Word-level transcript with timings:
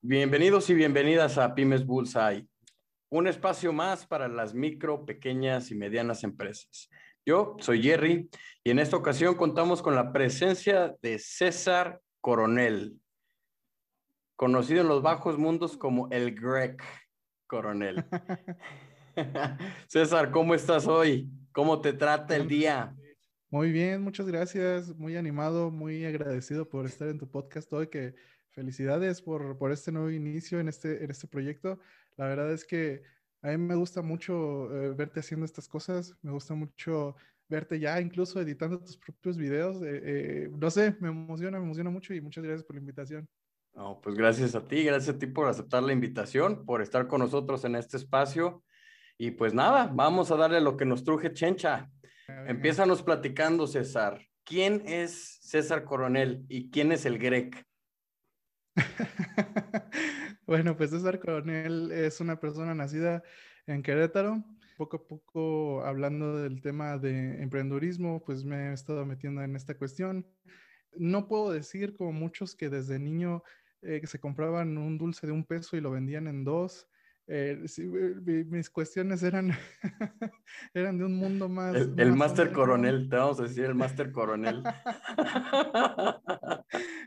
Bienvenidos 0.00 0.70
y 0.70 0.74
bienvenidas 0.74 1.38
a 1.38 1.56
Pymes 1.56 1.84
Bullseye, 1.84 2.46
un 3.10 3.26
espacio 3.26 3.72
más 3.72 4.06
para 4.06 4.28
las 4.28 4.54
micro, 4.54 5.04
pequeñas 5.04 5.72
y 5.72 5.74
medianas 5.74 6.22
empresas. 6.22 6.88
Yo 7.26 7.56
soy 7.58 7.82
Jerry 7.82 8.30
y 8.62 8.70
en 8.70 8.78
esta 8.78 8.96
ocasión 8.96 9.34
contamos 9.34 9.82
con 9.82 9.96
la 9.96 10.12
presencia 10.12 10.96
de 11.02 11.18
César 11.18 12.00
Coronel, 12.20 12.96
conocido 14.36 14.82
en 14.82 14.88
los 14.88 15.02
bajos 15.02 15.36
mundos 15.36 15.76
como 15.76 16.08
el 16.12 16.32
Greg 16.32 16.76
Coronel. 17.48 18.04
César, 19.88 20.30
¿cómo 20.30 20.54
estás 20.54 20.86
hoy? 20.86 21.28
¿Cómo 21.50 21.80
te 21.80 21.92
trata 21.92 22.36
el 22.36 22.46
día? 22.46 22.94
Muy 23.50 23.72
bien, 23.72 24.02
muchas 24.02 24.28
gracias. 24.28 24.94
Muy 24.94 25.16
animado, 25.16 25.72
muy 25.72 26.04
agradecido 26.04 26.68
por 26.68 26.86
estar 26.86 27.08
en 27.08 27.18
tu 27.18 27.28
podcast 27.28 27.72
hoy, 27.72 27.88
que 27.88 28.14
felicidades 28.58 29.22
por, 29.22 29.56
por 29.56 29.70
este 29.70 29.92
nuevo 29.92 30.10
inicio 30.10 30.58
en 30.58 30.66
este, 30.66 31.04
en 31.04 31.10
este 31.12 31.28
proyecto. 31.28 31.78
La 32.16 32.26
verdad 32.26 32.52
es 32.52 32.64
que 32.64 33.04
a 33.40 33.50
mí 33.50 33.56
me 33.56 33.76
gusta 33.76 34.02
mucho 34.02 34.34
eh, 34.74 34.94
verte 34.94 35.20
haciendo 35.20 35.46
estas 35.46 35.68
cosas, 35.68 36.16
me 36.22 36.32
gusta 36.32 36.54
mucho 36.54 37.14
verte 37.48 37.78
ya 37.78 38.00
incluso 38.00 38.40
editando 38.40 38.80
tus 38.80 38.96
propios 38.96 39.36
videos. 39.36 39.80
Eh, 39.82 40.00
eh, 40.02 40.50
no 40.50 40.70
sé, 40.70 40.96
me 40.98 41.08
emociona, 41.08 41.58
me 41.60 41.66
emociona 41.66 41.88
mucho 41.88 42.12
y 42.14 42.20
muchas 42.20 42.42
gracias 42.42 42.64
por 42.64 42.74
la 42.74 42.80
invitación. 42.80 43.28
No, 43.74 44.00
pues 44.00 44.16
gracias 44.16 44.56
a 44.56 44.66
ti, 44.66 44.82
gracias 44.82 45.14
a 45.14 45.18
ti 45.20 45.28
por 45.28 45.46
aceptar 45.46 45.84
la 45.84 45.92
invitación, 45.92 46.66
por 46.66 46.82
estar 46.82 47.06
con 47.06 47.20
nosotros 47.20 47.64
en 47.64 47.76
este 47.76 47.96
espacio. 47.96 48.64
Y 49.16 49.30
pues 49.30 49.54
nada, 49.54 49.88
vamos 49.94 50.32
a 50.32 50.36
darle 50.36 50.60
lo 50.60 50.76
que 50.76 50.84
nos 50.84 51.04
truje 51.04 51.32
Chencha. 51.32 51.88
Empiezanos 52.48 53.04
platicando, 53.04 53.68
César. 53.68 54.20
¿Quién 54.42 54.82
es 54.84 55.38
César 55.42 55.84
Coronel 55.84 56.44
y 56.48 56.70
quién 56.70 56.90
es 56.90 57.06
el 57.06 57.18
Grec? 57.18 57.67
bueno, 60.46 60.76
pues 60.76 60.90
César 60.90 61.18
Coronel 61.20 61.90
es 61.92 62.20
una 62.20 62.38
persona 62.38 62.74
nacida 62.74 63.22
en 63.66 63.82
Querétaro. 63.82 64.44
Poco 64.76 64.98
a 64.98 65.08
poco, 65.08 65.84
hablando 65.84 66.36
del 66.36 66.60
tema 66.60 66.98
de 66.98 67.42
emprendedurismo, 67.42 68.22
pues 68.24 68.44
me 68.44 68.70
he 68.70 68.72
estado 68.72 69.04
metiendo 69.04 69.42
en 69.42 69.56
esta 69.56 69.76
cuestión. 69.76 70.26
No 70.96 71.26
puedo 71.26 71.52
decir 71.52 71.96
como 71.96 72.12
muchos 72.12 72.54
que 72.54 72.70
desde 72.70 72.98
niño 72.98 73.42
eh, 73.82 74.00
se 74.04 74.20
compraban 74.20 74.78
un 74.78 74.98
dulce 74.98 75.26
de 75.26 75.32
un 75.32 75.44
peso 75.44 75.76
y 75.76 75.80
lo 75.80 75.90
vendían 75.90 76.28
en 76.28 76.44
dos. 76.44 76.88
Eh, 77.30 77.62
mis 78.48 78.70
cuestiones 78.70 79.22
eran, 79.22 79.52
eran 80.74 80.96
de 80.96 81.04
un 81.04 81.14
mundo 81.14 81.48
más. 81.48 81.74
El, 81.74 82.16
Master 82.16 82.52
Coronel, 82.52 83.08
te 83.10 83.16
vamos 83.16 83.38
a 83.38 83.42
decir 83.42 83.66
el 83.66 83.74
Master 83.74 84.12
Coronel. 84.12 84.62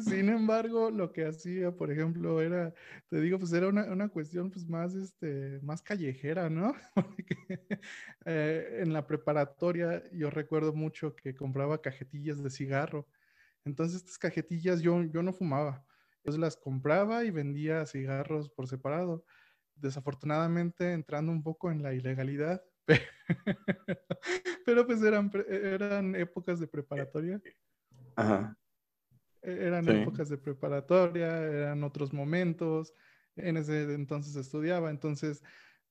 Sin 0.00 0.28
embargo, 0.28 0.90
lo 0.90 1.12
que 1.12 1.26
hacía, 1.26 1.72
por 1.72 1.90
ejemplo, 1.90 2.40
era, 2.40 2.72
te 3.08 3.20
digo, 3.20 3.38
pues 3.38 3.52
era 3.52 3.68
una, 3.68 3.84
una 3.84 4.08
cuestión 4.08 4.50
pues 4.50 4.66
más, 4.68 4.94
este, 4.94 5.60
más 5.62 5.82
callejera, 5.82 6.50
¿no? 6.50 6.74
Eh, 8.26 8.80
en 8.80 8.92
la 8.94 9.06
preparatoria 9.06 10.02
yo 10.10 10.30
recuerdo 10.30 10.72
mucho 10.72 11.14
que 11.14 11.34
compraba 11.34 11.82
cajetillas 11.82 12.42
de 12.42 12.48
cigarro. 12.50 13.06
Entonces, 13.64 13.98
estas 13.98 14.18
cajetillas 14.18 14.80
yo, 14.80 15.02
yo 15.04 15.22
no 15.22 15.32
fumaba. 15.32 15.84
Yo 16.24 16.36
las 16.38 16.56
compraba 16.56 17.24
y 17.24 17.30
vendía 17.30 17.84
cigarros 17.86 18.48
por 18.50 18.66
separado 18.66 19.24
desafortunadamente 19.76 20.92
entrando 20.92 21.32
un 21.32 21.42
poco 21.42 21.70
en 21.70 21.82
la 21.82 21.94
ilegalidad, 21.94 22.62
pero 24.64 24.86
pues 24.86 25.02
eran, 25.02 25.30
eran 25.48 26.14
épocas 26.14 26.60
de 26.60 26.68
preparatoria. 26.68 27.40
Ajá. 28.16 28.56
E, 29.44 29.66
eran 29.66 29.88
épocas 29.88 30.28
de 30.28 30.38
preparatoria, 30.38 31.38
eran 31.42 31.84
otros 31.84 32.12
momentos, 32.12 32.92
en 33.36 33.56
ese 33.56 33.94
entonces 33.94 34.36
estudiaba, 34.36 34.90
entonces, 34.90 35.42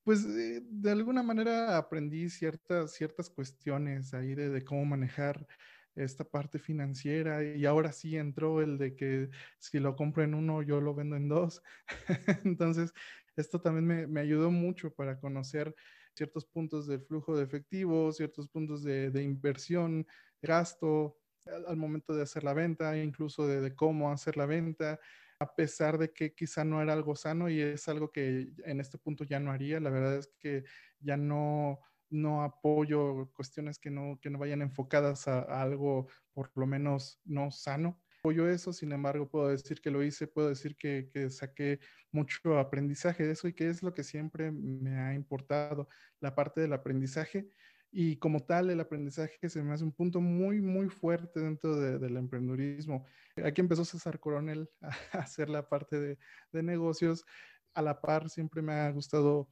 pues 0.02 0.24
eh, 0.26 0.62
de 0.64 0.90
alguna 0.90 1.22
manera 1.22 1.76
aprendí 1.76 2.28
ciertas, 2.28 2.92
ciertas 2.92 3.30
cuestiones 3.30 4.14
ahí 4.14 4.34
de, 4.34 4.50
de 4.50 4.64
cómo 4.64 4.84
manejar 4.84 5.46
esta 5.94 6.24
parte 6.24 6.58
financiera 6.58 7.44
y 7.44 7.64
ahora 7.66 7.92
sí 7.92 8.16
entró 8.16 8.60
el 8.60 8.78
de 8.78 8.96
que 8.96 9.30
si 9.58 9.78
lo 9.78 9.94
compro 9.96 10.24
en 10.24 10.34
uno, 10.34 10.62
yo 10.62 10.80
lo 10.80 10.94
vendo 10.94 11.16
en 11.16 11.28
dos. 11.28 11.62
Entonces, 12.44 12.92
esto 13.36 13.60
también 13.60 14.10
me, 14.10 14.20
ayudó 14.20 14.50
mucho 14.50 14.92
para 14.92 15.18
conocer 15.18 15.74
ciertos 16.14 16.46
puntos 16.46 16.86
del 16.86 17.02
flujo 17.02 17.36
de 17.36 17.44
efectivo, 17.44 18.12
ciertos 18.12 18.48
puntos 18.48 18.82
de, 18.82 19.22
inversión, 19.22 20.06
gasto, 20.40 21.16
al, 21.46 21.76
momento 21.76 22.14
de 22.14 22.22
hacer 22.22 22.44
la 22.44 22.54
venta, 22.54 22.96
incluso 22.96 23.46
de, 23.46 23.74
cómo 23.74 24.10
hacer 24.10 24.36
la 24.36 24.46
venta, 24.46 25.00
a 25.38 25.54
pesar 25.54 25.98
de 25.98 26.12
que 26.12 26.34
quizá 26.34 26.64
no 26.64 26.80
era 26.80 26.92
algo 26.92 27.16
sano 27.16 27.48
y 27.48 27.60
es 27.60 27.88
algo 27.88 28.10
que 28.12 28.52
en 28.64 28.80
este 28.80 28.98
punto 28.98 29.24
ya 29.24 29.40
no 29.40 29.50
haría. 29.50 29.80
La 29.80 29.90
verdad 29.90 30.16
es 30.16 30.32
que 30.38 30.64
ya 31.00 31.16
no, 31.16 31.80
no 32.10 32.42
apoyo 32.42 33.30
cuestiones 33.34 33.78
que 33.78 33.90
no, 33.90 34.18
que 34.20 34.30
no 34.30 34.38
vayan 34.38 34.62
enfocadas 34.62 35.28
a 35.28 35.40
algo 35.62 36.08
por 36.32 36.50
lo 36.54 36.66
menos 36.66 37.20
no 37.24 37.50
sano 37.50 38.00
apoyo 38.24 38.48
eso, 38.48 38.72
sin 38.72 38.90
embargo, 38.92 39.28
puedo 39.28 39.48
decir 39.48 39.82
que 39.82 39.90
lo 39.90 40.02
hice, 40.02 40.26
puedo 40.26 40.48
decir 40.48 40.76
que, 40.78 41.10
que, 41.12 41.28
saqué 41.28 41.78
mucho 42.10 42.58
aprendizaje 42.58 43.26
de 43.26 43.32
eso 43.32 43.48
y 43.48 43.52
que 43.52 43.68
es 43.68 43.82
lo 43.82 43.92
que 43.92 44.02
siempre 44.02 44.50
me 44.50 44.98
ha 44.98 45.12
importado, 45.12 45.90
la 46.20 46.34
parte 46.34 46.62
del 46.62 46.72
aprendizaje. 46.72 47.50
Y 47.96 48.16
como 48.16 48.40
tal, 48.40 48.70
el 48.70 48.80
aprendizaje 48.80 49.48
se 49.48 49.62
me 49.62 49.72
hace 49.72 49.84
un 49.84 49.92
punto 49.92 50.20
muy, 50.20 50.60
muy 50.60 50.88
fuerte 50.88 51.38
dentro 51.38 51.76
del 51.76 52.16
emprendedurismo. 52.16 53.04
Aquí 53.44 53.60
empezó 53.60 53.84
César 53.84 54.18
Coronel 54.18 54.68
a 55.12 55.18
hacer 55.18 55.48
la 55.48 55.68
parte 55.68 56.00
de, 56.00 56.18
de 56.50 56.62
negocios. 56.64 57.24
A 57.72 57.82
la 57.82 58.00
par, 58.00 58.28
siempre 58.28 58.62
me 58.62 58.72
ha 58.72 58.90
gustado 58.90 59.48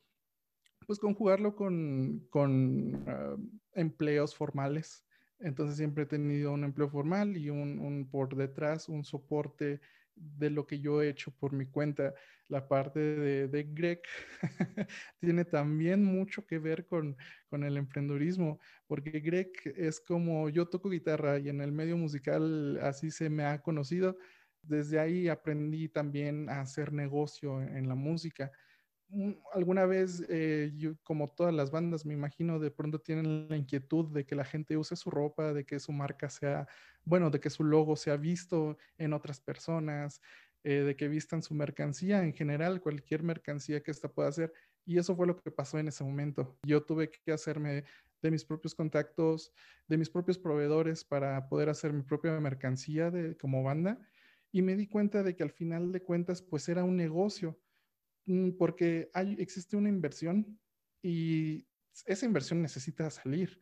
pues 0.86 0.98
conjugarlo 0.98 1.54
con, 1.54 2.26
con 2.30 3.04
ah, 3.06 3.36
empleos 3.74 4.34
formales. 4.34 5.04
Entonces 5.38 5.76
siempre 5.76 6.02
he 6.02 6.06
tenido 6.06 6.52
un 6.52 6.64
empleo 6.64 6.88
formal 6.88 7.36
y 7.36 7.48
un, 7.48 8.08
por 8.10 8.34
detrás 8.34 8.88
un 8.88 9.04
soporte 9.04 9.80
de 10.14 10.50
lo 10.50 10.66
que 10.66 10.80
yo 10.80 11.02
he 11.02 11.08
hecho 11.08 11.30
por 11.32 11.52
mi 11.52 11.66
cuenta. 11.66 12.14
La 12.48 12.68
parte 12.68 13.00
de, 13.00 13.48
de 13.48 13.62
Greg 13.64 14.02
tiene 15.18 15.44
también 15.44 16.04
mucho 16.04 16.44
que 16.46 16.58
ver 16.58 16.86
con, 16.86 17.16
con 17.48 17.64
el 17.64 17.76
emprendurismo, 17.76 18.60
porque 18.86 19.20
Greg 19.20 19.52
es 19.76 20.00
como 20.00 20.48
yo 20.50 20.68
toco 20.68 20.90
guitarra 20.90 21.38
y 21.38 21.48
en 21.48 21.60
el 21.60 21.72
medio 21.72 21.96
musical 21.96 22.78
así 22.82 23.10
se 23.10 23.30
me 23.30 23.44
ha 23.44 23.62
conocido. 23.62 24.18
Desde 24.62 25.00
ahí 25.00 25.28
aprendí 25.28 25.88
también 25.88 26.48
a 26.48 26.60
hacer 26.60 26.92
negocio 26.92 27.60
en 27.62 27.88
la 27.88 27.94
música 27.94 28.52
alguna 29.52 29.86
vez, 29.86 30.24
eh, 30.28 30.72
como 31.02 31.30
todas 31.30 31.52
las 31.52 31.70
bandas, 31.70 32.06
me 32.06 32.14
imagino, 32.14 32.58
de 32.58 32.70
pronto 32.70 33.00
tienen 33.00 33.48
la 33.48 33.56
inquietud 33.56 34.12
de 34.12 34.24
que 34.24 34.34
la 34.34 34.44
gente 34.44 34.76
use 34.76 34.96
su 34.96 35.10
ropa, 35.10 35.52
de 35.52 35.64
que 35.64 35.80
su 35.80 35.92
marca 35.92 36.30
sea, 36.30 36.66
bueno, 37.04 37.30
de 37.30 37.40
que 37.40 37.50
su 37.50 37.64
logo 37.64 37.96
sea 37.96 38.16
visto 38.16 38.78
en 38.98 39.12
otras 39.12 39.40
personas, 39.40 40.20
eh, 40.64 40.82
de 40.82 40.96
que 40.96 41.08
vistan 41.08 41.42
su 41.42 41.54
mercancía 41.54 42.22
en 42.22 42.32
general, 42.32 42.80
cualquier 42.80 43.22
mercancía 43.22 43.82
que 43.82 43.90
ésta 43.90 44.08
pueda 44.12 44.28
hacer. 44.28 44.52
Y 44.84 44.98
eso 44.98 45.14
fue 45.14 45.26
lo 45.26 45.36
que 45.36 45.50
pasó 45.50 45.78
en 45.78 45.88
ese 45.88 46.04
momento. 46.04 46.58
Yo 46.64 46.82
tuve 46.84 47.10
que 47.10 47.32
hacerme 47.32 47.84
de 48.22 48.30
mis 48.30 48.44
propios 48.44 48.74
contactos, 48.74 49.52
de 49.88 49.98
mis 49.98 50.08
propios 50.08 50.38
proveedores 50.38 51.04
para 51.04 51.48
poder 51.48 51.68
hacer 51.68 51.92
mi 51.92 52.02
propia 52.02 52.38
mercancía 52.40 53.10
de, 53.10 53.36
como 53.36 53.62
banda. 53.62 53.98
Y 54.52 54.62
me 54.62 54.76
di 54.76 54.86
cuenta 54.86 55.22
de 55.22 55.34
que 55.34 55.42
al 55.42 55.50
final 55.50 55.92
de 55.92 56.02
cuentas, 56.02 56.42
pues 56.42 56.68
era 56.68 56.84
un 56.84 56.96
negocio 56.96 57.58
porque 58.58 59.10
hay, 59.14 59.36
existe 59.38 59.76
una 59.76 59.88
inversión 59.88 60.58
y 61.02 61.66
esa 62.06 62.26
inversión 62.26 62.62
necesita 62.62 63.10
salir. 63.10 63.60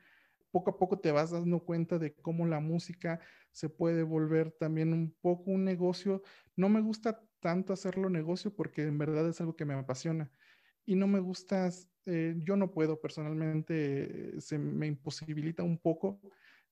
Poco 0.50 0.71
a 0.71 0.78
poco 0.78 0.98
te 0.98 1.12
vas 1.12 1.31
dando 1.31 1.60
cuenta 1.60 1.98
de 1.98 2.15
cómo 2.15 2.47
la 2.47 2.60
música 2.60 3.20
se 3.53 3.69
puede 3.69 4.03
volver 4.03 4.50
también 4.53 4.93
un 4.93 5.16
poco 5.20 5.50
un 5.50 5.65
negocio. 5.65 6.22
No 6.56 6.69
me 6.69 6.81
gusta 6.81 7.23
tanto 7.40 7.73
hacerlo 7.73 8.11
negocio 8.11 8.55
porque 8.55 8.82
en 8.82 8.99
verdad 8.99 9.29
es 9.29 9.40
algo 9.40 9.56
que 9.56 9.64
me 9.64 9.75
apasiona. 9.75 10.31
Y 10.84 10.96
no 10.96 11.06
me 11.06 11.20
gusta, 11.20 11.70
eh, 12.06 12.34
yo 12.38 12.56
no 12.56 12.73
puedo 12.73 13.00
personalmente, 13.00 14.40
se 14.40 14.58
me 14.58 14.87
imposibilita 14.87 15.62
un 15.62 15.79
poco 15.79 16.20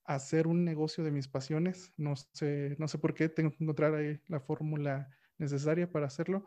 hacer 0.04 0.46
un 0.46 0.64
negocio 0.64 1.04
de 1.04 1.12
mis 1.12 1.28
pasiones. 1.28 1.92
No 1.96 2.16
sé, 2.16 2.74
no 2.78 2.88
sé 2.88 2.98
por 2.98 3.14
qué, 3.14 3.28
tengo 3.28 3.50
que 3.50 3.62
encontrar 3.62 3.94
ahí 3.94 4.20
la 4.26 4.40
fórmula 4.40 5.08
necesaria 5.38 5.90
para 5.90 6.06
hacerlo 6.06 6.46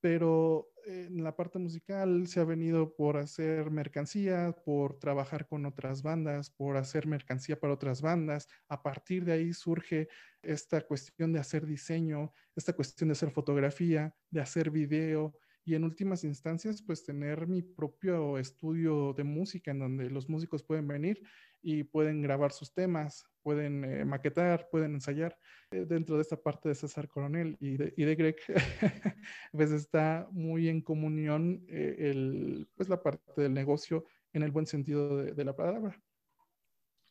pero 0.00 0.70
en 0.84 1.22
la 1.22 1.36
parte 1.36 1.58
musical 1.58 2.26
se 2.28 2.40
ha 2.40 2.44
venido 2.44 2.94
por 2.94 3.16
hacer 3.16 3.70
mercancía, 3.70 4.54
por 4.64 4.98
trabajar 4.98 5.46
con 5.46 5.66
otras 5.66 6.02
bandas, 6.02 6.50
por 6.50 6.76
hacer 6.76 7.06
mercancía 7.06 7.58
para 7.60 7.74
otras 7.74 8.00
bandas. 8.00 8.48
A 8.68 8.82
partir 8.82 9.24
de 9.24 9.32
ahí 9.32 9.52
surge 9.52 10.08
esta 10.42 10.80
cuestión 10.86 11.32
de 11.32 11.40
hacer 11.40 11.66
diseño, 11.66 12.32
esta 12.56 12.72
cuestión 12.72 13.08
de 13.08 13.12
hacer 13.12 13.30
fotografía, 13.30 14.14
de 14.30 14.40
hacer 14.40 14.70
video 14.70 15.34
y 15.68 15.74
en 15.74 15.84
últimas 15.84 16.24
instancias 16.24 16.80
pues 16.80 17.04
tener 17.04 17.46
mi 17.46 17.60
propio 17.60 18.38
estudio 18.38 19.12
de 19.12 19.24
música 19.24 19.70
en 19.70 19.80
donde 19.80 20.08
los 20.08 20.30
músicos 20.30 20.62
pueden 20.62 20.88
venir 20.88 21.22
y 21.62 21.84
pueden 21.84 22.22
grabar 22.22 22.52
sus 22.52 22.72
temas, 22.72 23.26
pueden 23.42 23.84
eh, 23.84 24.04
maquetar, 24.04 24.68
pueden 24.70 24.94
ensayar. 24.94 25.36
Eh, 25.70 25.84
dentro 25.86 26.16
de 26.16 26.22
esta 26.22 26.36
parte 26.36 26.68
de 26.68 26.74
César 26.74 27.08
Coronel 27.08 27.56
y 27.60 27.76
de, 27.76 27.94
y 27.96 28.04
de 28.04 28.14
Greg, 28.14 28.36
pues 29.52 29.70
está 29.70 30.28
muy 30.30 30.68
en 30.68 30.80
comunión 30.80 31.64
eh, 31.68 31.96
el, 31.98 32.68
pues 32.74 32.88
la 32.88 33.02
parte 33.02 33.42
del 33.42 33.54
negocio 33.54 34.04
en 34.32 34.42
el 34.42 34.50
buen 34.50 34.66
sentido 34.66 35.16
de, 35.16 35.44
la 35.44 35.56
palabra. 35.56 35.98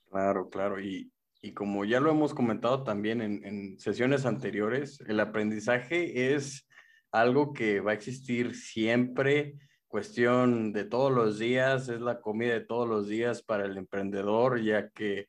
Claro, 0.10 0.50
claro. 0.50 0.80
Y, 0.80 1.12
y, 1.42 1.54
como 1.54 1.84
ya 1.84 2.00
lo 2.00 2.12
hemos 2.12 2.34
comentado 2.34 2.84
también 2.84 3.22
en 3.22 3.80
sesiones 3.80 4.26
anteriores, 4.26 5.02
el 5.08 5.20
aprendizaje 5.20 6.34
es 6.36 6.68
algo 7.12 7.54
que 7.54 7.80
va 7.80 7.92
a 7.92 7.96
existir 7.96 8.56
siempre 8.56 9.56
cuestión 9.88 10.74
de 10.74 10.84
todos 10.84 11.12
los 11.12 11.40
días, 11.40 11.90
es 11.90 12.02
la 12.02 12.20
comida 12.22 12.54
de 12.54 12.62
todos 12.62 12.88
los 12.88 13.08
días 13.08 13.42
para 13.42 13.66
el 13.66 13.78
emprendedor, 13.78 14.62
ya 14.62 14.90
que 14.90 15.28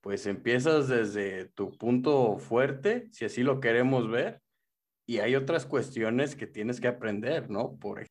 pues 0.00 0.26
empiezas 0.26 0.88
desde 0.88 1.46
tu 1.46 1.76
punto 1.76 2.38
fuerte, 2.38 3.08
si 3.10 3.24
así 3.24 3.42
lo 3.42 3.60
queremos 3.60 4.08
ver, 4.08 4.40
y 5.06 5.18
hay 5.18 5.34
otras 5.34 5.66
cuestiones 5.66 6.36
que 6.36 6.46
tienes 6.46 6.80
que 6.80 6.88
aprender, 6.88 7.50
¿no? 7.50 7.76
Por 7.76 8.06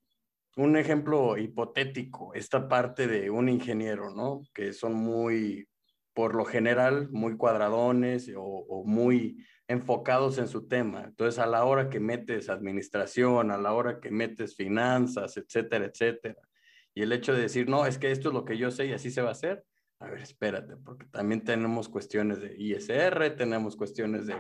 un 0.58 0.78
ejemplo 0.78 1.38
hipotético, 1.38 2.34
esta 2.34 2.68
parte 2.68 3.08
de 3.08 3.30
un 3.30 3.50
ingeniero, 3.50 4.14
¿no? 4.14 4.42
Que 4.54 4.74
son 4.74 4.94
muy, 4.94 5.68
por 6.14 6.36
lo 6.36 6.46
general, 6.46 7.10
muy 7.12 7.38
cuadradones 7.38 8.32
o, 8.36 8.44
o 8.44 8.84
muy 8.86 9.46
enfocados 9.68 10.38
en 10.38 10.48
su 10.48 10.68
tema. 10.68 11.04
Entonces, 11.06 11.40
a 11.40 11.48
la 11.48 11.66
hora 11.66 11.90
que 11.90 12.00
metes 12.00 12.50
administración, 12.50 13.52
a 13.52 13.58
la 13.58 13.74
hora 13.74 14.00
que 14.00 14.12
metes 14.12 14.56
finanzas, 14.56 15.38
etcétera, 15.38 15.86
etcétera, 15.86 16.40
y 16.94 17.02
el 17.02 17.12
hecho 17.12 17.34
de 17.34 17.42
decir, 17.42 17.68
no, 17.68 17.86
es 17.86 17.98
que 17.98 18.12
esto 18.12 18.30
es 18.30 18.34
lo 18.34 18.46
que 18.46 18.58
yo 18.58 18.72
sé 18.72 18.86
y 18.86 18.94
así 18.94 19.12
se 19.12 19.22
va 19.22 19.30
a 19.30 19.34
hacer, 19.34 19.66
a 20.00 20.08
ver, 20.08 20.22
espérate, 20.22 20.78
porque 20.78 21.06
también 21.08 21.44
tenemos 21.44 21.90
cuestiones 21.90 22.42
de 22.42 22.56
ISR, 22.58 23.32
tenemos 23.32 23.76
cuestiones 23.76 24.28
de 24.28 24.36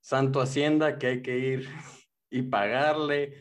Santo 0.00 0.40
Hacienda 0.40 0.98
que 0.98 1.06
hay 1.06 1.22
que 1.22 1.38
ir 1.38 1.68
y 2.30 2.42
pagarle, 2.42 3.34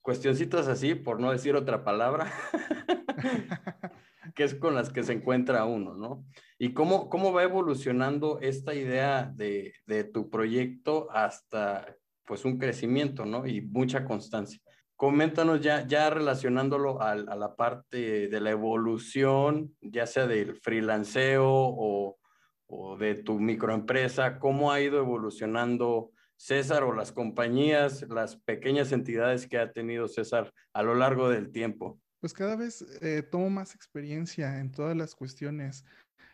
cuestioncitas 0.00 0.68
así, 0.68 0.94
por 0.94 1.20
no 1.20 1.30
decir 1.30 1.54
otra 1.54 1.84
palabra, 1.84 2.32
que 4.34 4.44
es 4.44 4.54
con 4.54 4.74
las 4.74 4.90
que 4.90 5.02
se 5.02 5.12
encuentra 5.12 5.64
uno, 5.64 5.94
¿no? 5.94 6.24
¿Y 6.58 6.72
cómo, 6.72 7.08
cómo 7.08 7.32
va 7.32 7.42
evolucionando 7.42 8.38
esta 8.40 8.74
idea 8.74 9.32
de, 9.34 9.74
de 9.86 10.04
tu 10.04 10.28
proyecto 10.30 11.08
hasta 11.10 11.96
pues 12.24 12.44
un 12.44 12.58
crecimiento, 12.58 13.24
¿no? 13.24 13.46
Y 13.46 13.60
mucha 13.60 14.04
constancia. 14.04 14.60
Coméntanos 14.96 15.60
ya, 15.60 15.86
ya 15.86 16.10
relacionándolo 16.10 17.00
a, 17.00 17.12
a, 17.12 17.36
la 17.36 17.54
parte 17.54 18.28
de 18.28 18.40
la 18.40 18.50
evolución, 18.50 19.74
ya 19.80 20.06
sea 20.06 20.26
del 20.26 20.56
freelanceo 20.56 21.46
o, 21.46 22.18
o 22.66 22.96
de 22.96 23.14
tu 23.14 23.38
microempresa, 23.38 24.38
cómo 24.38 24.72
ha 24.72 24.80
ido 24.80 24.98
evolucionando 24.98 26.10
César 26.36 26.84
o 26.84 26.92
las 26.92 27.12
compañías, 27.12 28.06
las 28.08 28.36
pequeñas 28.36 28.92
entidades 28.92 29.48
que 29.48 29.58
ha 29.58 29.72
tenido 29.72 30.06
César 30.06 30.52
a 30.72 30.82
lo 30.82 30.94
largo 30.94 31.28
del 31.28 31.50
tiempo. 31.50 31.98
Pues 32.20 32.32
cada 32.32 32.56
vez 32.56 32.82
eh, 33.00 33.22
tomo 33.22 33.50
más 33.50 33.74
experiencia 33.74 34.58
en 34.60 34.72
todas 34.72 34.96
las 34.96 35.14
cuestiones 35.14 35.84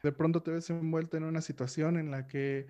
de 0.05 0.13
pronto 0.13 0.43
te 0.43 0.51
ves 0.53 0.71
envuelto 0.71 1.17
en 1.17 1.25
una 1.25 1.41
situación 1.41 1.97
en 1.99 2.11
la 2.11 2.29
que 2.29 2.69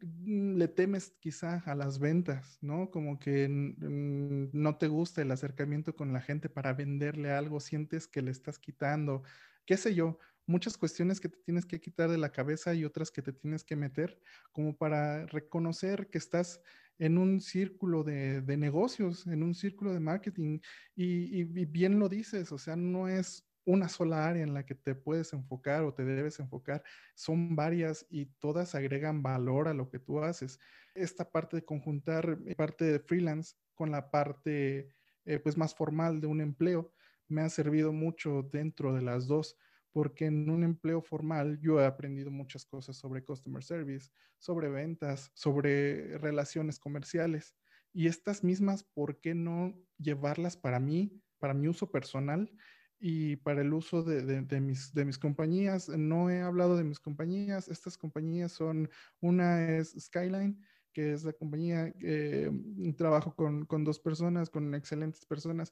mm, 0.00 0.56
le 0.56 0.68
temes 0.68 1.16
quizá 1.20 1.62
a 1.66 1.74
las 1.74 1.98
ventas, 1.98 2.58
¿no? 2.60 2.90
Como 2.90 3.18
que 3.18 3.48
no 3.50 4.76
te 4.76 4.88
gusta 4.88 5.22
el 5.22 5.30
acercamiento 5.30 5.96
con 5.96 6.12
la 6.12 6.20
gente 6.20 6.48
para 6.50 6.74
venderle 6.74 7.32
algo, 7.32 7.60
sientes 7.60 8.06
que 8.06 8.22
le 8.22 8.30
estás 8.30 8.58
quitando, 8.58 9.22
qué 9.66 9.76
sé 9.76 9.94
yo, 9.94 10.18
muchas 10.46 10.76
cuestiones 10.76 11.20
que 11.20 11.30
te 11.30 11.38
tienes 11.38 11.64
que 11.66 11.80
quitar 11.80 12.10
de 12.10 12.18
la 12.18 12.32
cabeza 12.32 12.74
y 12.74 12.84
otras 12.84 13.10
que 13.10 13.22
te 13.22 13.32
tienes 13.32 13.64
que 13.64 13.76
meter 13.76 14.20
como 14.52 14.76
para 14.76 15.26
reconocer 15.26 16.10
que 16.10 16.18
estás 16.18 16.60
en 16.98 17.18
un 17.18 17.40
círculo 17.40 18.04
de, 18.04 18.42
negocios, 18.56 19.26
en 19.26 19.42
un 19.42 19.54
círculo 19.54 19.92
de 19.92 20.00
marketing 20.00 20.60
y, 20.94 21.40
y 21.40 21.64
bien 21.64 21.98
lo 21.98 22.08
dices, 22.08 22.52
o 22.52 22.58
sea, 22.58 22.76
no 22.76 23.08
es 23.08 23.46
una 23.66 23.88
sola 23.88 24.28
área 24.28 24.42
en 24.42 24.54
la 24.54 24.66
que 24.66 24.74
te 24.74 24.94
puedes 24.94 25.32
enfocar 25.32 25.82
o 25.82 25.94
te 25.94 26.04
debes 26.04 26.38
enfocar, 26.38 26.82
son 27.14 27.56
varias 27.56 28.06
y 28.10 28.26
todas 28.38 28.74
agregan 28.74 29.22
valor 29.22 29.68
a 29.68 29.74
lo 29.74 29.88
que 29.88 29.98
tú 29.98 30.20
haces. 30.22 30.58
Esta 30.94 31.30
parte 31.30 31.56
de 31.56 31.64
conjuntar 31.64 32.38
eh, 32.46 32.54
parte 32.54 32.84
de 32.84 33.00
freelance 33.00 33.56
con 33.74 33.90
la 33.90 34.10
parte 34.10 34.90
eh, 35.24 35.38
pues 35.38 35.56
más 35.56 35.74
formal 35.74 36.20
de 36.20 36.26
un 36.26 36.40
empleo 36.40 36.92
me 37.28 37.40
ha 37.40 37.48
servido 37.48 37.92
mucho 37.92 38.42
dentro 38.52 38.94
de 38.94 39.02
las 39.02 39.26
dos 39.26 39.56
porque 39.94 40.26
en 40.26 40.50
un 40.50 40.64
empleo 40.64 41.00
formal 41.00 41.60
yo 41.60 41.80
he 41.80 41.86
aprendido 41.86 42.32
muchas 42.32 42.66
cosas 42.66 42.96
sobre 42.96 43.24
customer 43.24 43.62
service, 43.62 44.10
sobre 44.38 44.68
ventas, 44.68 45.30
sobre 45.34 46.18
relaciones 46.18 46.80
comerciales 46.80 47.54
y 47.92 48.08
estas 48.08 48.42
mismas, 48.42 48.82
¿por 48.82 49.20
qué 49.20 49.34
no 49.34 49.72
llevarlas 49.98 50.56
para 50.56 50.80
mí, 50.80 51.22
para 51.38 51.54
mi 51.54 51.68
uso 51.68 51.92
personal 51.92 52.50
y 52.98 53.36
para 53.36 53.60
el 53.60 53.72
uso 53.72 54.02
de, 54.02 54.60
mis, 54.60 54.92
de 54.92 55.04
mis 55.04 55.18
compañías. 55.18 55.88
No 55.88 56.28
he 56.28 56.40
hablado 56.40 56.76
de 56.76 56.82
mis 56.82 56.98
compañías. 56.98 57.68
Estas 57.68 57.96
compañías 57.96 58.50
son, 58.50 58.90
una 59.20 59.76
es 59.76 59.94
Skyline, 59.96 60.60
que 60.92 61.12
es 61.12 61.22
la 61.22 61.32
compañía 61.34 61.92
mm, 62.00 62.94
trabajo 62.94 63.34
con, 63.36 63.64
con, 63.66 63.84
dos 63.84 64.00
personas, 64.00 64.50
con 64.50 64.74
excelentes 64.74 65.24
personas 65.24 65.70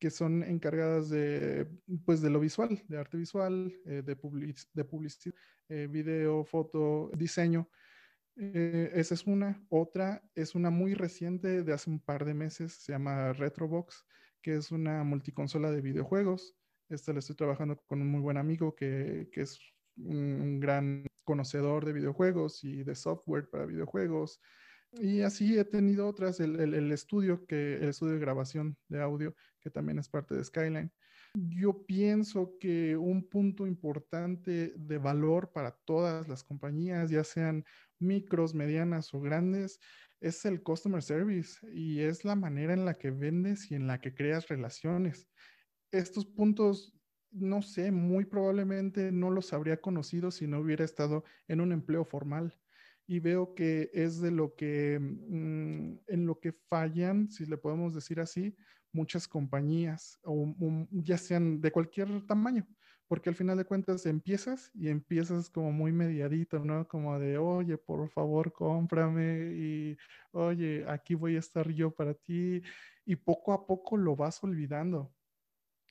que 0.00 0.10
son 0.10 0.42
encargadas 0.42 1.10
de, 1.10 1.68
pues, 2.04 2.22
de 2.22 2.30
lo 2.30 2.40
visual, 2.40 2.82
de 2.88 2.98
arte 2.98 3.18
visual, 3.18 3.72
eh, 3.84 4.02
de, 4.04 4.16
de 4.72 4.84
publicidad, 4.84 5.34
eh, 5.68 5.86
video, 5.88 6.44
foto, 6.44 7.10
diseño. 7.14 7.68
Eh, 8.36 8.90
esa 8.94 9.14
es 9.14 9.26
una. 9.26 9.62
Otra 9.68 10.22
es 10.34 10.54
una 10.54 10.70
muy 10.70 10.94
reciente 10.94 11.62
de 11.62 11.72
hace 11.72 11.90
un 11.90 12.00
par 12.00 12.24
de 12.24 12.32
meses, 12.32 12.72
se 12.72 12.92
llama 12.92 13.34
Retrobox, 13.34 14.06
que 14.40 14.56
es 14.56 14.72
una 14.72 15.04
multiconsola 15.04 15.70
de 15.70 15.82
videojuegos. 15.82 16.56
Esta 16.88 17.12
le 17.12 17.18
estoy 17.18 17.36
trabajando 17.36 17.76
con 17.86 18.00
un 18.00 18.08
muy 18.08 18.20
buen 18.20 18.38
amigo 18.38 18.74
que, 18.74 19.28
que 19.32 19.42
es 19.42 19.60
un, 19.96 20.60
gran 20.60 21.04
conocedor 21.24 21.84
de 21.84 21.92
videojuegos 21.92 22.64
y 22.64 22.82
de 22.82 22.94
software 22.94 23.50
para 23.50 23.66
videojuegos. 23.66 24.40
Y 24.92 25.22
así 25.22 25.58
he 25.58 25.64
tenido 25.64 26.08
otras, 26.08 26.40
el, 26.40 26.58
el, 26.58 26.92
estudio, 26.92 27.46
que, 27.46 27.76
el 27.76 27.90
estudio 27.90 28.14
de 28.14 28.20
grabación 28.20 28.76
de 28.88 29.00
audio, 29.00 29.34
que 29.60 29.70
también 29.70 29.98
es 29.98 30.08
parte 30.08 30.34
de 30.34 30.44
Skyline. 30.44 30.92
Yo 31.34 31.86
pienso 31.86 32.56
que 32.58 32.96
un 32.96 33.28
punto 33.28 33.66
importante 33.66 34.74
de 34.76 34.98
valor 34.98 35.52
para 35.52 35.70
todas 35.84 36.28
las 36.28 36.42
compañías, 36.42 37.10
ya 37.10 37.22
sean 37.22 37.64
micros, 38.00 38.52
medianas 38.52 39.14
o 39.14 39.20
grandes, 39.20 39.78
es 40.20 40.44
el 40.44 40.62
customer 40.62 41.02
service 41.02 41.58
y 41.72 42.00
es 42.00 42.24
la 42.24 42.34
manera 42.34 42.72
en 42.72 42.84
la 42.84 42.94
que 42.94 43.10
vendes 43.10 43.70
y 43.70 43.76
en 43.76 43.86
la 43.86 44.00
que 44.00 44.12
creas 44.12 44.48
relaciones 44.48 45.28
estos 45.92 46.26
puntos, 46.26 46.92
no 47.30 47.62
sé, 47.62 47.90
muy 47.90 48.24
probablemente 48.24 49.12
no 49.12 49.30
los 49.30 49.52
habría 49.52 49.80
conocido 49.80 50.30
si 50.30 50.46
no 50.46 50.60
hubiera 50.60 50.84
estado 50.84 51.24
en 51.48 51.60
un 51.60 51.72
empleo 51.72 52.04
formal. 52.04 52.58
Y 53.10 53.18
veo 53.18 53.54
que 53.56 53.90
es 53.92 54.20
de 54.20 54.30
lo 54.30 54.54
que, 54.54 55.00
mm, 55.00 55.98
en 56.06 56.26
lo 56.26 56.38
que 56.38 56.52
fallan, 56.52 57.28
si 57.28 57.44
le 57.44 57.56
podemos 57.56 57.92
decir 57.92 58.20
así, 58.20 58.54
muchas 58.92 59.26
compañías, 59.26 60.20
o, 60.22 60.54
ya 60.92 61.18
sean 61.18 61.60
de 61.60 61.72
cualquier 61.72 62.24
tamaño, 62.28 62.68
porque 63.08 63.28
al 63.28 63.34
final 63.34 63.56
de 63.58 63.64
cuentas 63.64 64.06
empiezas 64.06 64.70
y 64.74 64.88
empiezas 64.90 65.50
como 65.50 65.72
muy 65.72 65.90
mediadito, 65.92 66.64
¿no? 66.64 66.86
Como 66.86 67.18
de, 67.18 67.36
oye, 67.38 67.78
por 67.78 68.08
favor, 68.10 68.52
cómprame 68.52 69.54
y, 69.56 69.96
oye, 70.30 70.84
aquí 70.88 71.16
voy 71.16 71.34
a 71.34 71.40
estar 71.40 71.68
yo 71.72 71.90
para 71.92 72.14
ti. 72.14 72.62
Y 73.04 73.16
poco 73.16 73.52
a 73.52 73.66
poco 73.66 73.96
lo 73.96 74.14
vas 74.14 74.42
olvidando 74.44 75.12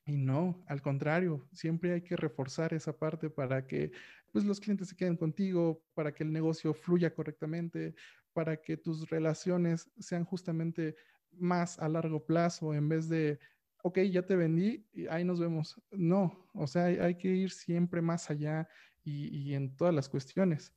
y 0.09 0.17
no, 0.17 0.63
al 0.65 0.81
contrario, 0.81 1.47
siempre 1.53 1.93
hay 1.93 2.01
que 2.01 2.15
reforzar 2.15 2.73
esa 2.73 2.97
parte 2.97 3.29
para 3.29 3.67
que 3.67 3.91
pues, 4.31 4.43
los 4.43 4.59
clientes 4.59 4.89
se 4.89 4.95
queden 4.95 5.15
contigo, 5.15 5.83
para 5.93 6.11
que 6.11 6.23
el 6.23 6.33
negocio 6.33 6.73
fluya 6.73 7.13
correctamente, 7.13 7.93
para 8.33 8.57
que 8.59 8.75
tus 8.75 9.07
relaciones 9.07 9.91
sean 9.99 10.25
justamente 10.25 10.95
más 11.31 11.77
a 11.77 11.87
largo 11.87 12.25
plazo 12.25 12.73
en 12.73 12.89
vez 12.89 13.07
de, 13.07 13.37
ok, 13.83 13.99
ya 13.99 14.25
te 14.25 14.35
vendí 14.35 14.83
y 14.93 15.05
ahí 15.05 15.23
nos 15.23 15.39
vemos. 15.39 15.79
No, 15.91 16.49
o 16.55 16.65
sea, 16.65 16.85
hay, 16.85 17.15
que 17.15 17.27
ir 17.27 17.51
siempre 17.51 18.01
más 18.01 18.31
allá 18.31 18.67
y, 19.03 19.27
y 19.27 19.53
en 19.53 19.75
todas 19.75 19.93
las 19.93 20.09
cuestiones. 20.09 20.73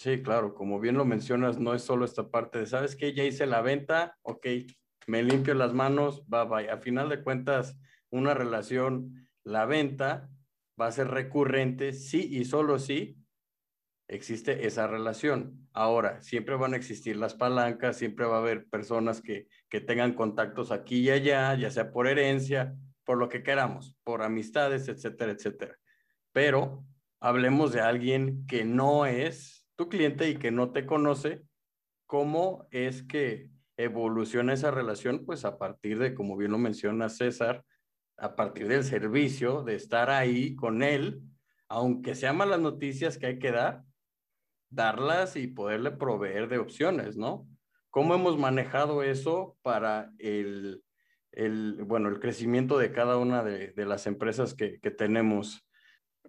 Sí, 0.00 0.20
claro, 0.20 0.52
como 0.52 0.80
bien 0.80 0.96
lo 0.96 1.04
mencionas, 1.04 1.60
no 1.60 1.74
es 1.74 1.82
solo 1.82 2.04
esta 2.04 2.28
parte 2.28 2.58
de, 2.58 2.66
¿sabes 2.66 2.96
qué? 2.96 3.14
Ya 3.14 3.22
hice 3.22 3.46
la 3.46 3.62
venta, 3.62 4.18
ok, 4.22 4.46
me 5.06 5.22
limpio 5.22 5.54
las 5.54 5.72
manos, 5.72 6.26
bye 6.28 6.44
bye. 6.44 6.68
A 6.68 6.78
final 6.78 7.08
de 7.08 7.22
cuentas, 7.22 7.78
una 8.10 8.34
relación, 8.34 9.28
la 9.44 9.66
venta 9.66 10.28
va 10.80 10.86
a 10.86 10.92
ser 10.92 11.08
recurrente 11.08 11.92
sí 11.92 12.28
y 12.30 12.44
solo 12.44 12.78
si 12.78 13.16
existe 14.08 14.66
esa 14.66 14.86
relación. 14.86 15.68
Ahora, 15.72 16.22
siempre 16.22 16.54
van 16.54 16.74
a 16.74 16.76
existir 16.76 17.16
las 17.16 17.34
palancas, 17.34 17.96
siempre 17.96 18.26
va 18.26 18.36
a 18.36 18.40
haber 18.40 18.66
personas 18.66 19.20
que, 19.20 19.48
que 19.68 19.80
tengan 19.80 20.14
contactos 20.14 20.70
aquí 20.70 21.00
y 21.00 21.10
allá, 21.10 21.54
ya 21.54 21.70
sea 21.70 21.90
por 21.90 22.06
herencia, 22.06 22.74
por 23.04 23.18
lo 23.18 23.28
que 23.28 23.42
queramos, 23.42 23.96
por 24.04 24.22
amistades, 24.22 24.88
etcétera, 24.88 25.32
etcétera. 25.32 25.76
Pero 26.32 26.84
hablemos 27.20 27.72
de 27.72 27.80
alguien 27.80 28.46
que 28.46 28.64
no 28.64 29.06
es 29.06 29.66
tu 29.76 29.88
cliente 29.88 30.28
y 30.28 30.36
que 30.36 30.50
no 30.50 30.72
te 30.72 30.86
conoce, 30.86 31.42
¿cómo 32.06 32.66
es 32.70 33.02
que 33.02 33.50
evoluciona 33.76 34.52
esa 34.54 34.70
relación? 34.70 35.24
Pues 35.24 35.44
a 35.44 35.58
partir 35.58 35.98
de, 35.98 36.14
como 36.14 36.36
bien 36.36 36.52
lo 36.52 36.58
menciona 36.58 37.08
César, 37.08 37.64
a 38.16 38.34
partir 38.36 38.68
del 38.68 38.84
servicio, 38.84 39.62
de 39.62 39.74
estar 39.74 40.10
ahí 40.10 40.54
con 40.56 40.82
él, 40.82 41.22
aunque 41.68 42.14
sean 42.14 42.36
malas 42.36 42.60
noticias 42.60 43.18
que 43.18 43.26
hay 43.26 43.38
que 43.38 43.52
dar, 43.52 43.84
darlas 44.70 45.36
y 45.36 45.46
poderle 45.46 45.90
proveer 45.90 46.48
de 46.48 46.58
opciones, 46.58 47.16
¿no? 47.16 47.46
¿Cómo 47.90 48.14
hemos 48.14 48.38
manejado 48.38 49.02
eso 49.02 49.56
para 49.62 50.12
el, 50.18 50.82
el 51.32 51.82
bueno, 51.84 52.08
el 52.08 52.20
crecimiento 52.20 52.78
de 52.78 52.92
cada 52.92 53.16
una 53.16 53.42
de, 53.42 53.72
de 53.72 53.84
las 53.86 54.06
empresas 54.06 54.54
que, 54.54 54.80
que 54.80 54.90
tenemos? 54.90 55.66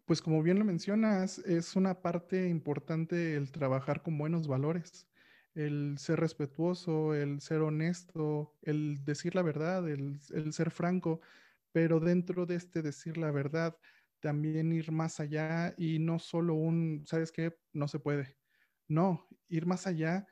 Pues 0.06 0.22
como 0.22 0.42
bien 0.42 0.60
lo 0.60 0.66
mencionas, 0.66 1.40
es 1.40 1.76
una 1.76 2.02
parte 2.02 2.48
importante 2.48 3.36
el 3.36 3.52
trabajar 3.52 4.02
con 4.02 4.18
buenos 4.18 4.48
valores, 4.48 5.08
el 5.56 5.98
ser 5.98 6.20
respetuoso, 6.20 7.14
el 7.14 7.42
ser 7.42 7.62
honesto, 7.62 8.54
el 8.62 9.04
decir 9.04 9.36
la 9.36 9.42
verdad, 9.42 9.90
el, 9.90 10.20
el 10.34 10.54
ser 10.54 10.72
franco, 10.72 11.20
pero 11.72 12.00
dentro 12.00 12.46
de 12.46 12.56
este 12.56 12.82
decir 12.82 13.18
la 13.18 13.32
verdad, 13.32 13.78
también 14.20 14.72
ir 14.72 14.92
más 14.92 15.20
allá 15.20 15.74
y 15.78 16.00
no 16.00 16.20
solo 16.20 16.56
un, 16.56 17.04
¿sabes 17.06 17.32
qué? 17.32 17.58
No 17.74 17.88
se 17.88 18.00
puede. 18.00 18.38
No, 18.88 19.28
ir 19.48 19.66
más 19.66 19.88
allá 19.88 20.28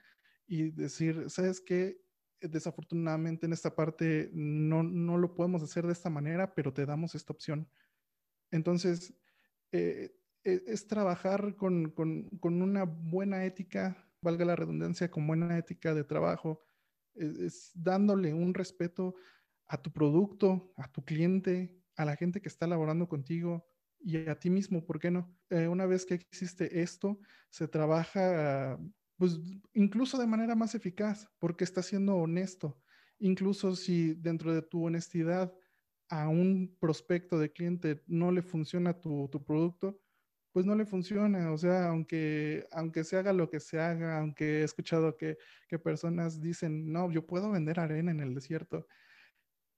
y 0.48 0.72
decir, 0.72 1.30
¿sabes 1.30 1.62
qué? 1.62 2.02
Desafortunadamente 2.42 3.46
en 3.46 3.54
esta 3.54 3.76
parte 3.76 4.30
no, 4.34 4.84
no 4.84 5.18
lo 5.18 5.36
podemos 5.36 5.64
hacer 5.64 5.86
de 5.86 5.94
esta 5.94 6.10
manera, 6.10 6.54
pero 6.54 6.74
te 6.74 6.86
damos 6.86 7.16
esta 7.16 7.34
opción. 7.34 7.70
Entonces, 8.52 9.14
eh, 9.72 10.16
e, 10.44 10.64
es, 10.68 10.88
trabajar 10.88 11.56
con, 11.56 11.92
con, 11.92 12.30
con, 12.40 12.62
una 12.62 12.84
buena 12.84 13.46
ética, 13.46 14.10
valga 14.22 14.46
la 14.46 14.56
redundancia, 14.56 15.10
con 15.10 15.28
buena 15.28 15.58
ética 15.58 15.94
de 15.94 16.04
trabajo, 16.04 16.64
e, 17.16 17.48
es 17.48 17.72
dándole 17.74 18.34
un 18.34 18.54
respeto 18.54 19.16
a 19.68 19.82
tu 19.82 19.92
producto, 19.92 20.74
a 20.78 20.92
tu 20.92 21.04
cliente, 21.04 21.82
a 21.96 22.06
la 22.06 22.16
gente 22.16 22.42
que 22.42 22.50
está 22.50 22.68
laborando 22.68 23.08
contigo, 23.08 23.66
y 24.06 24.18
a 24.30 24.38
ti 24.38 24.52
mismo, 24.52 24.86
¿por 24.86 25.00
qué 25.00 25.10
no? 25.10 25.36
Eh, 25.50 25.68
una 25.68 25.88
vez 25.88 26.06
que 26.06 26.14
existe 26.14 26.82
esto, 26.82 27.20
se 27.50 27.68
trabaja, 27.68 28.78
pues 29.18 29.40
incluso 29.74 30.20
de 30.20 30.28
manera 30.28 30.54
más 30.54 30.76
eficaz, 30.76 31.28
porque 31.40 31.64
está 31.64 31.82
siendo 31.82 32.16
honesto. 32.16 32.80
Incluso 33.18 33.76
si 33.76 34.14
dentro 34.14 34.54
de 34.54 34.62
tu 34.62 34.86
honestidad 34.86 35.52
a 36.10 36.28
un 36.30 36.78
prospecto 36.80 37.40
de 37.40 37.52
cliente 37.52 38.04
no 38.06 38.32
le 38.32 38.44
funciona 38.44 38.94
tu, 39.02 39.28
tu 39.32 39.44
producto, 39.44 40.00
pues 40.52 40.68
no 40.68 40.76
le 40.76 40.86
funciona. 40.86 41.52
O 41.52 41.58
sea, 41.58 41.88
aunque, 41.88 42.68
aunque 42.72 43.04
se 43.04 43.18
haga 43.18 43.34
lo 43.34 43.50
que 43.50 43.60
se 43.60 43.80
haga, 43.80 44.20
aunque 44.20 44.60
he 44.60 44.64
escuchado 44.64 45.18
que, 45.18 45.38
que 45.68 45.80
personas 45.80 46.42
dicen, 46.42 46.92
no, 46.92 47.12
yo 47.12 47.26
puedo 47.26 47.50
vender 47.50 47.80
arena 47.80 48.12
en 48.12 48.20
el 48.20 48.36
desierto 48.36 48.88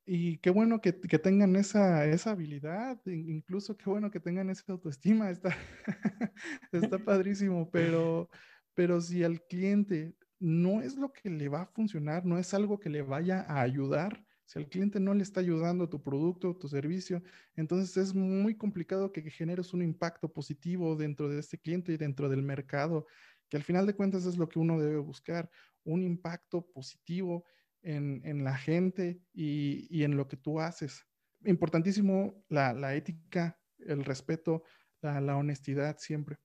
y 0.07 0.37
qué 0.37 0.49
bueno 0.51 0.79
que, 0.79 0.97
que 0.97 1.19
tengan 1.19 1.57
esa, 1.57 2.05
esa, 2.05 2.31
habilidad, 2.31 2.97
incluso 3.05 3.75
qué 3.75 3.89
bueno 3.89 4.09
que 4.09 4.21
tengan 4.21 4.49
esa 4.49 4.71
autoestima, 4.71 5.29
está, 5.29 5.55
está 6.71 6.97
padrísimo, 6.97 7.69
pero, 7.69 8.29
pero 8.73 9.01
si 9.01 9.25
al 9.25 9.41
cliente 9.41 10.15
no 10.39 10.81
es 10.81 10.95
lo 10.95 11.11
que 11.11 11.29
le 11.29 11.49
va 11.49 11.63
a 11.63 11.67
funcionar, 11.67 12.25
no 12.25 12.39
es 12.39 12.53
algo 12.53 12.79
que 12.79 12.89
le 12.89 13.01
vaya 13.01 13.41
a 13.41 13.59
ayudar, 13.59 14.25
si 14.45 14.59
al 14.59 14.69
cliente 14.69 15.01
no 15.01 15.13
le 15.13 15.23
está 15.23 15.41
ayudando 15.41 15.89
tu 15.89 16.01
producto, 16.01 16.55
tu 16.55 16.69
servicio, 16.69 17.21
entonces 17.57 17.97
es 17.97 18.15
muy 18.15 18.55
complicado 18.55 19.11
que 19.11 19.29
generes 19.29 19.73
un 19.73 19.81
impacto 19.81 20.31
positivo 20.31 20.95
dentro 20.95 21.27
de 21.27 21.39
este 21.39 21.57
cliente 21.57 21.91
y 21.91 21.97
dentro 21.97 22.29
del 22.29 22.43
mercado, 22.43 23.07
que 23.49 23.57
al 23.57 23.63
final 23.63 23.85
de 23.85 23.93
cuentas 23.93 24.25
es 24.25 24.37
lo 24.37 24.47
que 24.47 24.59
uno 24.59 24.79
debe 24.79 24.99
buscar, 24.99 25.49
un 25.83 26.01
impacto 26.01 26.65
positivo 26.73 27.43
en, 27.87 28.43
la 28.43 28.57
gente 28.57 29.21
y, 29.33 30.03
en 30.03 30.17
lo 30.17 30.27
que 30.27 30.37
tú 30.37 30.59
haces. 30.59 31.05
Importantísimo 31.45 32.43
la, 32.49 32.95
ética, 32.95 33.59
el 33.79 34.03
respeto, 34.03 34.63
la, 35.01 35.37
honestidad 35.37 35.97
siempre. 35.97 36.37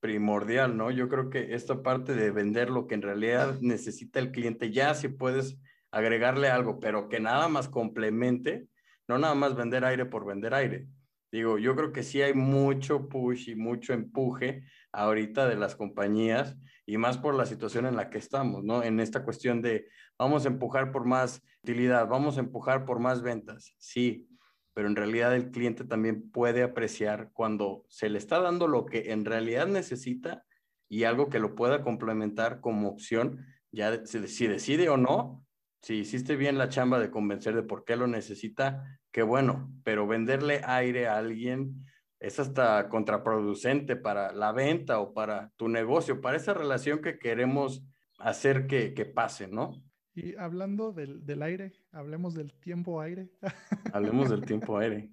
Primordial, 0.00 0.76
¿no? 0.76 0.90
Yo 0.90 1.08
creo 1.08 1.30
que 1.30 1.54
esta 1.54 1.82
parte 1.82 2.14
de 2.14 2.30
vender 2.30 2.70
lo 2.70 2.86
que 2.86 2.94
en 2.94 3.02
realidad 3.02 3.58
necesita 3.60 4.18
el 4.18 4.30
cliente, 4.30 4.70
ya 4.70 4.94
si 4.94 5.08
puedes 5.08 5.58
agregarle 5.90 6.48
algo, 6.48 6.80
pero 6.80 7.08
que 7.08 7.20
nada 7.20 7.48
más 7.48 7.68
complemente, 7.68 8.68
no 9.08 9.18
nada 9.18 9.34
más 9.34 9.56
vender 9.56 9.84
aire 9.84 10.06
por 10.06 10.26
vender 10.26 10.54
aire. 10.54 10.86
Digo, 11.32 11.58
yo 11.58 11.76
creo 11.76 11.92
que 11.92 12.02
sí 12.02 12.22
hay 12.22 12.34
mucho 12.34 13.08
push 13.08 13.50
y 13.50 13.54
mucho 13.54 13.92
empuje 13.92 14.64
ahorita 14.92 15.48
de 15.48 15.56
las 15.56 15.76
compañías 15.76 16.56
y 16.86 16.96
más 16.98 17.18
por 17.18 17.34
la 17.34 17.46
situación 17.46 17.86
en 17.86 17.96
la 17.96 18.10
que 18.10 18.18
estamos, 18.18 18.64
¿no? 18.64 18.82
En 18.82 19.00
esta 19.00 19.24
cuestión 19.24 19.62
de 19.62 19.86
vamos 20.18 20.44
a 20.44 20.48
empujar 20.48 20.92
por 20.92 21.04
más 21.04 21.42
utilidad, 21.62 22.08
vamos 22.08 22.36
a 22.36 22.40
empujar 22.40 22.84
por 22.84 22.98
más 22.98 23.22
ventas, 23.22 23.74
sí, 23.78 24.28
pero 24.74 24.88
en 24.88 24.96
realidad 24.96 25.34
el 25.34 25.50
cliente 25.50 25.84
también 25.84 26.30
puede 26.30 26.62
apreciar 26.62 27.30
cuando 27.32 27.84
se 27.88 28.08
le 28.08 28.18
está 28.18 28.40
dando 28.40 28.66
lo 28.66 28.86
que 28.86 29.12
en 29.12 29.24
realidad 29.24 29.66
necesita 29.66 30.44
y 30.88 31.04
algo 31.04 31.28
que 31.28 31.38
lo 31.38 31.54
pueda 31.54 31.82
complementar 31.82 32.60
como 32.60 32.88
opción, 32.88 33.46
ya 33.72 34.04
si, 34.04 34.18
decide 34.18 34.88
o 34.88 34.96
no, 34.96 35.46
si 35.82 35.96
hiciste 35.96 36.36
bien 36.36 36.58
la 36.58 36.68
chamba 36.68 36.98
de 36.98 37.10
convencer 37.10 37.54
de 37.54 37.62
por 37.62 37.84
qué 37.84 37.96
lo 37.96 38.06
necesita, 38.06 38.98
qué 39.12 39.22
bueno, 39.22 39.72
pero 39.84 40.06
venderle 40.06 40.62
aire 40.64 41.06
a 41.06 41.16
alguien 41.18 41.84
es 42.20 42.38
hasta 42.38 42.88
contraproducente 42.90 43.96
para 43.96 44.32
la 44.32 44.52
venta 44.52 45.00
o 45.00 45.14
para 45.14 45.50
tu 45.56 45.68
negocio, 45.68 46.20
para 46.20 46.36
esa 46.36 46.52
relación 46.52 47.00
que 47.00 47.18
queremos 47.18 47.82
hacer 48.18 48.66
que, 48.66 48.92
que 48.92 49.06
pase, 49.06 49.48
¿no? 49.48 49.82
Y 50.14 50.36
hablando 50.36 50.92
del, 50.92 51.24
del, 51.24 51.42
aire, 51.42 51.72
hablemos 51.92 52.34
del 52.34 52.52
tiempo 52.52 53.00
aire. 53.00 53.30
Hablemos 53.94 54.28
del 54.28 54.44
tiempo 54.44 54.76
aire. 54.76 55.10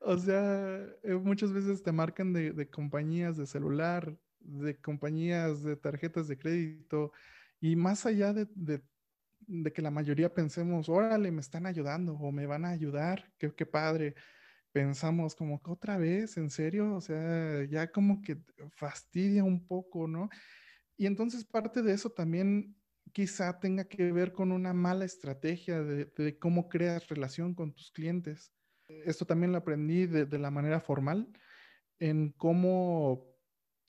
o 0.00 0.18
sea, 0.18 0.84
eh, 1.02 1.14
muchas 1.14 1.52
veces 1.52 1.82
te 1.82 1.92
marcan 1.92 2.32
de, 2.32 2.52
de, 2.52 2.68
compañías 2.68 3.38
de 3.38 3.46
celular, 3.46 4.14
de 4.40 4.76
compañías 4.76 5.62
de 5.62 5.76
tarjetas 5.76 6.28
de 6.28 6.36
crédito, 6.36 7.12
y 7.60 7.74
más 7.76 8.04
allá 8.04 8.34
de, 8.34 8.46
de, 8.54 8.82
de 9.46 9.72
que 9.72 9.82
la 9.82 9.90
mayoría 9.90 10.34
pensemos, 10.34 10.88
órale, 10.88 11.30
me 11.30 11.40
están 11.40 11.64
ayudando 11.64 12.14
o 12.14 12.30
me 12.32 12.46
van 12.46 12.64
a 12.66 12.70
ayudar, 12.70 13.32
qué, 13.38 13.54
qué 13.54 13.64
padre 13.64 14.14
pensamos 14.72 15.34
como 15.34 15.62
que 15.62 15.70
otra 15.70 15.98
vez, 15.98 16.36
en 16.36 16.50
serio, 16.50 16.94
o 16.94 17.00
sea, 17.00 17.64
ya 17.64 17.90
como 17.90 18.22
que 18.22 18.38
fastidia 18.76 19.44
un 19.44 19.66
poco, 19.66 20.06
¿no? 20.06 20.28
Y 20.96 21.06
entonces 21.06 21.44
parte 21.44 21.82
de 21.82 21.92
eso 21.92 22.10
también 22.10 22.76
quizá 23.12 23.58
tenga 23.58 23.84
que 23.84 24.12
ver 24.12 24.32
con 24.32 24.52
una 24.52 24.72
mala 24.72 25.04
estrategia 25.04 25.82
de, 25.82 26.38
cómo 26.38 26.68
creas 26.68 27.08
relación 27.08 27.54
con 27.54 27.72
tus 27.72 27.90
clientes. 27.90 28.52
Esto 28.88 29.24
también 29.24 29.52
lo 29.52 29.58
aprendí 29.58 30.06
de, 30.06 30.26
de 30.26 30.38
la 30.38 30.50
manera 30.50 30.80
formal, 30.80 31.28
en 31.98 32.30
cómo, 32.32 33.26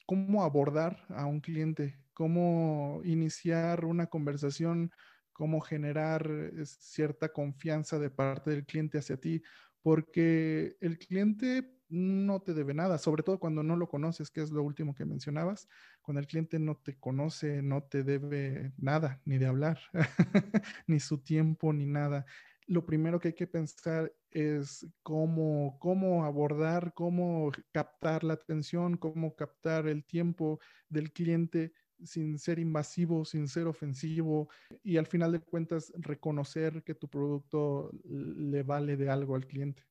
cómo 0.05 0.43
abordar 0.43 1.05
a 1.09 1.25
un 1.25 1.41
cliente, 1.41 1.99
cómo 2.13 3.01
iniciar 3.03 3.85
una 3.85 4.07
conversación, 4.07 4.91
cómo 5.33 5.59
generar 5.61 6.29
eh, 6.29 6.65
cierta 6.65 7.29
confianza 7.29 7.99
de 7.99 8.09
parte 8.09 8.51
del 8.51 8.65
cliente 8.65 8.99
hacia 8.99 9.17
ti, 9.17 9.41
porque 9.81 10.77
el 10.81 10.97
cliente 10.97 11.69
no 11.89 12.39
te 12.39 12.53
debe 12.53 12.73
nada, 12.73 12.97
sobre 12.97 13.21
todo 13.21 13.39
cuando 13.39 13.63
no 13.63 13.75
lo 13.75 13.89
conoces, 13.89 14.31
que 14.31 14.41
es 14.41 14.51
lo 14.51 14.63
último 14.63 14.95
que 14.95 15.05
mencionabas. 15.05 15.67
Cuando 16.01 16.21
el 16.21 16.27
cliente 16.27 16.57
no 16.57 16.77
te 16.77 16.97
conoce, 16.97 17.61
no 17.61 17.83
te 17.83 18.03
debe 18.03 18.71
nada, 18.77 19.21
ni 19.25 19.37
de 19.37 19.45
hablar, 19.45 19.79
ni 20.87 20.99
su 20.99 21.17
tiempo, 21.19 21.73
ni 21.73 21.85
nada. 21.85 22.25
Lo 22.67 22.85
primero 22.85 23.19
que 23.19 23.29
hay 23.29 23.33
que 23.33 23.47
pensar 23.47 24.13
es 24.29 24.87
cómo, 25.03 25.77
cómo 25.79 26.23
abordar, 26.23 26.93
cómo 26.93 27.51
captar 27.73 28.23
la 28.23 28.33
atención, 28.33 28.95
cómo 28.95 29.35
captar 29.35 29.87
el 29.87 30.05
tiempo 30.05 30.59
del 30.87 31.11
cliente 31.11 31.73
sin 32.03 32.37
ser 32.39 32.59
invasivo, 32.59 33.25
sin 33.25 33.47
ser 33.47 33.67
ofensivo 33.67 34.49
y 34.83 34.97
al 34.97 35.07
final 35.07 35.31
de 35.31 35.39
cuentas 35.39 35.91
reconocer 35.95 36.83
que 36.83 36.95
tu 36.95 37.07
producto 37.07 37.91
le 38.03 38.63
vale 38.63 38.97
de 38.97 39.09
algo 39.09 39.35
al 39.35 39.47
cliente. 39.47 39.83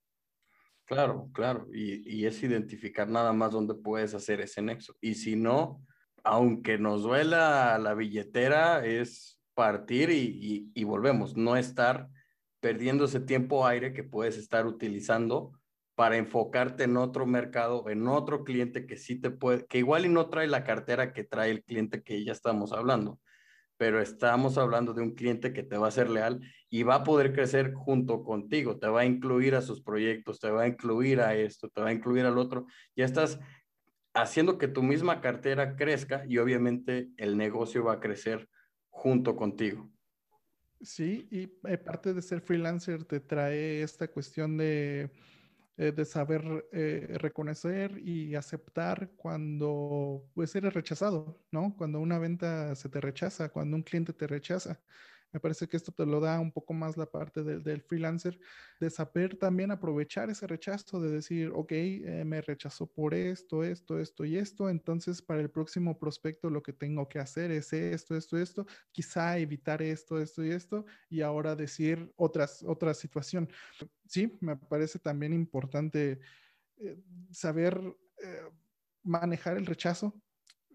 Claro, 0.84 1.30
claro, 1.32 1.68
y, 1.72 2.26
es 2.26 2.42
identificar 2.42 3.08
nada 3.08 3.32
más 3.32 3.52
dónde 3.52 3.74
puedes 3.74 4.12
hacer 4.12 4.40
ese 4.40 4.60
nexo. 4.60 4.96
Y 5.00 5.14
si 5.14 5.36
no, 5.36 5.86
aunque 6.24 6.78
nos 6.78 7.02
duela 7.02 7.78
la 7.78 7.94
billetera, 7.94 8.84
es 8.84 9.40
partir 9.54 10.10
y, 10.10 10.70
y 10.74 10.84
volvemos, 10.84 11.36
no 11.36 11.56
estar 11.56 12.08
perdiendo 12.58 13.04
ese 13.04 13.20
tiempo 13.20 13.66
aire 13.66 13.92
que 13.92 14.02
puedes 14.02 14.36
estar 14.36 14.66
utilizando 14.66 15.59
para 16.00 16.16
enfocarte 16.16 16.84
en 16.84 16.96
otro 16.96 17.26
mercado, 17.26 17.90
en 17.90 18.08
otro 18.08 18.42
cliente 18.42 18.86
que 18.86 18.96
sí 18.96 19.20
te 19.20 19.30
puede, 19.30 19.66
que 19.66 19.76
igual 19.76 20.06
y 20.06 20.08
no 20.08 20.30
trae 20.30 20.46
la 20.46 20.64
cartera 20.64 21.12
que 21.12 21.24
trae 21.24 21.50
el 21.50 21.62
cliente 21.62 22.02
que 22.02 22.24
ya 22.24 22.32
estamos 22.32 22.72
hablando, 22.72 23.20
pero 23.76 24.00
estamos 24.00 24.56
hablando 24.56 24.94
de 24.94 25.02
un 25.02 25.14
cliente 25.14 25.52
que 25.52 25.62
te 25.62 25.76
va 25.76 25.88
a 25.88 25.90
ser 25.90 26.08
leal 26.08 26.40
y 26.70 26.84
va 26.84 26.94
a 26.94 27.04
poder 27.04 27.34
crecer 27.34 27.74
junto 27.74 28.24
contigo, 28.24 28.78
te 28.78 28.88
va 28.88 29.02
a 29.02 29.04
incluir 29.04 29.54
a 29.54 29.60
sus 29.60 29.82
proyectos, 29.82 30.40
te 30.40 30.50
va 30.50 30.62
a 30.62 30.68
incluir 30.68 31.20
a 31.20 31.34
esto, 31.34 31.68
te 31.68 31.82
va 31.82 31.88
a 31.88 31.92
incluir 31.92 32.24
al 32.24 32.38
otro. 32.38 32.64
Ya 32.96 33.04
estás 33.04 33.38
haciendo 34.14 34.56
que 34.56 34.68
tu 34.68 34.82
misma 34.82 35.20
cartera 35.20 35.76
crezca 35.76 36.24
y 36.26 36.38
obviamente 36.38 37.10
el 37.18 37.36
negocio 37.36 37.84
va 37.84 37.92
a 37.92 38.00
crecer 38.00 38.48
junto 38.88 39.36
contigo. 39.36 39.92
Sí, 40.80 41.28
y 41.30 41.42
eh, 41.68 41.76
parte 41.76 42.14
de 42.14 42.22
ser 42.22 42.40
freelancer 42.40 43.04
te 43.04 43.20
trae 43.20 43.82
esta 43.82 44.08
cuestión 44.08 44.56
de, 44.56 45.10
eh, 45.80 45.92
de 45.92 46.04
saber 46.04 46.68
eh, 46.72 47.16
reconocer 47.18 47.98
y 48.06 48.34
aceptar 48.34 49.12
cuando 49.16 50.30
pues 50.34 50.54
eres 50.54 50.74
rechazado, 50.74 51.42
¿no? 51.50 51.74
Cuando 51.74 52.00
una 52.00 52.18
venta 52.18 52.74
se 52.74 52.90
te 52.90 53.00
rechaza, 53.00 53.48
cuando 53.48 53.76
un 53.78 53.82
cliente 53.82 54.12
te 54.12 54.26
rechaza. 54.26 54.82
Me 55.32 55.40
parece 55.40 55.68
que 55.68 55.76
esto 55.76 55.92
te 55.92 56.04
lo 56.06 56.20
da 56.20 56.40
un 56.40 56.52
poco 56.52 56.72
más 56.72 56.96
la 56.96 57.06
parte 57.06 57.42
del, 57.42 57.82
freelancer, 57.82 58.38
de 58.80 58.90
saber 58.90 59.36
también 59.36 59.70
aprovechar 59.70 60.28
ese 60.30 60.46
rechazo, 60.46 61.00
de 61.00 61.10
decir, 61.10 61.52
ok, 61.54 61.72
eh, 61.72 62.24
me 62.26 62.40
rechazó 62.40 62.86
por 62.86 63.14
esto, 63.14 63.62
esto, 63.62 63.98
esto 63.98 64.24
y 64.24 64.36
esto, 64.36 64.68
entonces 64.68 65.22
para 65.22 65.40
el 65.40 65.50
próximo 65.50 65.98
prospecto 65.98 66.50
lo 66.50 66.62
que 66.62 66.72
tengo 66.72 67.08
que 67.08 67.18
hacer 67.18 67.50
es 67.50 67.72
esto, 67.72 68.16
esto, 68.16 68.36
esto, 68.38 68.66
quizá 68.92 69.38
evitar 69.38 69.82
esto, 69.82 70.20
esto 70.20 70.44
y 70.44 70.50
esto, 70.50 70.84
y 71.08 71.20
ahora 71.20 71.54
decir 71.54 72.12
otras, 72.16 72.62
otra 72.62 72.94
situación. 72.94 73.48
Sí, 74.06 74.36
me 74.40 74.56
parece 74.56 74.98
también 74.98 75.32
importante 75.32 76.20
eh, 76.78 76.96
saber 77.30 77.80
eh, 78.22 78.50
manejar 79.02 79.56
el 79.56 79.66
rechazo, 79.66 80.20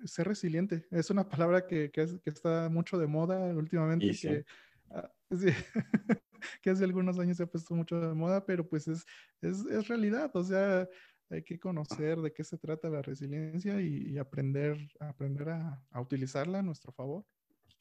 ser 0.07 0.27
resiliente. 0.27 0.85
Es 0.91 1.09
una 1.09 1.27
palabra 1.27 1.65
que, 1.65 1.91
que, 1.91 2.19
está 2.25 2.69
mucho 2.69 2.97
de 2.97 3.07
moda 3.07 3.37
últimamente, 3.53 4.11
que, 4.19 4.45
ah, 4.91 5.11
que, 6.61 6.69
hace 6.69 6.83
algunos 6.83 7.19
años 7.19 7.37
se 7.37 7.43
ha 7.43 7.47
puesto 7.47 7.75
mucho 7.75 7.99
de 7.99 8.13
moda, 8.13 8.45
pero 8.45 8.67
pues 8.67 8.87
es, 8.87 9.05
es, 9.41 9.65
es, 9.65 9.87
realidad. 9.87 10.31
O 10.35 10.43
sea, 10.43 10.87
hay 11.29 11.43
que 11.43 11.59
conocer 11.59 12.19
de 12.21 12.31
qué 12.33 12.43
se 12.43 12.57
trata 12.57 12.89
la 12.89 13.01
resiliencia 13.01 13.81
y, 13.81 14.17
aprender, 14.17 14.77
aprender 14.99 15.49
a, 15.49 15.81
a, 15.91 16.01
utilizarla 16.01 16.59
a 16.59 16.63
nuestro 16.63 16.91
favor. 16.91 17.25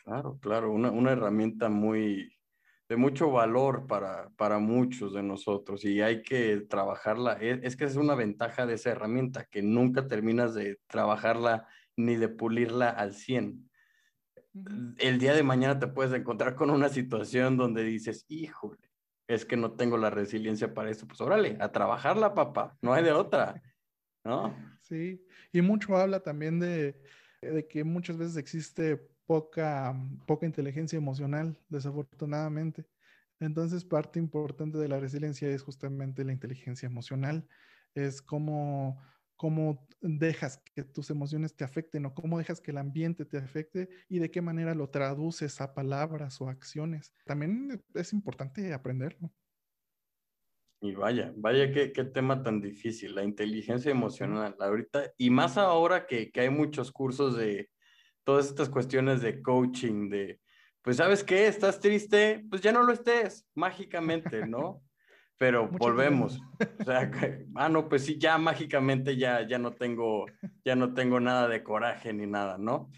Claro, 0.05 0.39
claro, 0.41 0.73
una, 0.73 0.91
una 0.91 1.13
herramienta 1.13 1.69
muy 1.69 2.31
de 2.89 2.97
mucho 2.97 3.31
valor 3.31 3.87
para, 3.87 4.31
para 4.37 4.59
muchos 4.59 5.15
de 5.15 5.23
nosotros 5.23 5.85
y 5.85 6.03
hay 6.03 6.23
que 6.23 6.59
trabajarla. 6.69 7.35
Es, 7.35 7.61
es 7.63 7.77
que 7.77 7.85
es 7.85 7.97
una 7.97 8.15
ventaja 8.15 8.67
de 8.67 8.75
esa 8.75 8.91
herramienta, 8.91 9.45
que 9.45 9.63
nunca 9.63 10.07
terminas 10.07 10.55
de 10.55 10.79
trabajarla 10.87 11.67
ni 11.97 12.17
de 12.17 12.29
pulirla 12.29 12.91
al 12.91 13.15
100. 13.15 13.71
El 14.99 15.19
día 15.19 15.35
de 15.35 15.43
mañana 15.43 15.79
te 15.79 15.89
puedes 15.89 16.13
encontrar 16.13 16.55
con 16.55 16.71
una 16.71 16.89
situación 16.89 17.57
donde 17.57 17.83
dices, 17.83 18.25
híjole, 18.29 18.79
es 19.27 19.45
que 19.45 19.57
no 19.57 19.73
tengo 19.73 19.97
la 19.97 20.11
resiliencia 20.11 20.75
para 20.75 20.91
esto. 20.91 21.07
Pues 21.07 21.21
órale, 21.21 21.57
a 21.61 21.73
trabajarla, 21.73 22.35
papá, 22.35 22.77
no 22.83 22.93
hay 22.93 23.03
de 23.03 23.13
otra, 23.13 23.61
¿no? 24.25 24.55
Sí, 24.81 25.25
y 25.53 25.63
mucho 25.63 25.97
habla 25.97 26.21
también 26.21 26.61
de, 26.61 27.01
que 27.69 27.85
muchas 27.85 28.17
veces 28.17 28.37
existe 28.37 28.97
poca, 29.27 29.95
poca 30.27 30.47
inteligencia 30.47 30.97
emocional, 30.97 31.59
desafortunadamente. 31.69 32.87
Entonces, 33.41 33.85
parte 33.85 34.19
importante 34.19 34.79
de 34.79 34.89
la 34.89 35.01
resiliencia 35.01 35.49
es 35.49 35.63
justamente 35.63 36.25
la 36.25 36.33
inteligencia 36.33 36.87
emocional, 36.87 37.47
es 37.95 38.23
como 38.23 39.03
cómo 39.37 39.87
dejas 40.01 40.63
que 40.75 40.85
tus 40.85 41.11
emociones 41.11 41.55
te 41.55 41.65
afecten 41.65 42.07
o 42.07 42.15
cómo 42.15 42.39
dejas 42.39 42.61
que 42.61 42.71
el 42.71 42.79
ambiente 42.79 43.25
te 43.25 43.39
afecte 43.39 43.89
y 44.09 44.19
de 44.19 44.31
qué 44.31 44.41
manera 44.41 44.75
lo 44.75 44.91
traduces 44.91 45.61
a 45.61 45.75
palabras 45.75 46.41
o 46.41 46.49
acciones. 46.49 47.15
También 47.25 47.83
es 47.95 48.13
importante 48.13 48.73
aprenderlo. 48.73 49.33
Y 50.81 50.95
vaya, 50.95 51.33
vaya 51.37 51.73
qué, 51.73 51.93
qué 51.93 52.05
tema 52.05 52.43
tan 52.43 52.61
difícil, 52.61 53.15
la 53.15 53.25
inteligencia 53.25 53.91
emocional 53.91 54.55
ahorita, 54.61 55.13
y 55.17 55.31
más 55.31 55.57
ahora 55.57 56.07
que, 56.07 56.31
que 56.31 56.41
hay 56.41 56.51
muchos 56.51 56.93
cursos 56.93 57.39
de 57.39 57.71
todas 58.23 58.49
estas 58.49 58.69
cuestiones 58.69 59.23
de 59.23 59.41
coaching, 59.41 60.11
de, 60.11 60.41
pues 60.83 60.99
sabes 60.99 61.25
qué, 61.25 61.47
estás 61.47 61.81
triste, 61.81 62.45
pues 62.51 62.61
ya 62.61 62.71
no 62.71 62.83
lo 62.83 62.93
estés, 62.93 63.47
mágicamente, 63.55 64.47
¿no? 64.47 64.84
Pero 65.39 65.69
volvemos. 65.69 66.41
O 66.81 66.85
sea, 66.85 67.11
ah, 67.57 67.69
no, 67.69 67.89
pues 67.89 68.05
sí, 68.05 68.19
ya 68.19 68.39
mágicamente 68.39 69.17
ya, 69.17 69.47
ya, 69.47 69.59
no 69.59 69.73
tengo, 69.73 70.27
ya 70.65 70.77
no 70.77 70.95
tengo 70.95 71.21
nada 71.21 71.49
de 71.49 71.63
coraje 71.63 72.13
ni 72.13 72.27
nada, 72.27 72.59
¿no? 72.59 72.91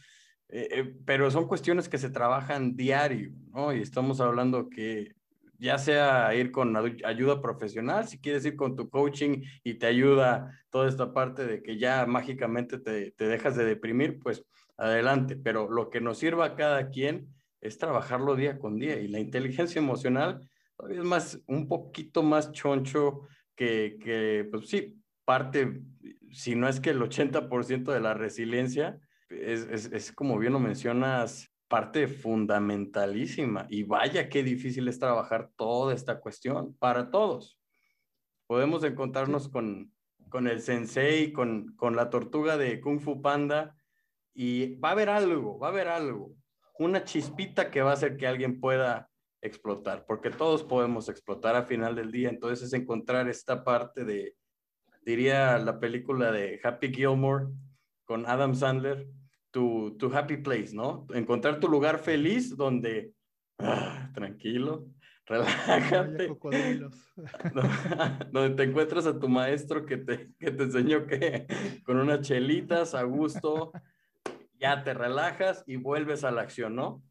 Eh, 0.48 0.68
eh, 0.70 0.94
pero 1.04 1.30
son 1.30 1.48
cuestiones 1.48 1.88
que 1.88 1.98
se 1.98 2.10
trabajan 2.10 2.76
diario, 2.76 3.32
¿no? 3.52 3.72
Y 3.72 3.80
estamos 3.80 4.20
hablando 4.20 4.68
que 4.68 5.14
ya 5.58 5.78
sea 5.78 6.34
ir 6.34 6.52
con 6.52 6.76
ayuda 7.04 7.40
profesional, 7.40 8.06
si 8.06 8.18
quieres 8.18 8.44
ir 8.44 8.56
con 8.56 8.76
tu 8.76 8.90
coaching 8.90 9.42
y 9.64 9.74
te 9.74 9.86
ayuda 9.86 10.50
toda 10.70 10.88
esta 10.88 11.14
parte 11.14 11.46
de 11.46 11.62
que 11.62 11.78
ya 11.78 12.04
mágicamente 12.06 12.78
te, 12.78 13.12
te 13.12 13.26
dejas 13.26 13.56
de 13.56 13.64
deprimir, 13.64 14.18
pues 14.18 14.44
adelante, 14.76 15.36
pero 15.36 15.70
lo 15.70 15.88
que 15.88 16.02
nos 16.02 16.18
sirva 16.18 16.44
a 16.44 16.54
cada 16.56 16.90
quien 16.90 17.28
es 17.62 17.78
trabajarlo 17.78 18.36
día 18.36 18.58
con 18.58 18.78
día 18.78 19.00
y 19.00 19.08
la 19.08 19.18
inteligencia 19.18 19.78
emocional 19.78 20.46
todavía 20.76 21.00
es 21.00 21.06
más, 21.06 21.40
un 21.46 21.68
poquito 21.68 22.22
más 22.22 22.52
choncho 22.52 23.22
que, 23.54 23.98
que 24.00 24.48
pues 24.50 24.68
sí, 24.68 25.00
parte, 25.24 25.82
si 26.30 26.54
no 26.54 26.68
es 26.68 26.80
que 26.80 26.90
el 26.90 27.00
80% 27.00 27.92
de 27.92 28.00
la 28.00 28.14
resiliencia, 28.14 28.98
es, 29.28 29.66
es, 29.70 29.92
es, 29.92 30.12
como 30.12 30.38
bien 30.38 30.52
lo 30.52 30.60
mencionas, 30.60 31.50
parte 31.68 32.06
fundamentalísima. 32.06 33.66
Y 33.68 33.82
vaya 33.82 34.28
qué 34.28 34.42
difícil 34.42 34.86
es 34.88 34.98
trabajar 34.98 35.50
toda 35.56 35.94
esta 35.94 36.20
cuestión 36.20 36.76
para 36.78 37.10
todos. 37.10 37.58
Podemos 38.46 38.84
encontrarnos 38.84 39.48
con, 39.48 39.92
con 40.28 40.46
el 40.46 40.60
sensei, 40.60 41.32
con, 41.32 41.74
con 41.76 41.96
la 41.96 42.10
tortuga 42.10 42.56
de 42.56 42.80
Kung 42.80 43.00
Fu 43.00 43.20
Panda, 43.20 43.74
y 44.32 44.76
va 44.76 44.90
a 44.90 44.92
haber 44.92 45.08
algo, 45.08 45.58
va 45.58 45.68
a 45.68 45.70
haber 45.70 45.88
algo, 45.88 46.34
una 46.78 47.04
chispita 47.04 47.70
que 47.70 47.80
va 47.80 47.90
a 47.90 47.94
hacer 47.94 48.18
que 48.18 48.26
alguien 48.26 48.60
pueda 48.60 49.08
explotar, 49.46 50.04
porque 50.06 50.30
todos 50.30 50.62
podemos 50.62 51.08
explotar 51.08 51.56
a 51.56 51.64
final 51.64 51.94
del 51.94 52.10
día. 52.10 52.28
Entonces 52.28 52.66
es 52.66 52.72
encontrar 52.72 53.28
esta 53.28 53.64
parte 53.64 54.04
de, 54.04 54.34
diría 55.02 55.58
la 55.58 55.80
película 55.80 56.32
de 56.32 56.60
Happy 56.62 56.92
Gilmore 56.92 57.46
con 58.04 58.26
Adam 58.26 58.54
Sandler, 58.54 59.08
tu, 59.50 59.96
tu 59.98 60.14
happy 60.14 60.38
place, 60.38 60.74
¿no? 60.74 61.06
Encontrar 61.14 61.60
tu 61.60 61.68
lugar 61.68 61.98
feliz 61.98 62.56
donde, 62.56 63.12
ah, 63.58 64.10
tranquilo, 64.14 64.86
relájate. 65.26 66.28
donde 68.32 68.54
te 68.54 68.62
encuentras 68.62 69.06
a 69.06 69.18
tu 69.18 69.28
maestro 69.28 69.86
que 69.86 69.96
te, 69.96 70.30
que 70.38 70.50
te 70.50 70.64
enseñó 70.64 71.06
que 71.06 71.46
con 71.84 71.98
unas 71.98 72.20
chelitas 72.20 72.94
a 72.94 73.02
gusto, 73.04 73.72
ya 74.58 74.84
te 74.84 74.94
relajas 74.94 75.64
y 75.66 75.76
vuelves 75.76 76.24
a 76.24 76.30
la 76.30 76.42
acción, 76.42 76.76
¿no? 76.76 77.02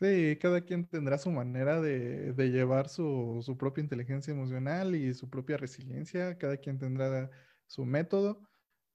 Sí, 0.00 0.38
cada 0.40 0.60
quien 0.60 0.86
tendrá 0.86 1.18
su 1.18 1.30
manera 1.32 1.80
de, 1.80 2.32
llevar 2.50 2.88
su, 2.88 3.56
propia 3.58 3.82
inteligencia 3.82 4.32
emocional 4.32 4.94
y 4.94 5.12
su 5.12 5.28
propia 5.28 5.56
resiliencia, 5.56 6.38
cada 6.38 6.56
quien 6.56 6.78
tendrá 6.78 7.30
su 7.66 7.84
método, 7.84 8.48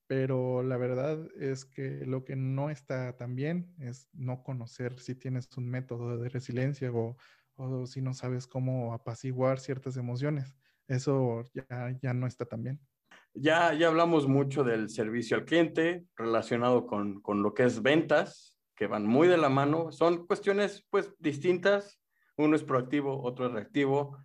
pero 0.07 0.63
la 0.63 0.77
verdad 0.77 1.27
es 1.37 1.65
que 1.65 2.05
lo 2.05 2.23
que 2.23 2.37
no 2.37 2.69
está 2.69 3.17
tan 3.17 3.35
bien 3.35 3.75
es 3.79 4.07
no 4.13 4.43
conocer 4.43 4.97
si 4.97 5.13
tienes 5.13 5.49
un 5.57 5.69
método 5.69 6.17
de 6.17 6.29
resiliencia 6.29 6.89
o, 6.93 7.17
o 7.55 7.85
si 7.85 8.01
no 8.01 8.13
sabes 8.13 8.47
cómo 8.47 8.93
apaciguar 8.93 9.59
ciertas 9.59 9.97
emociones. 9.97 10.55
Eso 10.87 11.49
ya, 11.53 11.97
ya 12.01 12.13
no 12.13 12.27
está 12.27 12.45
tan 12.45 12.63
bien. 12.63 12.79
Ya, 13.33 13.73
ya 13.73 13.87
hablamos 13.87 14.27
mucho 14.27 14.63
del 14.63 14.89
servicio 14.89 15.35
al 15.35 15.43
cliente 15.43 16.05
relacionado 16.15 16.85
con, 16.85 17.19
con 17.21 17.43
lo 17.43 17.53
que 17.53 17.63
es 17.63 17.81
ventas, 17.81 18.52
que 18.75 18.87
van 18.87 19.05
muy 19.05 19.27
de 19.27 19.37
la 19.37 19.49
mano. 19.49 19.91
Son 19.91 20.25
cuestiones 20.25 20.85
pues 20.89 21.13
distintas. 21.19 21.99
Uno 22.37 22.55
es 22.55 22.63
proactivo, 22.63 23.21
otro 23.23 23.47
es 23.47 23.51
reactivo. 23.51 24.17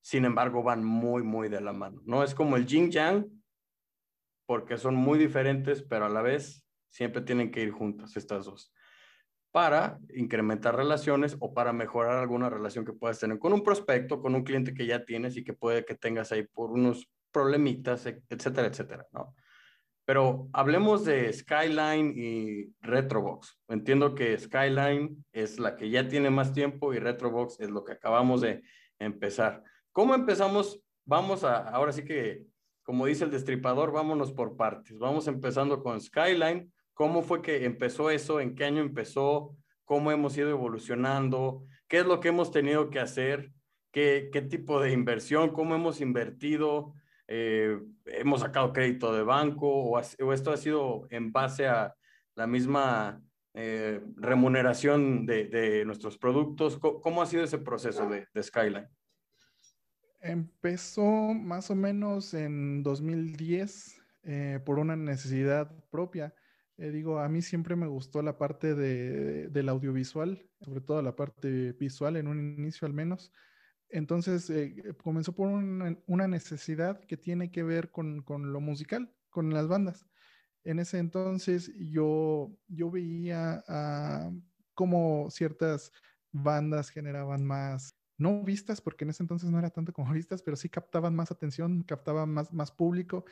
Sin 0.00 0.24
embargo, 0.24 0.62
van 0.62 0.84
muy, 0.84 1.22
muy 1.22 1.48
de 1.48 1.60
la 1.60 1.72
mano. 1.72 2.00
No 2.04 2.24
es 2.24 2.34
como 2.34 2.56
el 2.56 2.66
yin 2.66 2.90
yang, 2.90 3.30
porque 4.46 4.76
son 4.76 4.96
muy 4.96 5.18
diferentes, 5.18 5.82
pero 5.82 6.06
a 6.06 6.08
la 6.08 6.22
vez 6.22 6.66
siempre 6.88 7.22
tienen 7.22 7.50
que 7.50 7.62
ir 7.62 7.70
juntas 7.70 8.16
estas 8.16 8.44
dos 8.44 8.72
para 9.52 9.98
incrementar 10.14 10.74
relaciones 10.74 11.36
o 11.38 11.52
para 11.52 11.74
mejorar 11.74 12.16
alguna 12.16 12.48
relación 12.48 12.86
que 12.86 12.94
puedas 12.94 13.20
tener 13.20 13.38
con 13.38 13.52
un 13.52 13.62
prospecto, 13.62 14.20
con 14.20 14.34
un 14.34 14.44
cliente 14.44 14.72
que 14.72 14.86
ya 14.86 15.04
tienes 15.04 15.36
y 15.36 15.44
que 15.44 15.52
puede 15.52 15.84
que 15.84 15.94
tengas 15.94 16.32
ahí 16.32 16.46
por 16.46 16.70
unos 16.70 17.06
problemitas, 17.30 18.06
etcétera, 18.06 18.68
etcétera, 18.68 19.06
¿no? 19.12 19.34
Pero 20.04 20.48
hablemos 20.52 21.04
de 21.04 21.32
Skyline 21.32 22.12
y 22.16 22.74
Retrobox. 22.80 23.58
Entiendo 23.68 24.14
que 24.14 24.36
Skyline 24.36 25.24
es 25.32 25.58
la 25.60 25.76
que 25.76 25.90
ya 25.90 26.08
tiene 26.08 26.28
más 26.30 26.52
tiempo 26.52 26.92
y 26.92 26.98
Retrobox 26.98 27.60
es 27.60 27.70
lo 27.70 27.84
que 27.84 27.92
acabamos 27.92 28.40
de 28.40 28.62
empezar. 28.98 29.62
¿Cómo 29.92 30.14
empezamos? 30.14 30.80
Vamos 31.04 31.44
a, 31.44 31.68
ahora 31.68 31.92
sí 31.92 32.04
que, 32.04 32.44
como 32.82 33.06
dice 33.06 33.24
el 33.24 33.30
destripador, 33.30 33.92
vámonos 33.92 34.32
por 34.32 34.56
partes. 34.56 34.98
Vamos 34.98 35.28
empezando 35.28 35.82
con 35.82 36.00
Skyline. 36.00 36.72
¿Cómo 36.94 37.22
fue 37.22 37.40
que 37.40 37.64
empezó 37.64 38.10
eso? 38.10 38.40
¿En 38.40 38.54
qué 38.56 38.64
año 38.64 38.80
empezó? 38.80 39.56
¿Cómo 39.84 40.10
hemos 40.10 40.36
ido 40.36 40.50
evolucionando? 40.50 41.64
¿Qué 41.86 41.98
es 41.98 42.06
lo 42.06 42.18
que 42.20 42.28
hemos 42.28 42.50
tenido 42.50 42.90
que 42.90 42.98
hacer? 42.98 43.52
¿Qué, 43.92 44.30
qué 44.32 44.42
tipo 44.42 44.80
de 44.80 44.92
inversión? 44.92 45.50
¿Cómo 45.50 45.74
hemos 45.74 46.00
invertido? 46.00 46.94
Eh, 47.34 47.80
hemos 48.04 48.40
sacado 48.40 48.74
crédito 48.74 49.14
de 49.14 49.22
banco 49.22 49.66
o, 49.66 49.98
esto 49.98 50.52
ha 50.52 50.56
sido 50.58 51.06
en 51.08 51.32
base 51.32 51.66
a 51.66 51.94
la 52.34 52.46
misma 52.46 53.22
eh, 53.54 54.02
remuneración 54.16 55.24
de, 55.24 55.82
nuestros 55.86 56.18
productos? 56.18 56.78
¿Cómo, 56.78 57.22
ha 57.22 57.26
sido 57.26 57.42
ese 57.42 57.56
proceso 57.56 58.06
de, 58.06 58.26
Skyline? 58.42 58.86
Empezó 60.20 61.32
más 61.32 61.70
o 61.70 61.74
menos 61.74 62.34
en 62.34 62.82
2010 62.82 64.02
eh, 64.24 64.60
por 64.66 64.78
una 64.78 64.94
necesidad 64.94 65.74
propia. 65.90 66.34
digo, 66.76 67.18
a 67.18 67.30
mí 67.30 67.40
siempre 67.40 67.76
me 67.76 67.86
gustó 67.86 68.20
la 68.20 68.36
parte 68.36 68.74
de, 68.74 69.48
del 69.48 69.70
audiovisual, 69.70 70.46
sobre 70.60 70.82
todo 70.82 71.00
la 71.00 71.16
parte 71.16 71.72
visual 71.72 72.18
en 72.18 72.28
un 72.28 72.38
inicio 72.58 72.86
al 72.86 72.92
menos. 72.92 73.32
Entonces 73.92 74.48
eh, 74.48 74.94
comenzó 75.02 75.34
por 75.34 75.48
una, 75.48 76.26
necesidad 76.26 76.98
que 77.04 77.18
tiene 77.18 77.50
que 77.52 77.62
ver 77.62 77.90
con, 77.90 78.24
lo 78.26 78.60
musical, 78.60 79.14
con 79.28 79.52
las 79.52 79.68
bandas. 79.68 80.06
En 80.64 80.78
ese 80.78 80.98
entonces 80.98 81.70
yo, 81.76 82.50
yo 82.68 82.90
veía 82.90 83.62
uh, 83.68 84.40
cómo 84.74 85.28
ciertas 85.30 85.92
bandas 86.32 86.88
generaban 86.88 87.44
más, 87.44 87.94
no 88.16 88.42
vistas, 88.42 88.80
porque 88.80 89.04
en 89.04 89.10
ese 89.10 89.22
entonces 89.22 89.50
no 89.50 89.58
era 89.58 89.70
tanto 89.70 89.92
como 89.92 90.12
vistas, 90.14 90.42
pero 90.42 90.56
sí 90.56 90.70
captaban 90.70 91.14
más 91.14 91.30
atención, 91.30 91.82
captaban 91.82 92.30
más, 92.30 92.52
más 92.52 92.72
público 92.72 93.26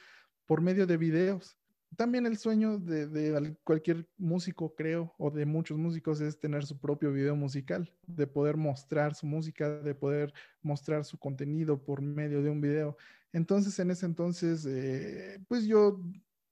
por 0.45 0.61
medio 0.61 0.87
de 0.87 0.99
videos 0.99 1.60
también 1.97 2.27
el 2.27 2.39
sueño 2.39 2.79
de, 2.79 3.57
cualquier 3.65 4.09
músico, 4.17 4.75
creo, 4.75 5.15
o 5.19 5.31
de 5.31 5.45
muchos 5.45 5.77
músicos, 5.77 6.21
es 6.21 6.39
tener 6.39 6.65
su 6.65 6.79
propio 6.79 7.13
video 7.13 7.35
musical, 7.35 7.93
de 8.07 8.27
poder 8.27 8.57
mostrar 8.57 9.15
su 9.15 9.27
música, 9.27 9.69
de 9.69 9.95
poder 9.95 10.33
mostrar 10.63 11.05
su 11.05 11.19
contenido 11.19 11.83
por 11.83 12.01
medio 12.01 12.43
de 12.43 12.51
un 12.51 12.61
video. 12.61 12.97
Entonces, 13.33 13.79
en 13.79 13.91
ese 13.91 14.07
entonces, 14.07 14.67
eh, 14.67 15.43
pues 15.49 15.65
yo 15.65 16.01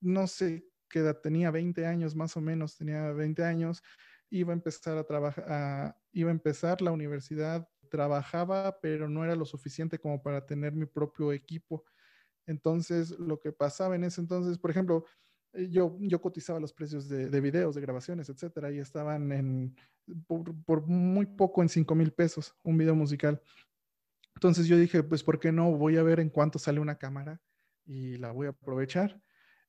no 0.01 0.27
sé 0.27 0.67
qué 0.89 1.01
edad 1.01 1.21
tenía, 1.21 1.51
20 1.51 1.87
años 1.87 2.15
más 2.15 2.37
o 2.37 2.41
menos, 2.41 2.77
tenía 2.77 3.13
20 3.13 3.45
años, 3.45 3.83
iba 4.31 4.53
a 4.53 4.57
empezar 4.57 4.99
a 4.99 5.05
trabajar, 5.05 5.97
iba 6.13 6.31
a 6.31 6.33
empezar 6.33 6.83
la 6.83 6.93
universidad, 6.93 7.69
trabajaba, 7.89 8.79
pero 8.81 9.09
no 9.09 9.25
era 9.25 9.35
lo 9.35 9.45
suficiente 9.45 9.99
como 9.99 10.23
para 10.23 10.45
tener 10.47 10.73
mi 10.73 10.87
propio 10.87 11.33
equipo. 11.33 11.85
Entonces, 12.47 13.11
lo 13.19 13.41
que 13.41 13.53
pasaba 13.53 13.95
en 13.95 14.05
ese 14.05 14.21
entonces, 14.21 14.59
por 14.59 14.71
ejemplo, 14.71 15.05
yo, 15.67 15.97
yo 16.01 16.21
cotizaba 16.21 16.61
los 16.61 16.73
precios 16.73 17.09
de, 17.09 17.29
de 17.29 17.41
videos, 17.41 17.75
de 17.75 17.81
grabaciones, 17.81 18.29
etcétera, 18.29 18.71
y 18.71 18.79
estaban 18.79 19.33
en, 19.33 19.77
por, 20.27 20.87
muy 20.87 21.27
poco 21.27 21.63
en 21.63 21.69
5 21.69 21.95
mil 21.95 22.13
pesos 22.13 22.55
un 22.63 22.79
video 22.79 22.95
musical. 22.95 23.41
Entonces 24.35 24.67
yo 24.67 24.77
dije, 24.77 25.03
pues, 25.03 25.23
¿por 25.23 25.41
qué 25.41 25.51
no? 25.51 25.73
Voy 25.73 25.97
a 25.97 26.03
ver 26.03 26.21
en 26.21 26.31
cuánto 26.31 26.59
sale 26.59 26.81
una 26.81 26.99
cámara 26.99 27.41
y 27.85 28.17
la 28.17 28.31
voy 28.31 28.47
a 28.47 28.51
aprovechar. 28.51 29.21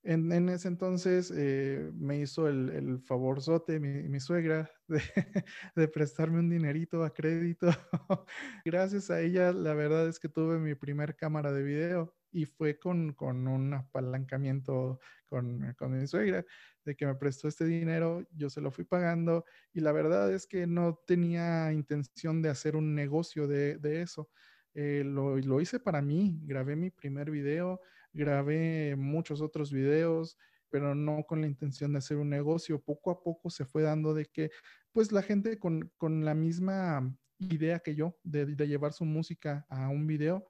En, 0.02 0.48
ese 0.48 0.70
entonces 0.70 1.32
eh, 1.36 1.92
me 1.94 2.20
hizo 2.20 2.48
el, 2.48 2.70
el 2.70 3.00
favorzote 3.02 3.82
mi, 3.82 4.08
mi 4.08 4.22
suegra 4.22 4.72
de, 4.88 5.02
de, 5.76 5.88
prestarme 5.90 6.40
un 6.40 6.50
dinerito 6.50 7.04
a 7.04 7.14
crédito. 7.14 7.68
Gracias 8.64 9.10
a 9.10 9.20
ella, 9.20 9.52
la 9.52 9.74
verdad 9.74 10.08
es 10.08 10.20
que 10.20 10.30
tuve 10.30 10.58
mi 10.58 10.74
primer 10.76 11.18
cámara 11.18 11.52
de 11.52 11.64
video 11.64 12.14
y 12.32 12.46
fue 12.46 12.78
con, 12.78 13.14
con 13.14 13.48
un 13.48 13.74
apalancamiento 13.74 15.00
con, 15.26 15.76
con, 15.78 16.00
mi 16.00 16.08
suegra, 16.08 16.46
de 16.86 16.96
que 16.96 17.06
me 17.06 17.16
prestó 17.16 17.48
este 17.48 17.66
dinero, 17.66 18.28
yo 18.32 18.50
se 18.50 18.62
lo 18.62 18.72
fui 18.72 18.84
pagando 18.84 19.46
y 19.74 19.80
la 19.80 19.92
verdad 19.92 20.34
es 20.34 20.48
que 20.48 20.68
no 20.68 21.00
tenía 21.06 21.72
intención 21.72 22.42
de 22.42 22.50
hacer 22.50 22.76
un 22.76 22.96
negocio 22.96 23.48
de, 23.48 23.78
de 23.78 24.02
eso. 24.02 24.30
Eh, 24.74 25.04
lo, 25.06 25.38
lo, 25.38 25.62
hice 25.62 25.80
para 25.80 26.02
mí, 26.02 26.40
grabé 26.44 26.76
mi 26.76 26.92
primer 26.92 27.32
video, 27.32 27.82
grabé 28.14 28.96
muchos 28.96 29.42
otros 29.42 29.72
videos, 29.72 30.38
pero 30.70 30.96
no 30.96 31.24
con 31.24 31.42
la 31.42 31.48
intención 31.48 31.92
de 31.92 32.00
hacer 32.00 32.18
un 32.18 32.30
negocio. 32.30 32.82
Poco 32.82 33.12
a 33.12 33.22
poco 33.22 33.50
se 33.50 33.66
fue 33.66 33.82
dando 33.82 34.14
de 34.14 34.26
que, 34.26 34.52
pues 34.92 35.12
la 35.12 35.22
gente 35.22 35.58
con, 35.60 35.92
con 35.98 36.24
la 36.24 36.36
misma 36.36 37.16
idea 37.40 37.80
que 37.80 37.96
yo 37.96 38.18
de, 38.24 38.46
de 38.46 38.68
llevar 38.68 38.94
su 38.94 39.06
música 39.06 39.66
a 39.70 39.90
un 39.90 40.06
video, 40.08 40.48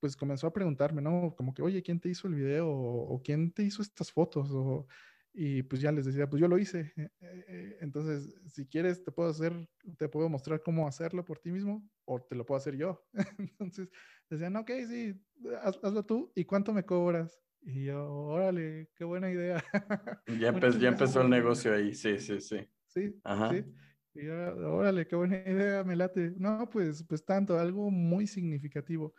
pues 0.00 0.16
comenzó 0.16 0.46
a 0.46 0.52
preguntarme, 0.52 1.02
¿no? 1.02 1.34
Como 1.36 1.54
que, 1.54 1.62
oye, 1.62 1.82
¿quién 1.82 2.00
te 2.00 2.08
hizo 2.08 2.28
el 2.28 2.34
video? 2.34 2.68
¿O, 2.68 3.22
quién 3.22 3.52
te 3.52 3.62
hizo 3.62 3.82
estas 3.82 4.12
fotos? 4.12 4.50
O, 4.52 4.86
y 5.32 5.62
pues 5.64 5.80
ya 5.80 5.90
les 5.90 6.04
decía, 6.04 6.28
pues 6.28 6.40
yo 6.40 6.48
lo 6.48 6.58
hice. 6.58 6.92
Eh, 6.96 7.10
eh, 7.20 7.78
entonces, 7.80 8.34
si 8.46 8.66
quieres, 8.66 9.02
te 9.02 9.10
puedo 9.10 9.30
hacer, 9.30 9.52
te 9.98 10.08
puedo 10.08 10.28
mostrar 10.28 10.62
cómo 10.62 10.86
hacerlo 10.86 11.24
por 11.24 11.38
ti 11.38 11.50
mismo 11.50 11.88
o 12.04 12.20
te 12.22 12.36
lo 12.36 12.46
puedo 12.46 12.58
hacer 12.58 12.76
yo. 12.76 13.04
Entonces, 13.38 13.90
decían, 14.30 14.54
ok, 14.56 14.70
sí, 14.88 15.20
hazlo 15.62 16.04
tú. 16.04 16.30
¿Y 16.34 16.44
cuánto 16.44 16.72
me 16.72 16.84
cobras? 16.84 17.40
Y 17.62 17.84
yo, 17.84 18.06
órale, 18.06 18.90
qué 18.94 19.04
buena 19.04 19.30
idea. 19.30 19.62
Ya, 20.26 20.58
ya 20.78 20.88
empezó 20.88 21.20
el 21.20 21.28
negocio 21.28 21.74
ahí, 21.74 21.94
sí, 21.94 22.18
sí, 22.18 22.40
sí. 22.40 22.66
Sí, 22.86 23.20
Ajá. 23.24 23.50
sí. 23.50 23.64
Y 24.14 24.24
yo, 24.26 24.34
órale, 24.72 25.06
qué 25.06 25.16
buena 25.16 25.36
idea, 25.36 25.82
me 25.84 25.96
late. 25.96 26.32
No, 26.38 26.68
pues, 26.70 27.02
pues 27.02 27.24
tanto, 27.24 27.58
algo 27.58 27.90
muy 27.90 28.26
significativo 28.26 29.14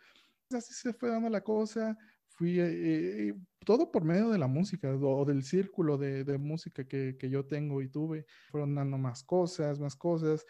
así 0.54 0.74
se 0.74 0.92
fue 0.92 1.10
dando 1.10 1.28
la 1.28 1.40
cosa, 1.40 1.96
fui 2.28 2.60
eh, 2.60 3.28
eh, 3.28 3.34
todo 3.64 3.90
por 3.90 4.04
medio 4.04 4.30
de 4.30 4.38
la 4.38 4.46
música 4.46 4.94
o 4.94 5.24
del 5.24 5.42
círculo 5.42 5.98
de, 5.98 6.38
música 6.38 6.86
que, 6.86 7.16
que, 7.18 7.30
yo 7.30 7.46
tengo 7.46 7.82
y 7.82 7.88
tuve. 7.88 8.26
Fueron 8.50 8.74
dando 8.74 8.98
más 8.98 9.24
cosas, 9.24 9.80
más 9.80 9.96
cosas. 9.96 10.44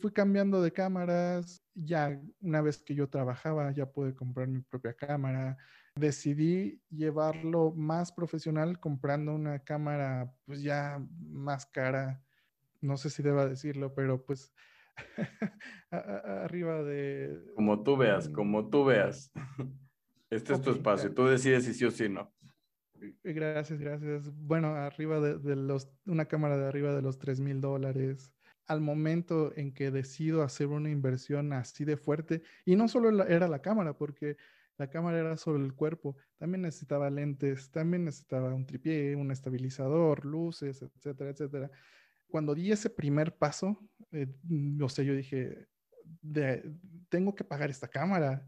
Fui 0.00 0.10
cambiando 0.10 0.62
de 0.62 0.72
cámaras. 0.72 1.62
Ya 1.74 2.20
una 2.40 2.62
vez 2.62 2.82
que 2.82 2.94
yo 2.94 3.08
trabajaba, 3.08 3.70
ya 3.72 3.86
pude 3.86 4.14
comprar 4.14 4.48
mi 4.48 4.62
propia 4.62 4.94
cámara. 4.94 5.56
Decidí 5.94 6.82
llevarlo 6.90 7.72
más 7.72 8.12
profesional 8.12 8.80
comprando 8.80 9.34
una 9.34 9.60
cámara 9.60 10.34
pues 10.44 10.62
ya 10.62 11.00
más 11.20 11.66
cara. 11.66 12.22
No 12.80 12.96
sé 12.96 13.10
si 13.10 13.22
deba 13.22 13.46
decirlo, 13.46 13.94
pero 13.94 14.24
pues 14.24 14.52
arriba 15.90 16.82
de... 16.82 17.52
Como 17.54 17.82
tú 17.82 17.96
veas, 17.96 18.28
como 18.28 18.68
tú 18.68 18.84
veas. 18.84 19.32
Este 20.28 20.54
es 20.54 20.60
tu 20.60 20.72
espacio, 20.72 21.14
tú 21.14 21.26
decides 21.26 21.64
si 21.66 21.72
sí 21.72 21.84
o 21.84 21.90
si 21.92 22.08
no. 22.08 22.34
Gracias, 23.22 23.78
gracias. 23.78 24.32
Bueno, 24.34 24.74
arriba 24.74 25.20
de, 25.20 25.54
los, 25.54 25.88
una 26.04 26.24
cámara 26.24 26.56
de 26.56 26.66
arriba 26.66 26.92
de 26.96 27.02
los 27.02 27.18
3 27.18 27.38
mil 27.38 27.60
dólares. 27.60 28.32
Al 28.66 28.80
momento 28.80 29.52
en 29.56 29.72
que 29.72 29.92
decido 29.92 30.42
hacer 30.42 30.66
una 30.66 30.90
inversión 30.90 31.52
así 31.52 31.84
de 31.84 31.96
fuerte, 31.96 32.42
y 32.64 32.74
no 32.74 32.88
solo 32.88 33.24
era 33.24 33.46
la 33.46 33.62
cámara, 33.62 33.96
porque 33.96 34.36
la 34.78 34.90
cámara 34.90 35.20
era 35.20 35.36
solo 35.36 35.64
el 35.64 35.74
cuerpo, 35.74 36.16
también 36.38 36.62
necesitaba 36.62 37.08
lentes, 37.08 37.70
también 37.70 38.04
necesitaba 38.04 38.52
un 38.52 38.66
tripié, 38.66 39.14
un 39.14 39.30
estabilizador, 39.30 40.24
luces, 40.24 40.82
etcétera, 40.82 41.30
etcétera 41.30 41.70
cuando 42.28 42.54
di 42.54 42.72
ese 42.72 42.90
primer 42.90 43.36
paso, 43.36 43.78
eh, 44.12 44.26
o 44.80 44.88
sea, 44.88 45.04
yo 45.04 45.14
dije, 45.14 45.66
tengo 47.08 47.34
que 47.34 47.44
pagar 47.44 47.70
esta 47.70 47.88
cámara, 47.88 48.46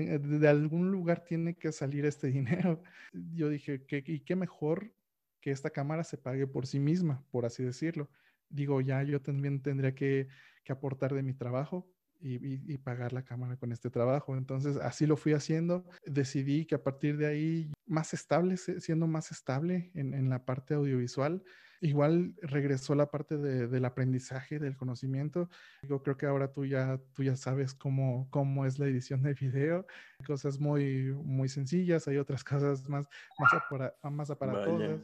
de, 0.00 0.48
algún 0.48 0.90
lugar 0.90 1.24
tiene 1.24 1.54
que 1.54 1.72
salir 1.72 2.04
este 2.04 2.26
dinero. 2.28 2.82
Yo 3.12 3.48
dije, 3.48 3.84
¿y 3.88 4.20
qué 4.20 4.36
mejor 4.36 4.92
que 5.40 5.50
esta 5.50 5.70
cámara 5.70 6.04
se 6.04 6.18
pague 6.18 6.46
por 6.46 6.66
sí 6.66 6.78
misma, 6.78 7.24
por 7.30 7.44
así 7.44 7.62
decirlo? 7.62 8.10
Digo, 8.48 8.80
ya 8.80 9.02
yo 9.02 9.20
también 9.20 9.62
tendría 9.62 9.94
que, 9.94 10.28
que 10.64 10.72
aportar 10.72 11.14
de 11.14 11.22
mi 11.22 11.34
trabajo 11.34 11.88
y, 12.24 12.78
pagar 12.78 13.12
la 13.12 13.24
cámara 13.24 13.56
con 13.56 13.72
este 13.72 13.90
trabajo. 13.90 14.36
Entonces, 14.36 14.76
así 14.76 15.06
lo 15.06 15.16
fui 15.16 15.32
haciendo. 15.32 15.84
Decidí 16.06 16.66
que 16.66 16.76
a 16.76 16.82
partir 16.82 17.16
de 17.16 17.26
ahí, 17.26 17.72
más 17.86 18.14
estable, 18.14 18.56
siendo 18.56 19.08
más 19.08 19.32
estable 19.32 19.90
en, 19.94 20.14
en 20.14 20.28
la 20.28 20.44
parte 20.44 20.74
audiovisual, 20.74 21.42
igual 21.82 22.34
regresó 22.40 22.94
la 22.94 23.10
parte 23.10 23.36
de, 23.36 23.66
del 23.66 23.84
aprendizaje, 23.84 24.58
del 24.58 24.76
conocimiento. 24.76 25.50
Yo 25.82 26.02
creo 26.02 26.16
que 26.16 26.26
ahora 26.26 26.52
tú 26.52 26.64
ya, 26.64 27.00
tú 27.12 27.24
ya 27.24 27.36
sabes 27.36 27.74
cómo, 27.74 28.28
cómo 28.30 28.64
es 28.64 28.78
la 28.78 28.86
edición 28.86 29.22
de 29.22 29.34
video. 29.34 29.84
Hay 30.20 30.26
cosas 30.26 30.60
muy, 30.60 31.12
muy 31.12 31.48
sencillas, 31.48 32.06
hay 32.06 32.18
otras 32.18 32.44
cosas 32.44 32.88
más, 32.88 33.08
más, 33.38 34.12
más 34.12 34.30
aparatosas. 34.30 35.00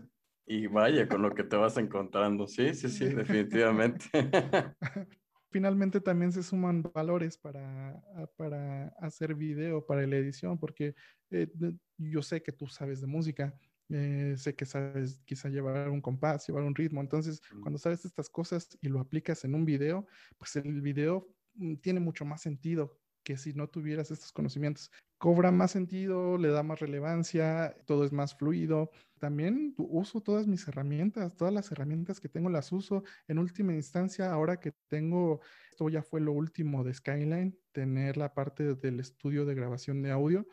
Y 0.46 0.66
vaya 0.66 1.06
con 1.08 1.20
lo 1.20 1.34
que 1.34 1.44
te 1.44 1.56
vas 1.56 1.76
encontrando. 1.76 2.46
Sí, 2.46 2.72
sí, 2.72 2.88
sí, 2.88 3.06
definitivamente. 3.06 4.06
Finalmente 5.50 6.00
también 6.00 6.30
se 6.30 6.42
suman 6.42 6.82
valores 6.94 7.36
para, 7.36 8.00
para 8.36 8.88
hacer 9.00 9.34
video, 9.34 9.84
para 9.84 10.06
la 10.06 10.16
edición, 10.16 10.58
porque 10.58 10.94
eh, 11.30 11.50
yo 11.96 12.22
sé 12.22 12.42
que 12.42 12.52
tú 12.52 12.66
sabes 12.68 13.00
de 13.00 13.06
música 13.06 13.58
eh, 13.90 14.35
sé 14.37 14.55
que 14.55 14.66
sabes 14.66 15.20
quizá 15.24 15.48
llevar 15.48 15.88
un 15.88 16.01
compás, 16.01 16.46
llevar 16.46 16.64
un 16.64 16.74
ritmo. 16.74 17.01
Entonces, 17.01 17.40
cuando 17.62 17.79
sabes 17.79 18.05
estas 18.05 18.29
cosas 18.29 18.68
y 18.81 18.88
lo 18.88 19.01
aplicas 19.01 19.44
en 19.44 19.55
un 19.55 19.64
video, 19.64 20.07
pues 20.37 20.57
el 20.57 20.81
video 20.83 21.29
mm, 21.55 21.77
tiene 21.77 22.01
mucho 22.01 22.24
más 22.24 22.42
sentido 22.42 22.98
que 23.24 23.37
si 23.37 23.53
no 23.53 23.68
tuvieras 23.68 24.11
estos 24.11 24.33
conocimientos. 24.33 24.90
Cobra 25.18 25.51
más 25.51 25.72
sentido, 25.72 26.38
le 26.38 26.48
da 26.48 26.62
más 26.62 26.81
relevancia, 26.81 27.77
todo 27.87 28.05
es 28.05 28.12
más 28.12 28.37
fluido. 28.37 28.90
También 29.18 29.74
uso 29.77 30.20
todas 30.22 30.46
mis 30.46 30.66
herramientas, 30.68 31.35
todas 31.37 31.53
las 31.53 31.70
herramientas 31.72 32.20
que 32.20 32.29
tengo 32.29 32.48
las 32.48 32.72
uso. 32.72 33.03
En 33.27 33.38
última 33.38 33.74
instancia, 33.74 34.33
ahora 34.33 34.61
que 34.61 34.72
tengo, 34.88 35.40
esto 35.70 35.88
ya 35.88 36.03
fue 36.03 36.20
lo 36.20 36.33
último 36.33 36.85
de 36.85 36.94
Skyline, 36.94 37.59
tener 37.72 38.16
la 38.16 38.33
parte 38.33 38.74
del 38.77 39.01
estudio 39.01 39.44
de 39.44 39.55
grabación 39.55 40.03
de 40.03 40.11
audio 40.11 40.46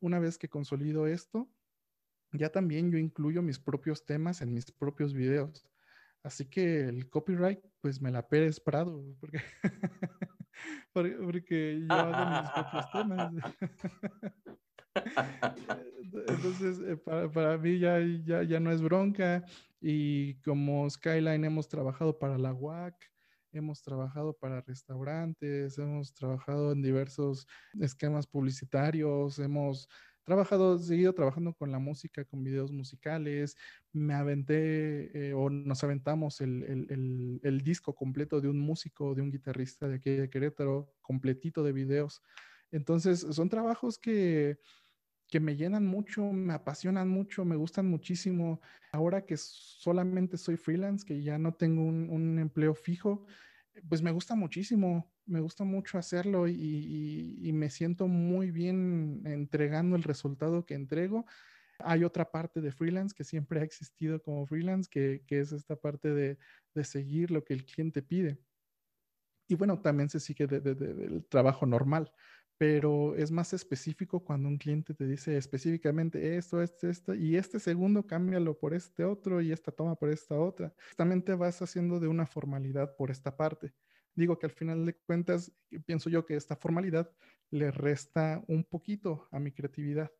una 0.00 0.18
vez 0.18 0.38
que 0.38 0.48
consolido 0.48 1.06
esto, 1.06 1.50
ya 2.32 2.50
también 2.50 2.90
yo 2.90 2.98
incluyo 2.98 3.42
mis 3.42 3.58
propios 3.58 4.04
temas 4.04 4.40
en 4.42 4.52
mis 4.52 4.70
propios 4.70 5.14
videos. 5.14 5.66
Así 6.22 6.44
que 6.44 6.88
el 6.88 7.08
copyright, 7.08 7.60
pues 7.80 8.00
me 8.00 8.10
la 8.10 8.28
Pérez 8.28 8.60
Prado, 8.60 9.02
porque, 9.20 9.40
porque 10.92 11.80
yo 11.88 11.94
hago 11.94 12.42
mis 12.42 12.50
propios 12.50 12.92
temas. 12.92 13.32
Entonces, 16.28 16.80
eh, 16.86 16.96
para, 16.96 17.30
para, 17.30 17.56
mí 17.58 17.78
ya, 17.78 18.00
ya, 18.24 18.42
ya 18.42 18.60
no 18.60 18.70
es 18.70 18.82
bronca. 18.82 19.44
Y 19.80 20.34
como 20.42 20.88
Skyline 20.90 21.44
hemos 21.44 21.68
trabajado 21.68 22.18
para 22.18 22.36
la 22.36 22.52
UAC, 22.52 22.94
hemos 23.52 23.82
trabajado 23.82 24.34
para 24.34 24.60
restaurantes, 24.60 25.78
hemos 25.78 26.12
trabajado 26.12 26.72
en 26.72 26.82
diversos 26.82 27.46
esquemas 27.80 28.26
publicitarios, 28.26 29.38
hemos 29.38 29.88
trabajado, 30.24 30.78
seguido 30.78 31.12
trabajando 31.12 31.52
con 31.54 31.72
la 31.72 31.78
música, 31.78 32.24
con 32.24 32.44
videos 32.44 32.72
musicales. 32.72 33.56
Me 33.92 34.14
aventé 34.14 35.28
eh, 35.30 35.34
o 35.34 35.50
nos 35.50 35.82
aventamos 35.84 36.40
el, 36.40 36.62
el, 36.62 37.40
el, 37.42 37.60
disco 37.62 37.94
completo 37.94 38.40
de 38.40 38.48
un 38.48 38.60
músico, 38.60 39.14
de 39.14 39.22
un 39.22 39.30
guitarrista 39.30 39.88
de 39.88 39.96
aquí 39.96 40.10
de 40.10 40.30
Querétaro, 40.30 40.92
completito 41.00 41.62
de 41.62 41.72
videos. 41.72 42.22
Entonces, 42.70 43.26
son 43.30 43.48
trabajos 43.48 43.98
que, 43.98 44.58
que 45.28 45.40
me 45.40 45.56
llenan 45.56 45.86
mucho, 45.86 46.32
me 46.32 46.54
apasionan 46.54 47.08
mucho, 47.08 47.44
me 47.44 47.56
gustan 47.56 47.86
muchísimo. 47.86 48.60
Ahora 48.92 49.24
que 49.24 49.36
solamente 49.36 50.36
soy 50.36 50.56
freelance, 50.56 51.04
que 51.04 51.22
ya 51.22 51.38
no 51.38 51.54
tengo 51.54 51.82
un, 51.82 52.08
un 52.10 52.38
empleo 52.38 52.74
fijo, 52.74 53.26
pues 53.88 54.02
me 54.02 54.12
gusta 54.12 54.34
muchísimo 54.34 55.10
me 55.30 55.40
gusta 55.40 55.64
mucho 55.64 55.96
hacerlo 55.96 56.48
y, 56.48 57.50
me 57.52 57.70
siento 57.70 58.08
muy 58.08 58.50
bien 58.50 59.22
entregando 59.24 59.96
el 59.96 60.02
resultado 60.02 60.64
que 60.66 60.74
entrego. 60.74 61.26
Hay 61.78 62.04
otra 62.04 62.30
parte 62.30 62.60
de 62.60 62.72
freelance 62.72 63.14
que 63.14 63.24
siempre 63.24 63.60
ha 63.60 63.64
existido 63.64 64.22
como 64.22 64.46
freelance, 64.46 64.88
que, 64.90 65.22
es 65.28 65.52
esta 65.52 65.76
parte 65.76 66.12
de, 66.12 66.38
seguir 66.84 67.30
lo 67.30 67.44
que 67.44 67.54
el 67.54 67.64
cliente 67.64 68.02
pide. 68.02 68.38
Y 69.48 69.54
bueno, 69.54 69.80
también 69.80 70.08
se 70.08 70.20
sigue 70.20 70.46
del 70.46 71.24
trabajo 71.28 71.66
normal, 71.66 72.12
pero 72.60 73.16
es 73.16 73.30
más 73.30 73.54
específico 73.54 74.20
cuando 74.20 74.46
un 74.46 74.58
cliente 74.58 74.92
te 74.92 75.06
dice 75.06 75.34
específicamente 75.38 76.36
esto, 76.36 76.60
esto, 76.60 76.90
esto, 76.90 77.14
y 77.14 77.36
este 77.36 77.58
segundo 77.58 78.06
cámbialo 78.06 78.58
por 78.58 78.74
este 78.74 79.02
otro 79.04 79.40
y 79.40 79.50
esta 79.50 79.72
toma 79.72 79.94
por 79.96 80.10
esta 80.10 80.38
otra. 80.38 80.74
También 80.94 81.22
te 81.22 81.34
vas 81.34 81.62
haciendo 81.62 81.98
de 81.98 82.08
una 82.08 82.26
formalidad 82.26 82.94
por 82.96 83.10
esta 83.10 83.34
parte 83.34 83.72
digo 84.14 84.38
que 84.38 84.46
al 84.46 84.52
final 84.52 84.84
de 84.84 84.94
cuentas, 84.94 85.52
pienso 85.86 86.10
yo 86.10 86.26
que 86.26 86.36
esta 86.36 86.56
formalidad 86.56 87.10
le 87.50 87.70
resta 87.70 88.42
un 88.48 88.64
poquito 88.64 89.26
a 89.30 89.38
mi 89.40 89.52
creatividad. 89.52 90.10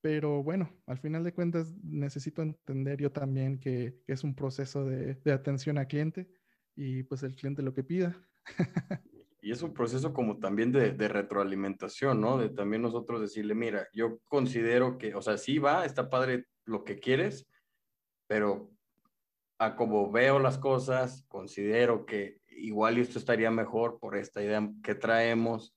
Pero 0.00 0.42
bueno, 0.42 0.70
al 0.86 0.98
final 0.98 1.24
de 1.24 1.32
cuentas 1.32 1.74
necesito 1.82 2.42
entender 2.42 3.00
yo 3.00 3.10
también 3.10 3.58
que, 3.58 4.02
es 4.06 4.22
un 4.22 4.34
proceso 4.34 4.84
de, 4.84 5.18
atención 5.32 5.78
a 5.78 5.86
cliente 5.86 6.28
y 6.76 7.02
pues 7.04 7.22
el 7.22 7.34
cliente 7.34 7.62
lo 7.62 7.74
que 7.74 7.82
pida. 7.82 8.16
y 9.40 9.52
es 9.52 9.62
un 9.62 9.72
proceso 9.72 10.12
como 10.12 10.38
también 10.38 10.72
de, 10.72 10.92
de, 10.92 11.08
retroalimentación, 11.08 12.20
¿no? 12.20 12.38
De 12.38 12.48
también 12.48 12.82
nosotros 12.82 13.20
decirle, 13.20 13.54
mira, 13.54 13.88
yo 13.92 14.18
considero 14.24 14.98
que, 14.98 15.14
o 15.14 15.22
sea, 15.22 15.38
sí 15.38 15.58
va, 15.58 15.84
está 15.84 16.10
padre 16.10 16.46
lo 16.64 16.84
que 16.84 16.98
quieres, 16.98 17.46
pero 18.26 18.70
a 19.58 19.76
como 19.76 20.10
veo 20.10 20.38
las 20.38 20.58
cosas, 20.58 21.24
considero 21.28 22.06
que 22.06 22.40
igual 22.48 22.98
esto 22.98 23.18
estaría 23.18 23.50
mejor 23.50 23.98
por 23.98 24.16
esta 24.16 24.42
idea 24.42 24.68
que 24.82 24.94
traemos, 24.94 25.74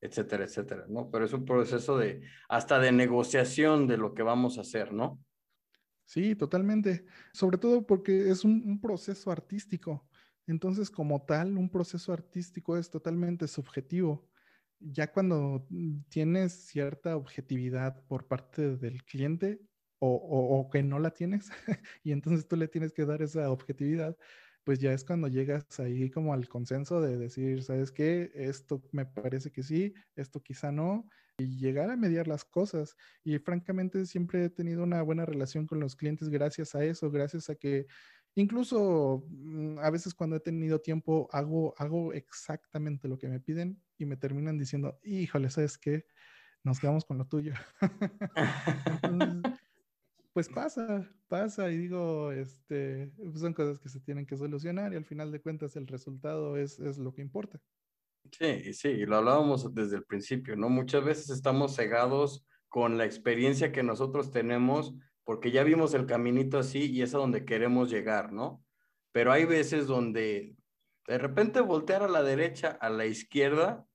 etcétera, 0.00 0.44
etcétera, 0.44 0.84
¿no? 0.88 1.10
Pero 1.10 1.24
es 1.24 1.32
un 1.32 1.44
proceso 1.44 1.96
de, 1.96 2.22
hasta 2.48 2.78
de 2.78 2.92
negociación 2.92 3.86
de 3.86 3.96
lo 3.96 4.14
que 4.14 4.22
vamos 4.22 4.58
a 4.58 4.60
hacer, 4.60 4.92
¿no? 4.92 5.18
Sí, 6.04 6.36
totalmente. 6.36 7.06
Sobre 7.32 7.56
todo 7.58 7.86
porque 7.86 8.30
es 8.30 8.44
un, 8.44 8.80
proceso 8.80 9.30
artístico. 9.30 10.06
Entonces, 10.46 10.90
como 10.90 11.24
tal, 11.24 11.56
un 11.56 11.70
proceso 11.70 12.12
artístico 12.12 12.76
es 12.76 12.90
totalmente 12.90 13.48
subjetivo. 13.48 14.28
Ya 14.80 15.10
cuando 15.12 15.66
tienes 16.08 16.52
cierta 16.66 17.16
objetividad 17.16 18.04
por 18.06 18.26
parte 18.26 18.76
del 18.76 19.04
cliente 19.04 19.60
o, 19.98 20.68
que 20.70 20.82
no 20.82 20.98
la 20.98 21.12
tienes, 21.12 21.50
y 22.02 22.12
entonces 22.12 22.46
tú 22.46 22.56
le 22.56 22.68
tienes 22.68 22.92
que 22.92 23.06
dar 23.06 23.22
esa 23.22 23.50
objetividad, 23.50 24.16
pues 24.64 24.78
ya 24.78 24.92
es 24.92 25.04
cuando 25.04 25.28
llegas 25.28 25.64
ahí 25.80 26.10
como 26.10 26.34
al 26.34 26.48
consenso 26.48 27.00
de 27.00 27.16
decir, 27.16 27.62
¿sabes 27.62 27.90
qué? 27.90 28.30
Esto 28.34 28.82
me 28.92 29.06
parece 29.06 29.50
que 29.50 29.62
sí, 29.62 29.94
esto 30.16 30.42
quizá 30.42 30.72
no, 30.72 31.08
y 31.38 31.56
llegar 31.58 31.90
a 31.90 31.96
mediar 31.96 32.28
las 32.28 32.44
cosas. 32.44 32.96
Y 33.24 33.38
francamente 33.38 34.06
siempre 34.06 34.44
he 34.44 34.50
tenido 34.50 34.82
una 34.82 35.02
buena 35.02 35.26
relación 35.26 35.66
con 35.66 35.80
los 35.80 35.96
clientes 35.96 36.28
gracias 36.28 36.74
a 36.74 36.84
eso, 36.84 37.10
gracias 37.10 37.50
a 37.50 37.54
que 37.54 37.86
incluso 38.34 39.24
mm, 39.28 39.63
a 39.80 39.90
veces 39.90 40.14
cuando 40.14 40.36
he 40.36 40.40
tenido 40.40 40.80
tiempo 40.80 41.28
hago, 41.32 41.74
hago 41.78 42.12
exactamente 42.12 43.08
lo 43.08 43.18
que 43.18 43.28
me 43.28 43.40
piden 43.40 43.80
y 43.98 44.06
me 44.06 44.16
terminan 44.16 44.58
diciendo, 44.58 44.98
híjole, 45.02 45.50
¿sabes 45.50 45.78
qué? 45.78 46.06
Nos 46.62 46.80
quedamos 46.80 47.04
con 47.04 47.18
lo 47.18 47.26
tuyo. 47.26 47.54
pues 50.32 50.48
pasa, 50.48 51.08
pasa 51.28 51.70
y 51.70 51.76
digo, 51.76 52.32
este, 52.32 53.12
pues, 53.16 53.40
son 53.40 53.52
cosas 53.52 53.78
que 53.78 53.88
se 53.88 54.00
tienen 54.00 54.26
que 54.26 54.36
solucionar 54.36 54.92
y 54.92 54.96
al 54.96 55.04
final 55.04 55.30
de 55.30 55.40
cuentas 55.40 55.76
el 55.76 55.86
resultado 55.86 56.56
es, 56.56 56.78
es 56.78 56.98
lo 56.98 57.12
que 57.12 57.22
importa. 57.22 57.60
Sí, 58.32 58.72
sí, 58.72 59.04
lo 59.04 59.16
hablábamos 59.16 59.74
desde 59.74 59.96
el 59.96 60.04
principio, 60.04 60.56
¿no? 60.56 60.70
Muchas 60.70 61.04
veces 61.04 61.28
estamos 61.30 61.76
cegados 61.76 62.46
con 62.68 62.96
la 62.96 63.04
experiencia 63.04 63.70
que 63.70 63.82
nosotros 63.82 64.30
tenemos 64.30 64.94
porque 65.24 65.50
ya 65.50 65.62
vimos 65.64 65.94
el 65.94 66.06
caminito 66.06 66.58
así 66.58 66.90
y 66.90 67.02
es 67.02 67.14
a 67.14 67.18
donde 67.18 67.44
queremos 67.44 67.90
llegar, 67.90 68.32
¿no? 68.32 68.63
Pero 69.14 69.30
hay 69.30 69.44
veces 69.44 69.86
donde 69.86 70.56
de 71.06 71.18
repente 71.18 71.60
voltear 71.60 72.02
a 72.02 72.08
la 72.08 72.24
derecha, 72.24 72.76
a 72.80 72.90
la 72.90 73.06
izquierda, 73.06 73.86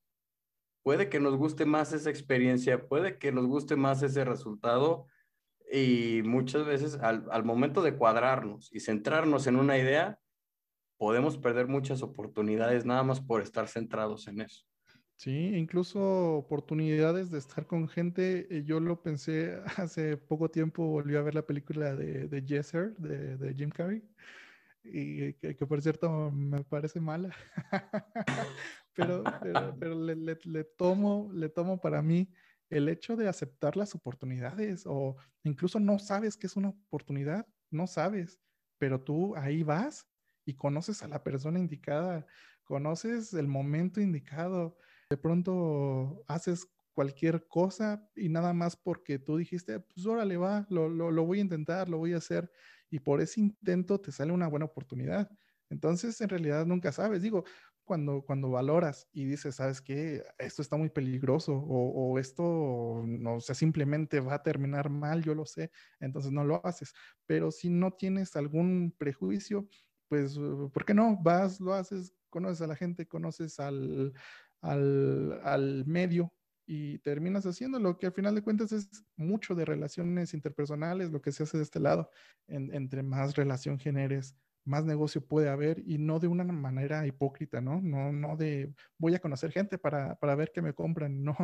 puede 0.82 1.10
que 1.10 1.20
nos 1.20 1.36
guste 1.36 1.66
más 1.66 1.92
esa 1.92 2.10
experiencia, 2.10 2.88
puede 2.88 3.18
que 3.18 3.34
nos 3.34 3.46
guste 3.46 3.76
más 3.76 4.02
ese 4.02 4.24
resultado 4.24 5.08
y 5.70 6.22
muchas 6.24 6.66
veces 6.66 6.96
al, 7.02 7.26
al, 7.32 7.44
momento 7.44 7.82
de 7.82 7.98
cuadrarnos 7.98 8.74
y 8.74 8.80
centrarnos 8.80 9.46
en 9.48 9.58
una 9.58 9.78
idea, 9.78 10.22
podemos 10.98 11.38
perder 11.38 11.68
muchas 11.68 12.02
oportunidades 12.02 12.86
nada 12.86 13.04
más 13.04 13.20
por 13.20 13.42
estar 13.42 13.68
centrados 13.68 14.26
en 14.30 14.40
eso. 14.40 14.64
Sí, 15.18 15.54
incluso 15.54 16.36
oportunidades 16.36 17.30
de 17.30 17.40
estar 17.40 17.68
con 17.68 17.90
gente. 17.90 18.48
Eh, 18.50 18.64
yo 18.64 18.80
lo 18.80 19.04
pensé 19.04 19.62
hace 19.76 20.16
poco 20.16 20.50
tiempo, 20.50 20.88
volví 20.88 21.18
a 21.18 21.22
ver 21.22 21.36
la 21.36 21.46
película 21.46 21.94
de, 21.94 22.30
de 22.30 22.42
Jesser, 22.42 22.96
de, 22.96 23.36
de 23.36 23.54
Jim 23.54 23.70
Carrey, 23.70 24.02
y 24.92 25.34
que, 25.34 25.56
que, 25.56 25.66
por 25.66 25.82
cierto 25.82 26.32
me 26.32 26.64
parece 26.64 27.00
mala, 27.00 27.36
pero, 28.96 29.24
pero, 29.42 29.76
pero 29.80 29.96
le, 29.96 30.16
le, 30.16 30.38
le, 30.44 30.64
tomo, 30.64 31.30
le 31.34 31.50
tomo 31.50 31.80
para 31.80 32.02
mí 32.02 32.30
el 32.70 32.90
hecho 32.90 33.16
de 33.16 33.28
aceptar 33.28 33.76
las 33.78 33.96
oportunidades 33.96 34.84
o 34.86 35.16
incluso 35.44 35.80
no 35.80 36.00
sabes 36.00 36.38
que 36.38 36.48
es 36.48 36.56
una 36.56 36.70
oportunidad, 36.70 37.48
no 37.72 37.88
sabes, 37.88 38.40
pero 38.78 39.02
tú 39.02 39.36
ahí 39.36 39.64
vas 39.64 40.08
y 40.46 40.56
conoces 40.56 41.04
a 41.04 41.08
la 41.08 41.24
persona 41.24 41.60
indicada, 41.60 42.26
conoces 42.64 43.34
el 43.34 43.48
momento 43.48 44.02
indicado, 44.02 44.78
de 45.10 45.18
pronto 45.18 46.24
haces 46.28 46.68
cualquier 47.00 47.48
cosa 47.48 48.06
y 48.14 48.28
nada 48.28 48.52
más 48.52 48.76
porque 48.76 49.20
tú 49.20 49.38
dijiste, 49.38 49.80
pues 49.80 50.06
órale 50.06 50.36
va, 50.36 50.68
lo, 50.70 50.90
lo, 50.90 51.12
lo 51.12 51.26
voy 51.26 51.38
a 51.38 51.44
intentar, 51.44 51.88
lo 51.88 51.98
voy 51.98 52.12
a 52.12 52.18
hacer 52.18 52.52
y 52.90 53.00
por 53.00 53.22
ese 53.22 53.40
intento 53.40 54.02
te 54.02 54.12
sale 54.12 54.34
una 54.34 54.50
buena 54.50 54.66
oportunidad. 54.66 55.32
Entonces, 55.70 56.20
en 56.20 56.28
realidad 56.28 56.66
nunca 56.66 56.92
sabes. 56.92 57.22
Digo, 57.22 57.46
cuando, 57.86 58.22
cuando 58.22 58.50
valoras 58.50 59.08
y 59.14 59.24
dices, 59.24 59.56
¿sabes 59.56 59.80
qué? 59.80 60.26
Esto 60.38 60.62
está 60.62 60.76
muy 60.76 60.90
peligroso 60.90 61.54
o, 61.56 62.20
esto, 62.20 63.02
no 63.08 63.40
sé, 63.40 63.56
simplemente 63.56 64.20
va 64.20 64.34
a 64.34 64.44
terminar 64.44 64.90
mal, 64.90 65.24
yo 65.24 65.34
lo 65.34 65.46
sé, 65.46 65.72
entonces 66.02 66.34
no 66.34 66.44
lo 66.44 66.60
haces. 66.66 66.94
Pero 67.28 67.50
si 67.50 67.70
no 67.70 67.92
tienes 67.92 68.36
algún 68.36 68.94
prejuicio, 68.98 69.70
pues, 70.10 70.38
¿por 70.38 70.84
qué 70.84 70.94
no? 70.94 71.18
Vas, 71.24 71.62
lo 71.62 71.74
haces, 71.74 72.14
conoces 72.30 72.62
a 72.62 72.68
la 72.68 72.76
gente, 72.76 73.08
conoces 73.08 73.58
al, 73.62 74.12
al 74.62 75.86
medio 75.86 76.34
y 76.72 77.00
terminas 77.00 77.48
haciendo 77.48 77.80
lo 77.80 77.98
que 77.98 78.06
al 78.06 78.14
final 78.14 78.36
de 78.36 78.44
cuentas 78.44 78.72
es 78.72 79.04
mucho 79.16 79.56
de 79.56 79.66
relaciones 79.66 80.36
interpersonales, 80.36 81.10
lo 81.10 81.20
que 81.20 81.32
se 81.32 81.42
hace 81.42 81.58
de 81.58 81.64
este 81.64 81.80
lado. 81.80 82.12
entre 82.48 83.02
más 83.02 83.36
relación 83.36 83.80
generes, 83.80 84.36
más 84.66 84.86
negocio 84.86 85.26
puede 85.26 85.50
haber 85.50 85.82
y 85.84 85.98
no 85.98 86.20
de 86.20 86.28
una 86.28 86.44
manera 86.44 87.08
hipócrita, 87.08 87.60
¿no? 87.60 87.82
No, 87.82 88.12
no 88.12 88.38
de 88.38 88.72
voy 89.00 89.16
a 89.16 89.20
conocer 89.20 89.52
gente 89.52 89.80
para, 89.80 90.14
para 90.20 90.36
ver 90.36 90.52
que 90.52 90.62
me 90.62 90.74
compran, 90.74 91.24
no, 91.24 91.36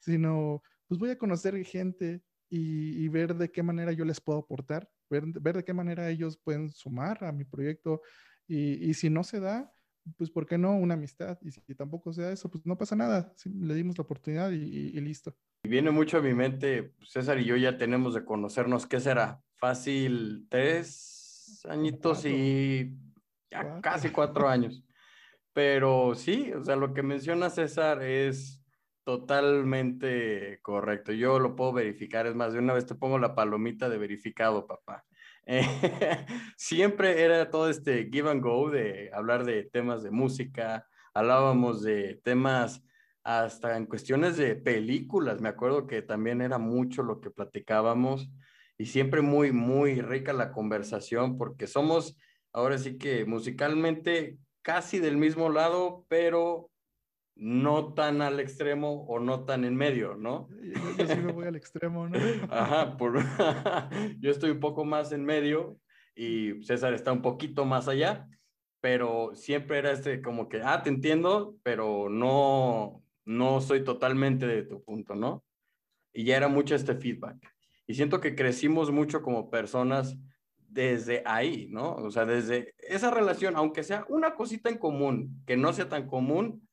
sino 0.00 0.62
pues 0.88 0.98
voy 0.98 1.10
a 1.10 1.18
conocer 1.18 1.62
gente 1.66 2.22
y, 2.48 3.04
y, 3.04 3.08
ver 3.08 3.34
de 3.34 3.50
qué 3.50 3.62
manera 3.62 3.92
yo 3.92 4.06
les 4.06 4.22
puedo 4.22 4.38
aportar, 4.38 4.88
ver, 5.10 5.24
ver 5.26 5.56
de 5.56 5.64
qué 5.64 5.74
manera 5.74 6.08
ellos 6.08 6.38
pueden 6.38 6.70
sumar 6.70 7.22
a 7.24 7.32
mi 7.32 7.44
proyecto 7.44 8.00
y, 8.46 8.88
y 8.88 8.94
si 8.94 9.10
no 9.10 9.22
se 9.22 9.38
da, 9.38 9.70
pues 10.16 10.30
¿por 10.30 10.46
qué 10.46 10.58
no 10.58 10.76
una 10.76 10.94
amistad? 10.94 11.38
Y 11.42 11.50
si 11.50 11.74
tampoco 11.74 12.12
sea 12.12 12.30
eso, 12.32 12.50
pues 12.50 12.66
no 12.66 12.76
pasa 12.76 12.96
nada, 12.96 13.32
le 13.44 13.74
dimos 13.74 13.96
la 13.98 14.02
oportunidad 14.02 14.50
y, 14.50 14.56
y, 14.56 15.00
listo. 15.00 15.36
Y 15.64 15.68
viene 15.68 15.90
mucho 15.90 16.18
a 16.18 16.22
mi 16.22 16.34
mente, 16.34 16.94
César 17.02 17.38
y 17.38 17.44
yo 17.44 17.56
ya 17.56 17.76
tenemos 17.76 18.14
de 18.14 18.24
conocernos, 18.24 18.86
¿qué 18.86 19.00
será? 19.00 19.40
Fácil, 19.54 20.46
tres 20.48 21.64
añitos 21.68 22.24
y 22.24 22.96
ya 23.50 23.80
casi 23.80 24.10
cuatro 24.10 24.48
años. 24.48 24.84
Pero 25.52 26.14
sí, 26.14 26.52
o 26.52 26.64
sea, 26.64 26.76
lo 26.76 26.94
que 26.94 27.02
menciona 27.02 27.50
César 27.50 28.02
es 28.02 28.62
totalmente 29.04 30.60
correcto. 30.62 31.12
Yo 31.12 31.38
lo 31.38 31.54
puedo 31.56 31.72
verificar, 31.72 32.26
es 32.26 32.34
más, 32.34 32.52
de 32.52 32.58
una 32.58 32.72
vez 32.72 32.86
te 32.86 32.94
pongo 32.94 33.18
la 33.18 33.34
palomita 33.34 33.88
de 33.88 33.98
verificado, 33.98 34.66
papá. 34.66 35.04
siempre 36.56 37.22
era 37.22 37.50
todo 37.50 37.68
este 37.68 38.08
give 38.12 38.30
and 38.30 38.42
go 38.42 38.70
de 38.70 39.10
hablar 39.12 39.44
de 39.44 39.64
temas 39.64 40.02
de 40.02 40.10
música, 40.10 40.86
hablábamos 41.14 41.82
de 41.82 42.20
temas 42.22 42.82
hasta 43.24 43.76
en 43.76 43.86
cuestiones 43.86 44.36
de 44.36 44.56
películas, 44.56 45.40
me 45.40 45.48
acuerdo 45.48 45.86
que 45.86 46.02
también 46.02 46.40
era 46.40 46.58
mucho 46.58 47.02
lo 47.02 47.20
que 47.20 47.30
platicábamos 47.30 48.30
y 48.78 48.86
siempre 48.86 49.22
muy, 49.22 49.52
muy 49.52 50.00
rica 50.00 50.32
la 50.32 50.52
conversación 50.52 51.38
porque 51.38 51.66
somos 51.66 52.16
ahora 52.52 52.78
sí 52.78 52.98
que 52.98 53.24
musicalmente 53.24 54.38
casi 54.62 54.98
del 54.98 55.16
mismo 55.16 55.50
lado, 55.50 56.04
pero 56.08 56.71
no 57.34 57.94
tan 57.94 58.22
al 58.22 58.40
extremo 58.40 59.04
o 59.04 59.18
no 59.18 59.44
tan 59.44 59.64
en 59.64 59.74
medio, 59.74 60.14
¿no? 60.16 60.48
Yo, 60.98 61.06
sí 61.06 61.16
me 61.16 61.32
voy 61.32 61.46
al 61.46 61.56
extremo, 61.56 62.08
¿no? 62.08 62.18
Ajá, 62.50 62.96
por... 62.96 63.18
yo 64.20 64.30
estoy 64.30 64.50
un 64.50 64.60
poco 64.60 64.84
más 64.84 65.12
en 65.12 65.24
medio 65.24 65.78
y 66.14 66.62
César 66.62 66.94
está 66.94 67.12
un 67.12 67.22
poquito 67.22 67.64
más 67.64 67.88
allá, 67.88 68.28
pero 68.80 69.34
siempre 69.34 69.78
era 69.78 69.92
este 69.92 70.20
como 70.20 70.48
que, 70.48 70.60
ah, 70.62 70.82
te 70.82 70.90
entiendo, 70.90 71.56
pero 71.62 72.08
no, 72.08 73.02
no 73.24 73.60
soy 73.60 73.84
totalmente 73.84 74.46
de 74.46 74.62
tu 74.64 74.82
punto, 74.82 75.14
¿no? 75.14 75.44
Y 76.12 76.24
ya 76.24 76.36
era 76.36 76.48
mucho 76.48 76.74
este 76.74 76.94
feedback. 76.94 77.38
Y 77.86 77.94
siento 77.94 78.20
que 78.20 78.34
crecimos 78.34 78.90
mucho 78.90 79.22
como 79.22 79.50
personas 79.50 80.16
desde 80.72 81.22
ahí, 81.26 81.68
¿no? 81.70 81.94
O 81.94 82.10
sea, 82.10 82.24
desde 82.24 82.74
esa 82.78 83.10
relación, 83.10 83.56
aunque 83.56 83.82
sea 83.82 84.06
una 84.08 84.34
cosita 84.34 84.70
en 84.70 84.78
común, 84.78 85.42
que 85.46 85.56
no 85.56 85.72
sea 85.72 85.88
tan 85.88 86.06
común, 86.06 86.66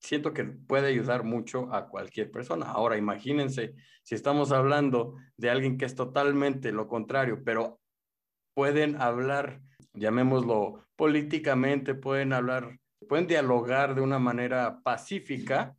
siento 0.00 0.32
que 0.32 0.44
puede 0.44 0.88
ayudar 0.88 1.24
mucho 1.24 1.72
a 1.72 1.88
cualquier 1.88 2.30
persona. 2.30 2.66
Ahora, 2.66 2.96
imagínense 2.96 3.74
si 4.02 4.14
estamos 4.14 4.50
hablando 4.50 5.16
de 5.36 5.50
alguien 5.50 5.76
que 5.76 5.84
es 5.84 5.94
totalmente 5.94 6.72
lo 6.72 6.88
contrario, 6.88 7.42
pero 7.44 7.80
pueden 8.54 9.00
hablar, 9.00 9.60
llamémoslo 9.94 10.86
políticamente, 10.96 11.94
pueden 11.94 12.32
hablar, 12.32 12.78
pueden 13.08 13.26
dialogar 13.26 13.94
de 13.94 14.00
una 14.00 14.18
manera 14.18 14.80
pacífica, 14.82 15.76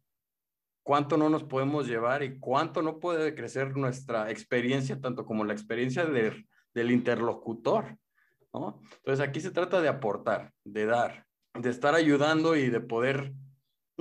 cuánto 0.84 1.18
no 1.18 1.30
nos 1.30 1.44
podemos 1.44 1.88
llevar 1.88 2.24
y 2.24 2.40
cuánto 2.40 2.82
no 2.82 3.00
puede 3.00 3.36
crecer 3.36 3.76
nuestra 3.76 4.30
experiencia, 4.30 5.00
tanto 5.00 5.26
como 5.26 5.46
la 5.46 5.54
experiencia 5.54 6.06
del 6.06 6.92
interlocutor. 6.92 7.98
¿no? 8.54 8.80
Entonces 8.98 9.28
aquí 9.28 9.42
se 9.42 9.52
trata 9.52 9.82
de 9.82 9.90
aportar, 9.90 10.52
de 10.64 10.86
dar, 10.86 11.26
de 11.54 11.70
estar 11.70 11.96
ayudando 11.96 12.56
y 12.56 12.70
de 12.70 12.82
poder 12.82 13.34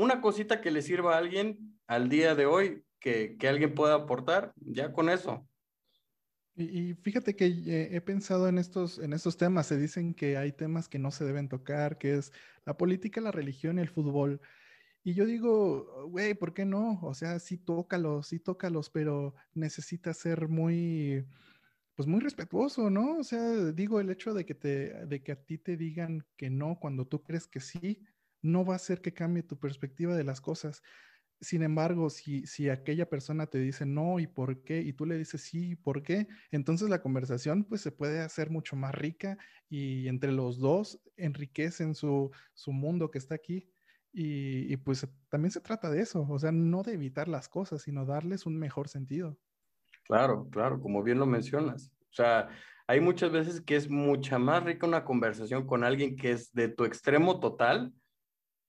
una 0.01 0.21
cosita 0.21 0.61
que 0.61 0.71
le 0.71 0.83
sirva 0.83 1.15
a 1.15 1.19
alguien 1.19 1.79
al 1.87 2.09
día 2.09 2.35
de 2.35 2.47
hoy, 2.47 2.85
que, 2.99 3.37
alguien 3.49 3.75
pueda 3.75 3.95
aportar, 3.95 4.53
ya 4.57 4.93
con 4.93 5.11
eso. 5.11 5.47
Y, 6.57 6.95
fíjate 6.95 7.37
que 7.37 7.47
eh, 7.47 7.89
he 7.93 8.01
pensado 8.01 8.49
en 8.49 8.59
estos, 8.59 8.99
en 8.99 9.13
estos 9.13 9.37
temas, 9.37 9.67
se 9.67 9.79
dicen 9.79 10.15
que 10.15 10.37
hay 10.37 10.53
temas 10.53 10.89
que 10.89 10.99
no 10.99 11.11
se 11.11 11.25
deben 11.25 11.49
tocar, 11.49 11.97
que 11.99 12.15
es 12.15 12.33
la 12.65 12.77
política, 12.77 13.21
la 13.21 13.33
religión 13.33 13.79
y 13.79 13.83
el 13.83 13.89
fútbol. 13.89 14.41
Y 15.03 15.15
yo 15.15 15.25
digo, 15.25 16.07
güey, 16.09 16.35
¿por 16.35 16.53
qué 16.53 16.67
no? 16.67 17.01
O 17.03 17.15
sea, 17.15 17.39
sí 17.39 17.57
tócalos, 17.57 18.29
sí 18.29 18.39
tócalos, 18.39 18.91
pero 18.91 19.35
necesita 19.55 20.13
ser 20.13 20.49
muy, 20.49 21.25
pues 21.95 22.07
muy 22.07 22.21
respetuoso, 22.21 22.91
¿no? 22.91 23.19
O 23.19 23.25
sea, 23.25 23.73
digo, 23.73 24.01
el 24.01 24.11
hecho 24.11 24.35
de 24.35 24.45
que 24.45 24.55
te, 24.55 25.07
de 25.07 25.23
que 25.23 25.33
a 25.33 25.37
ti 25.37 25.57
te 25.57 25.79
digan 25.79 26.27
que 26.37 26.51
no 26.51 26.79
cuando 26.79 27.07
tú 27.07 27.23
crees 27.23 27.47
que 27.47 27.61
sí, 27.61 28.03
no 28.43 28.65
va 28.65 28.75
a 28.75 28.77
hacer 28.77 29.01
que 29.01 29.13
cambie 29.13 29.43
tu 29.43 29.59
perspectiva 29.59 30.17
de 30.17 30.25
las 30.25 30.41
cosas. 30.41 30.83
Sin 31.41 31.63
embargo, 31.63 32.11
si, 32.11 32.47
si 32.47 32.69
aquella 32.69 33.09
persona 33.09 33.47
te 33.47 33.59
dice 33.59 33.87
no 33.87 34.21
y 34.21 34.27
por 34.27 34.63
qué, 34.63 34.81
y 34.81 34.93
tú 34.93 35.07
le 35.07 35.17
dices 35.17 35.41
sí 35.41 35.71
y 35.71 35.77
por 35.77 36.03
qué, 36.03 36.29
entonces 36.51 36.91
la 36.91 37.01
conversación 37.01 37.65
pues 37.65 37.81
se 37.81 37.93
puede 37.93 38.21
hacer 38.21 38.51
mucho 38.51 38.77
más 38.77 38.95
rica 38.95 39.39
y 39.69 40.07
entre 40.09 40.33
los 40.33 40.59
dos 40.59 41.01
enriquecen 41.17 41.95
su, 41.95 42.31
su 42.53 42.73
mundo 42.73 43.11
que 43.11 43.19
está 43.19 43.35
aquí. 43.35 43.71
Y, 44.13 44.73
y, 44.73 44.77
pues 44.77 45.07
también 45.29 45.53
se 45.53 45.61
trata 45.61 45.89
de 45.89 46.01
eso, 46.01 46.27
o 46.29 46.39
sea, 46.39 46.51
no 46.51 46.83
de 46.83 46.95
evitar 46.95 47.29
las 47.29 47.49
cosas, 47.49 47.83
sino 47.83 48.05
darles 48.05 48.45
un 48.45 48.59
mejor 48.59 48.89
sentido. 48.89 49.39
Claro, 50.03 50.49
claro, 50.51 50.81
como 50.81 51.05
bien 51.05 51.21
lo 51.21 51.27
mencionas. 51.27 51.93
O 52.11 52.15
sea, 52.15 52.49
hay 52.89 53.01
muchas 53.01 53.31
veces 53.31 53.61
que 53.61 53.77
es 53.77 53.89
mucha 53.89 54.37
más 54.41 54.65
rica 54.65 54.85
una 54.85 55.05
conversación 55.05 55.65
con 55.65 55.85
alguien 55.85 56.17
que 56.17 56.33
es 56.33 56.53
de 56.53 56.67
tu 56.67 56.85
extremo 56.85 57.39
total 57.39 57.95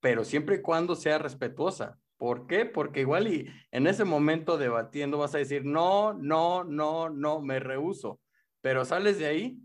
pero 0.02 0.26
siempre 0.26 0.58
y 0.58 0.62
cuando 0.62 0.96
sea 0.96 1.18
respetuosa. 1.18 1.98
¿Por 2.18 2.46
qué? 2.46 2.66
Porque 2.66 3.02
igual 3.02 3.28
y 3.28 3.50
en 3.72 3.88
ese 3.88 4.04
momento 4.04 4.58
debatiendo 4.58 5.18
vas 5.18 5.34
a 5.34 5.40
decir, 5.40 5.64
no, 5.64 6.14
no, 6.14 6.64
no, 6.64 7.10
no, 7.10 7.42
me 7.42 7.60
rehuso. 7.60 8.20
Pero 8.62 8.84
sales 8.86 9.18
de 9.18 9.28
ahí 9.28 9.60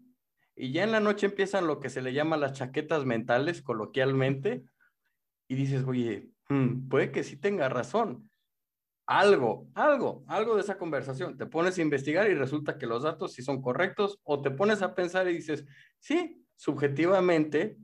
y 0.54 0.72
ya 0.72 0.84
en 0.84 0.92
la 0.92 1.00
noche 1.00 1.26
empiezan 1.26 1.66
lo 1.66 1.80
que 1.80 1.90
se 1.90 2.00
le 2.00 2.14
llama 2.14 2.38
las 2.38 2.54
chaquetas 2.54 3.04
mentales, 3.04 3.60
coloquialmente, 3.60 4.64
y 5.48 5.54
dices, 5.54 5.84
oye, 5.86 6.30
hmm, 6.48 6.88
puede 6.88 7.12
que 7.12 7.24
sí 7.24 7.36
tenga 7.36 7.68
razón. 7.68 8.30
Algo, 9.06 9.68
algo, 9.74 10.24
algo 10.26 10.56
de 10.56 10.62
esa 10.62 10.78
conversación. 10.78 11.36
Te 11.36 11.46
pones 11.46 11.78
a 11.78 11.82
investigar 11.82 12.28
y 12.30 12.34
resulta 12.34 12.78
que 12.78 12.86
los 12.86 13.02
datos 13.02 13.34
sí 13.34 13.42
son 13.42 13.60
correctos, 13.60 14.18
o 14.24 14.40
te 14.40 14.50
pones 14.50 14.80
a 14.80 14.94
pensar 14.94 15.28
y 15.28 15.34
dices, 15.34 15.66
sí, 15.98 16.42
subjetivamente 16.56 17.76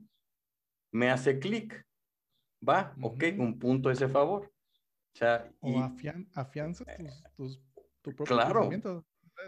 me 0.91 1.11
hace 1.11 1.37
clic 1.37 1.85
va, 2.67 2.95
ok, 3.01 3.23
un 3.37 3.59
punto 3.59 3.91
ese 3.91 4.07
favor. 4.07 4.51
O 5.13 5.15
sea, 5.15 5.51
y, 5.61 5.75
afianza 6.33 6.85
tus, 7.35 7.61
tu 8.01 8.15
propio 8.15 8.25
claro, 8.25 8.69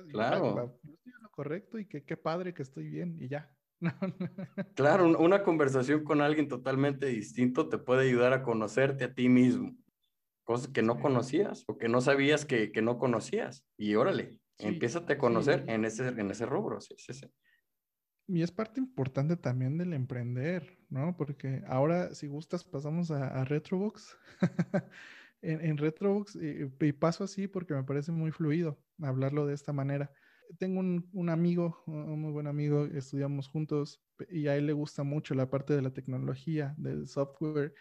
Claro. 0.09 0.79
Yo 0.83 0.93
estoy 0.93 1.13
lo 1.21 1.29
correcto 1.29 1.79
y 1.79 1.85
que 1.85 2.03
qué 2.03 2.17
padre 2.17 2.53
que 2.53 2.61
estoy 2.61 2.89
bien 2.89 3.17
y 3.19 3.27
ya. 3.27 3.51
claro, 4.75 5.17
una 5.19 5.43
conversación 5.43 6.03
con 6.03 6.21
alguien 6.21 6.47
totalmente 6.47 7.07
distinto 7.07 7.69
te 7.69 7.77
puede 7.77 8.07
ayudar 8.07 8.33
a 8.33 8.43
conocerte 8.43 9.05
a 9.05 9.13
ti 9.13 9.29
mismo. 9.29 9.75
Cosas 10.43 10.67
que 10.67 10.81
no 10.81 10.99
conocías 10.99 11.63
o 11.67 11.77
que 11.77 11.87
no 11.87 12.01
sabías 12.01 12.45
que, 12.45 12.71
que 12.71 12.81
no 12.81 12.99
conocías. 12.99 13.65
Y 13.77 13.95
órale, 13.95 14.39
sí, 14.57 14.79
a 15.07 15.17
conocer 15.17 15.65
en, 15.67 15.85
ese, 15.85 16.07
en 16.07 16.29
ese 16.29 16.45
rubro. 16.45 16.79
Sí, 16.81 16.95
sí, 16.97 17.13
sí. 17.13 17.27
Y 18.27 18.41
es 18.41 18.51
parte 18.51 18.79
importante 18.79 19.37
también 19.37 19.77
del 19.77 19.93
emprender, 19.93 20.79
¿no? 20.89 21.15
Porque 21.15 21.61
ahora, 21.67 22.13
si 22.15 22.27
gustas, 22.27 22.63
pasamos 22.63 23.11
a, 23.11 23.45
Retrobox. 23.45 24.17
en, 25.41 25.77
Retrobox, 25.77 26.35
y, 26.35 26.91
paso 26.93 27.23
así 27.23 27.47
porque 27.47 27.75
me 27.75 27.83
parece 27.83 28.11
muy 28.11 28.31
fluido 28.31 28.79
hablarlo 28.99 29.45
de 29.45 29.53
esta 29.53 29.73
manera. 29.73 30.11
Tengo 30.57 30.79
un, 30.79 31.07
un, 31.13 31.29
amigo, 31.29 31.83
un 31.85 32.19
muy 32.19 32.31
buen 32.31 32.47
amigo, 32.47 32.85
estudiamos 32.85 33.47
juntos 33.47 34.01
y 34.29 34.47
a 34.47 34.55
él 34.55 34.65
le 34.65 34.73
gusta 34.73 35.03
mucho 35.03 35.35
la 35.35 35.49
parte 35.49 35.75
de 35.75 35.83
la 35.83 35.93
tecnología, 35.93 36.73
del 36.77 37.07
software. 37.07 37.75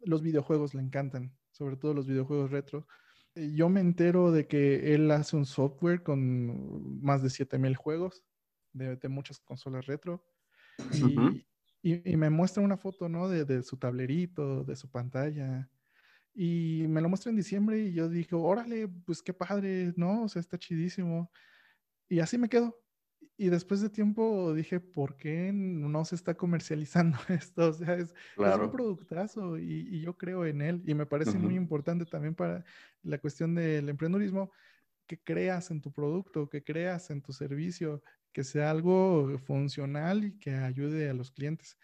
Los 0.00 0.22
videojuegos 0.22 0.74
le 0.74 0.82
encantan, 0.82 1.34
sobre 1.50 1.76
todo 1.76 1.92
los 1.94 2.06
videojuegos 2.06 2.52
retro. 2.52 2.86
Yo 3.34 3.68
me 3.68 3.80
entero 3.80 4.30
de 4.30 4.46
que 4.46 4.94
él 4.94 5.10
hace 5.10 5.36
un 5.36 5.44
software 5.44 6.04
con 6.04 7.00
más 7.02 7.22
de 7.22 7.30
7000 7.30 7.76
juegos 7.76 8.24
de, 8.78 9.08
muchas 9.08 9.38
consolas 9.40 9.86
retro. 9.86 10.24
Y, 10.92 11.44
y, 11.82 12.16
me 12.16 12.30
muestra 12.30 12.62
una 12.62 12.76
foto, 12.76 13.08
¿no? 13.08 13.28
De, 13.28 13.44
de, 13.44 13.62
su 13.62 13.76
tablerito, 13.76 14.64
de 14.64 14.76
su 14.76 14.90
pantalla. 14.90 15.68
Y 16.34 16.86
me 16.88 17.00
lo 17.00 17.08
muestra 17.08 17.30
en 17.30 17.36
diciembre 17.36 17.80
y 17.80 17.92
yo 17.92 18.08
dije, 18.08 18.34
órale, 18.34 18.88
pues 19.04 19.22
qué 19.22 19.32
padre, 19.32 19.92
¿no? 19.96 20.22
O 20.22 20.28
sea, 20.28 20.40
está 20.40 20.58
chidísimo. 20.58 21.30
Y 22.08 22.20
así 22.20 22.38
me 22.38 22.48
quedo. 22.48 22.80
Y 23.36 23.50
después 23.50 23.80
de 23.80 23.88
tiempo 23.88 24.52
dije, 24.52 24.80
¿por 24.80 25.16
qué 25.16 25.52
no 25.52 26.04
se 26.04 26.16
está 26.16 26.34
comercializando 26.34 27.18
esto? 27.28 27.68
O 27.68 27.72
sea, 27.72 27.94
es, 27.94 28.14
un 28.36 28.70
productazo 28.70 29.58
y, 29.58 29.88
y, 29.90 30.00
yo 30.00 30.16
creo 30.16 30.44
en 30.44 30.60
él. 30.60 30.82
Y 30.86 30.94
me 30.94 31.06
parece 31.06 31.38
muy 31.38 31.54
importante 31.54 32.04
también 32.04 32.34
para 32.34 32.64
la 33.02 33.18
cuestión 33.18 33.54
del 33.54 33.88
emprendedurismo 33.88 34.50
que 35.08 35.18
creas 35.18 35.72
en 35.72 35.80
tu 35.80 35.92
producto, 35.92 36.48
que 36.48 36.62
creas 36.62 37.10
en 37.10 37.22
tu 37.22 37.32
servicio, 37.32 38.02
que 38.32 38.44
sea 38.44 38.70
algo 38.70 39.36
funcional 39.38 40.24
y 40.24 40.38
que 40.38 40.54
ayude 40.54 41.10
a 41.10 41.14
los 41.14 41.32
clientes. 41.32 41.76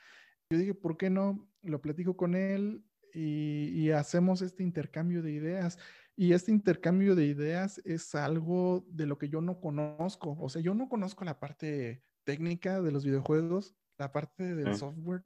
Yo 0.51 0.59
dije, 0.59 0.75
¿por 0.75 0.97
qué 0.97 1.11
no? 1.11 1.49
Lo 1.63 1.81
platico 1.81 2.17
con 2.17 2.37
él 2.37 2.85
y, 3.13 3.91
hacemos 3.91 4.43
este 4.43 4.63
intercambio 4.63 5.23
de 5.23 5.33
ideas. 5.33 5.79
Y 6.17 6.33
este 6.33 6.53
intercambio 6.53 7.17
de 7.17 7.27
ideas 7.27 7.81
es 7.85 8.15
algo 8.15 8.85
de 8.89 9.07
lo 9.07 9.19
que 9.19 9.29
yo 9.29 9.41
no 9.41 9.61
conozco. 9.61 10.37
O 10.39 10.49
sea, 10.49 10.63
yo 10.63 10.75
no 10.75 10.89
conozco 10.89 11.25
la 11.25 11.41
parte 11.41 12.05
técnica 12.25 12.81
de 12.81 12.93
los 12.93 13.05
videojuegos, 13.05 13.75
la 13.99 14.13
parte 14.13 14.55
del 14.55 14.77
software. 14.77 15.25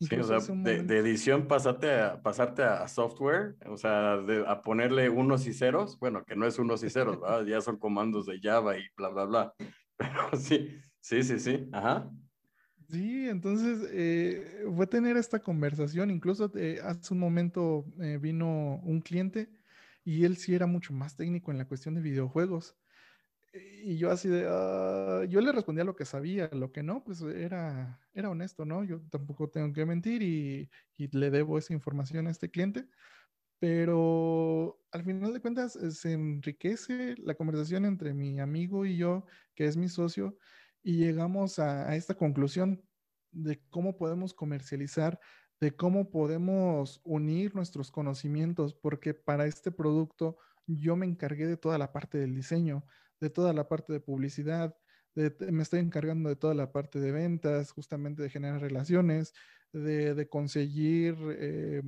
Sí, 0.00 0.14
o 0.16 0.24
sea, 0.24 0.38
de, 0.38 0.98
edición 0.98 1.46
pasarte 1.46 1.92
a, 2.00 2.22
pasarte 2.22 2.62
a 2.62 2.86
software, 2.88 3.56
o 3.66 3.76
sea, 3.76 4.14
a 4.46 4.62
ponerle 4.62 5.08
unos 5.08 5.46
y 5.46 5.52
ceros, 5.52 5.98
bueno, 5.98 6.24
que 6.24 6.36
no 6.36 6.46
es 6.46 6.58
unos 6.58 6.82
y 6.82 6.90
ceros, 6.90 7.18
ya 7.46 7.60
son 7.60 7.78
comandos 7.78 8.26
de 8.26 8.40
Java 8.40 8.78
y 8.78 8.84
bla, 8.96 9.08
bla, 9.08 9.24
bla. 9.24 9.54
Pero 9.96 10.36
sí, 10.38 10.78
sí, 11.00 11.22
sí, 11.22 11.38
sí, 11.38 11.68
ajá. 11.72 12.10
Sí, 12.88 13.28
entonces 13.28 13.88
eh, 13.92 14.64
fue 14.74 14.86
tener 14.86 15.16
esta 15.16 15.40
conversación. 15.40 16.10
Incluso 16.10 16.52
eh, 16.56 16.78
hace 16.82 17.14
un 17.14 17.20
momento 17.20 17.84
eh, 18.00 18.18
vino 18.20 18.80
un 18.84 19.00
cliente 19.00 19.50
y 20.04 20.24
él 20.24 20.36
sí 20.36 20.54
era 20.54 20.66
mucho 20.66 20.92
más 20.92 21.16
técnico 21.16 21.50
en 21.50 21.58
la 21.58 21.66
cuestión 21.66 21.94
de 21.94 22.00
videojuegos. 22.00 22.76
Y 23.84 23.96
yo 23.98 24.10
así 24.10 24.28
de, 24.28 24.46
ah", 24.48 25.24
yo 25.28 25.40
le 25.40 25.52
respondía 25.52 25.84
lo 25.84 25.96
que 25.96 26.04
sabía, 26.04 26.48
lo 26.52 26.72
que 26.72 26.82
no, 26.82 27.04
pues 27.04 27.20
era, 27.22 28.00
era 28.14 28.30
honesto, 28.30 28.64
¿no? 28.64 28.84
Yo 28.84 29.00
tampoco 29.10 29.48
tengo 29.50 29.72
que 29.72 29.86
mentir 29.86 30.22
y, 30.22 30.70
y 30.96 31.08
le 31.16 31.30
debo 31.30 31.58
esa 31.58 31.72
información 31.72 32.26
a 32.26 32.30
este 32.30 32.50
cliente. 32.50 32.88
Pero 33.58 34.80
al 34.92 35.04
final 35.04 35.32
de 35.32 35.40
cuentas 35.40 35.72
se 35.72 36.12
enriquece 36.12 37.14
la 37.18 37.34
conversación 37.34 37.86
entre 37.86 38.12
mi 38.12 38.38
amigo 38.38 38.84
y 38.84 38.96
yo, 38.98 39.24
que 39.54 39.66
es 39.66 39.76
mi 39.76 39.88
socio, 39.88 40.36
y 40.82 40.98
llegamos 40.98 41.58
a, 41.58 41.96
esta 41.96 42.14
conclusión 42.14 42.84
de 43.32 43.62
cómo 43.70 43.96
podemos 43.96 44.34
comercializar, 44.34 45.18
de 45.58 45.74
cómo 45.74 46.10
podemos 46.10 47.00
unir 47.04 47.54
nuestros 47.54 47.90
conocimientos, 47.90 48.74
porque 48.74 49.14
para 49.14 49.46
este 49.46 49.72
producto 49.72 50.36
yo 50.66 50.96
me 50.96 51.06
encargué 51.06 51.46
de 51.46 51.56
toda 51.56 51.78
la 51.78 51.92
parte 51.92 52.18
del 52.18 52.34
diseño, 52.34 52.84
de 53.20 53.30
toda 53.30 53.52
la 53.52 53.68
parte 53.68 53.92
de 53.92 54.00
publicidad, 54.00 54.76
me 55.14 55.62
estoy 55.62 55.80
encargando 55.80 56.28
de 56.28 56.36
toda 56.36 56.54
la 56.54 56.72
parte 56.72 57.00
de 57.00 57.10
ventas, 57.10 57.70
justamente 57.70 58.22
de 58.22 58.30
generar 58.30 58.60
relaciones, 58.60 59.32
de, 59.72 60.28
conseguir 60.28 61.16
eh, 61.38 61.82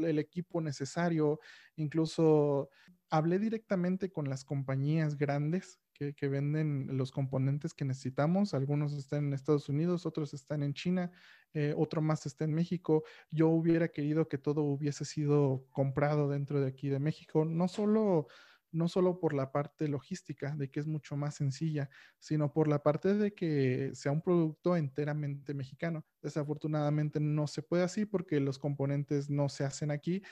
el 0.00 0.18
equipo 0.18 0.60
necesario, 0.60 1.38
incluso 1.76 2.70
hablé 3.10 3.38
directamente 3.38 4.10
con 4.10 4.28
las 4.28 4.44
compañías 4.44 5.18
grandes 5.18 5.78
que, 6.16 6.28
venden 6.28 6.96
los 6.96 7.12
componentes 7.12 7.74
que 7.74 7.84
necesitamos. 7.84 8.54
Algunos 8.54 8.92
están 8.94 9.26
en 9.26 9.34
Estados 9.34 9.68
Unidos, 9.68 10.04
otros 10.04 10.34
están 10.34 10.64
en 10.64 10.74
China, 10.74 11.12
eh, 11.54 11.74
otro 11.76 12.02
más 12.02 12.26
está 12.26 12.44
en 12.44 12.54
México. 12.54 13.04
Yo 13.30 13.48
hubiera 13.48 13.88
querido 13.88 14.26
que 14.28 14.38
todo 14.38 14.62
hubiese 14.62 15.04
sido 15.04 15.64
comprado 15.70 16.28
dentro 16.28 16.60
de 16.60 16.66
aquí 16.66 16.88
de 16.88 16.98
México, 16.98 17.44
no 17.44 17.68
solo 17.68 18.26
no 18.72 18.88
solo 18.88 19.20
por 19.20 19.34
la 19.34 19.52
parte 19.52 19.86
logística, 19.86 20.56
de 20.56 20.70
que 20.70 20.80
es 20.80 20.86
mucho 20.86 21.16
más 21.16 21.36
sencilla, 21.36 21.88
sino 22.18 22.52
por 22.52 22.68
la 22.68 22.82
parte 22.82 23.14
de 23.14 23.34
que 23.34 23.90
sea 23.94 24.12
un 24.12 24.22
producto 24.22 24.76
enteramente 24.76 25.54
mexicano. 25.54 26.04
Desafortunadamente 26.22 27.20
no 27.20 27.46
se 27.46 27.62
puede 27.62 27.84
así 27.84 28.06
porque 28.06 28.40
los 28.40 28.58
componentes 28.58 29.30
no 29.30 29.48
se 29.48 29.64
hacen 29.64 29.90
aquí. 29.90 30.22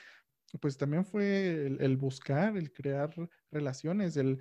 Pues 0.59 0.77
también 0.77 1.05
fue 1.05 1.67
el, 1.79 1.97
buscar, 1.97 2.57
el 2.57 2.73
crear 2.73 3.13
relaciones, 3.51 4.17
el, 4.17 4.39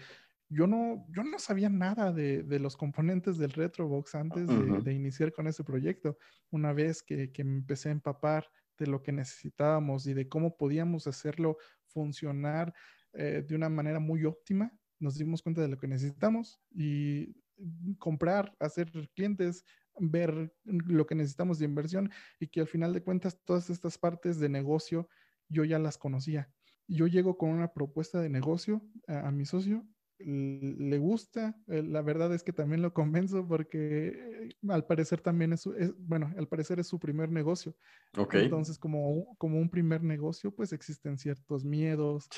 yo 0.51 0.66
no, 0.66 1.07
yo 1.11 1.22
no 1.22 1.38
sabía 1.38 1.68
nada 1.68 2.12
de, 2.12 2.59
los 2.59 2.76
componentes 2.76 3.38
del 3.38 3.53
Retrobox 3.53 4.16
antes 4.16 4.48
de, 4.48 4.92
iniciar 4.92 5.32
con 5.32 5.46
ese 5.46 5.62
proyecto. 5.62 6.18
Una 6.51 6.72
vez 6.72 7.03
que, 7.03 7.30
me 7.44 7.59
empecé 7.59 7.90
a 7.90 7.92
empapar 7.92 8.51
de 8.76 8.88
lo 8.88 9.03
que 9.03 9.12
necesitábamos 9.12 10.07
y 10.09 10.14
de 10.14 10.28
cómo 10.28 10.57
podíamos 10.57 11.07
hacerlo 11.07 11.59
funcionar 11.86 12.74
eh, 13.12 13.44
de 13.46 13.54
una 13.54 13.68
manera 13.68 14.00
muy 14.00 14.24
óptima, 14.24 14.72
nos 14.98 15.16
dimos 15.16 15.42
cuenta 15.42 15.62
de 15.62 15.68
lo 15.68 15.78
que 15.78 15.88
necesitamos 15.88 16.61
y 16.70 17.34
comprar, 17.98 18.54
hacer 18.58 18.90
clientes, 19.14 19.64
ver 19.98 20.52
lo 20.64 21.06
que 21.06 21.14
necesitamos 21.14 21.58
de 21.58 21.64
inversión 21.66 22.11
y 22.38 22.46
que 22.48 22.61
al 22.61 22.66
final 22.66 22.92
de 22.92 23.02
cuentas 23.02 23.38
todas 23.44 23.70
estas 23.70 23.98
partes 23.98 24.38
de 24.38 24.48
negocio 24.48 25.08
yo 25.48 25.64
ya 25.64 25.78
las 25.78 25.98
conocía. 25.98 26.50
Yo 26.86 27.06
llego 27.06 27.36
con 27.36 27.50
una 27.50 27.72
propuesta 27.72 28.20
de 28.20 28.28
negocio 28.28 28.82
a 29.06 29.30
mi 29.30 29.44
socio 29.44 29.86
le 30.24 30.98
gusta. 30.98 31.56
Eh, 31.68 31.82
la 31.82 32.02
verdad 32.02 32.32
es 32.34 32.42
que 32.42 32.52
también 32.52 32.82
lo 32.82 32.92
convenzo 32.92 33.46
porque 33.46 34.08
eh, 34.08 34.48
al 34.68 34.86
parecer 34.86 35.20
también 35.20 35.52
es, 35.52 35.68
bueno, 35.98 36.32
al 36.36 36.48
parecer 36.48 36.78
es 36.80 36.86
su 36.86 36.98
primer 36.98 37.30
negocio. 37.30 37.74
Entonces, 38.32 38.78
como, 38.78 39.36
como 39.38 39.58
un 39.58 39.68
primer 39.68 40.02
negocio, 40.02 40.54
pues 40.54 40.72
existen 40.72 41.18
ciertos 41.18 41.64
miedos, 41.64 42.28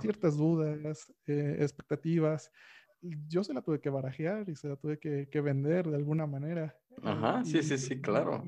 ciertas 0.00 0.36
dudas, 0.36 1.12
eh, 1.26 1.56
expectativas. 1.60 2.50
Yo 3.00 3.42
se 3.44 3.54
la 3.54 3.62
tuve 3.62 3.80
que 3.80 3.90
barajear 3.90 4.48
y 4.48 4.56
se 4.56 4.68
la 4.68 4.76
tuve 4.76 4.98
que, 4.98 5.40
vender 5.40 5.88
de 5.88 5.96
alguna 5.96 6.26
manera. 6.26 6.76
Ajá, 7.02 7.44
sí, 7.44 7.62
sí, 7.62 7.78
sí, 7.78 8.00
claro. 8.00 8.42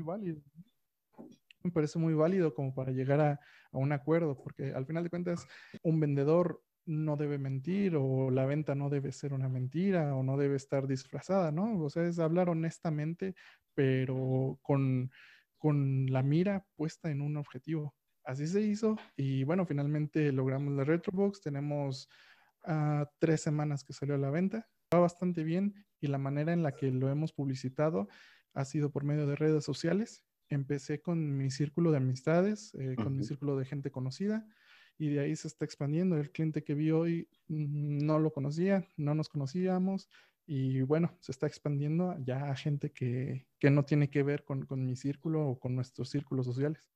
Me 1.65 1.71
parece 1.71 1.99
muy 1.99 2.13
válido 2.13 2.53
como 2.55 2.75
para 2.75 2.91
llegar 2.91 3.21
a, 3.21 3.41
a 3.71 3.79
un 3.79 3.93
acuerdo, 3.93 4.37
porque 4.37 4.73
al 4.73 4.85
final 4.85 5.05
de 5.05 5.11
cuentas, 5.11 5.47
un 5.83 6.01
vendedor 6.01 6.61
no 6.87 7.17
debe 7.17 7.39
mentir 7.39 7.97
o 7.97 8.31
la 8.31 8.47
venta 8.47 8.75
no 8.75 8.91
debe 8.91 9.13
ser 9.13 9.33
una 9.33 9.49
mentira 9.49 10.15
o 10.15 10.23
no 10.23 10.37
debe 10.37 10.57
estar 10.57 10.87
disfrazada, 10.87 11.53
¿no? 11.53 11.79
O 11.81 11.91
sea, 11.91 12.05
es 12.07 12.19
hablar 12.19 12.49
honestamente, 12.49 13.35
pero 13.75 14.59
con, 14.63 15.11
la 15.65 16.23
mira 16.23 16.67
puesta 16.75 17.11
en 17.11 17.21
un 17.21 17.37
objetivo. 17.37 17.95
Así 18.25 18.47
se 18.47 18.61
hizo 18.61 18.97
y 19.17 19.45
bueno, 19.45 19.65
finalmente 19.65 20.33
logramos 20.33 20.75
la 20.75 20.85
Retrobox. 20.85 21.41
Tenemos 21.41 22.09
ah, 22.65 23.09
tres 23.19 23.41
semanas 23.43 23.85
que 23.85 23.93
salió 23.93 24.17
a 24.17 24.19
la 24.19 24.31
venta. 24.31 24.69
Va 24.93 24.99
bastante 24.99 25.45
bien 25.45 25.75
y 26.01 26.09
la 26.09 26.19
manera 26.19 26.53
en 26.53 26.63
la 26.63 26.73
que 26.73 26.91
lo 26.91 27.09
hemos 27.09 27.33
publicitado 27.33 28.09
ha 28.55 28.65
sido 28.65 28.91
por 28.91 29.05
medio 29.05 29.27
de 29.27 29.37
redes 29.37 29.65
sociales. 29.65 30.25
Empecé 30.49 31.01
con 31.01 31.37
mi 31.37 31.51
círculo 31.51 31.93
de 31.93 31.99
amistades, 31.99 32.75
eh, 32.75 32.97
con 32.97 33.17
mi 33.17 33.25
círculo 33.25 33.57
de 33.57 33.65
gente 33.65 33.91
conocida 33.91 34.47
y 34.99 35.09
de 35.09 35.21
ahí 35.21 35.37
se 35.37 35.49
está 35.49 35.65
expandiendo. 35.65 36.17
El 36.17 36.31
cliente 36.31 36.63
que 36.63 36.75
vi 36.75 36.91
hoy 36.91 37.29
mm, 37.49 38.05
no 38.05 38.19
lo 38.19 38.33
conocía, 38.33 38.87
no 38.97 39.15
nos 39.15 39.29
conocíamos 39.29 40.09
y 40.47 40.83
bueno, 40.83 41.17
se 41.21 41.33
está 41.33 41.47
expandiendo 41.47 42.17
ya 42.21 42.51
a 42.51 42.57
gente 42.57 42.91
que, 42.91 43.47
que 43.59 43.71
no 43.71 43.85
tiene 43.85 44.11
que 44.11 44.23
ver 44.23 44.45
con, 44.45 44.67
con, 44.67 44.85
mi 44.85 44.97
círculo 44.97 45.47
o 45.47 45.59
con 45.59 45.75
nuestros 45.75 46.11
círculos 46.11 46.47
sociales. 46.47 46.91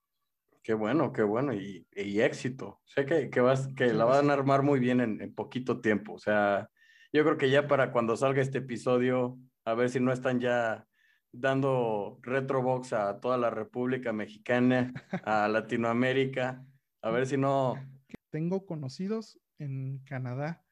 Qué 0.62 0.74
bueno, 0.74 1.12
qué 1.12 1.22
bueno 1.22 1.54
y, 1.54 1.86
y 1.94 2.20
éxito. 2.20 2.80
Sé 2.84 3.06
que, 3.06 3.30
que, 3.30 3.40
vas, 3.40 3.68
que 3.76 3.92
la 3.92 4.04
van 4.04 4.30
a 4.30 4.32
armar 4.32 4.62
muy 4.62 4.80
bien 4.80 5.00
en, 5.00 5.20
en 5.20 5.32
poquito 5.32 5.80
tiempo. 5.80 6.14
O 6.14 6.18
sea, 6.18 6.68
yo 7.12 7.24
creo 7.24 7.38
que 7.38 7.50
ya 7.50 7.68
para 7.68 7.92
cuando 7.92 8.16
salga 8.16 8.42
este 8.42 8.58
episodio, 8.58 9.38
a 9.64 9.74
ver 9.74 9.90
si 9.90 10.00
no 10.00 10.12
están 10.12 10.40
ya 10.40 10.86
dando 11.32 12.18
retrobox 12.22 12.92
a 12.92 13.20
toda 13.20 13.36
la 13.36 13.50
República 13.50 14.12
Mexicana, 14.12 14.92
a 15.24 15.48
Latinoamérica. 15.48 16.64
A 17.06 17.10
ver 17.10 17.24
si 17.24 17.36
no. 17.36 17.76
Tengo 18.30 18.66
conocidos 18.66 19.38
en 19.58 20.00
Canadá 20.00 20.64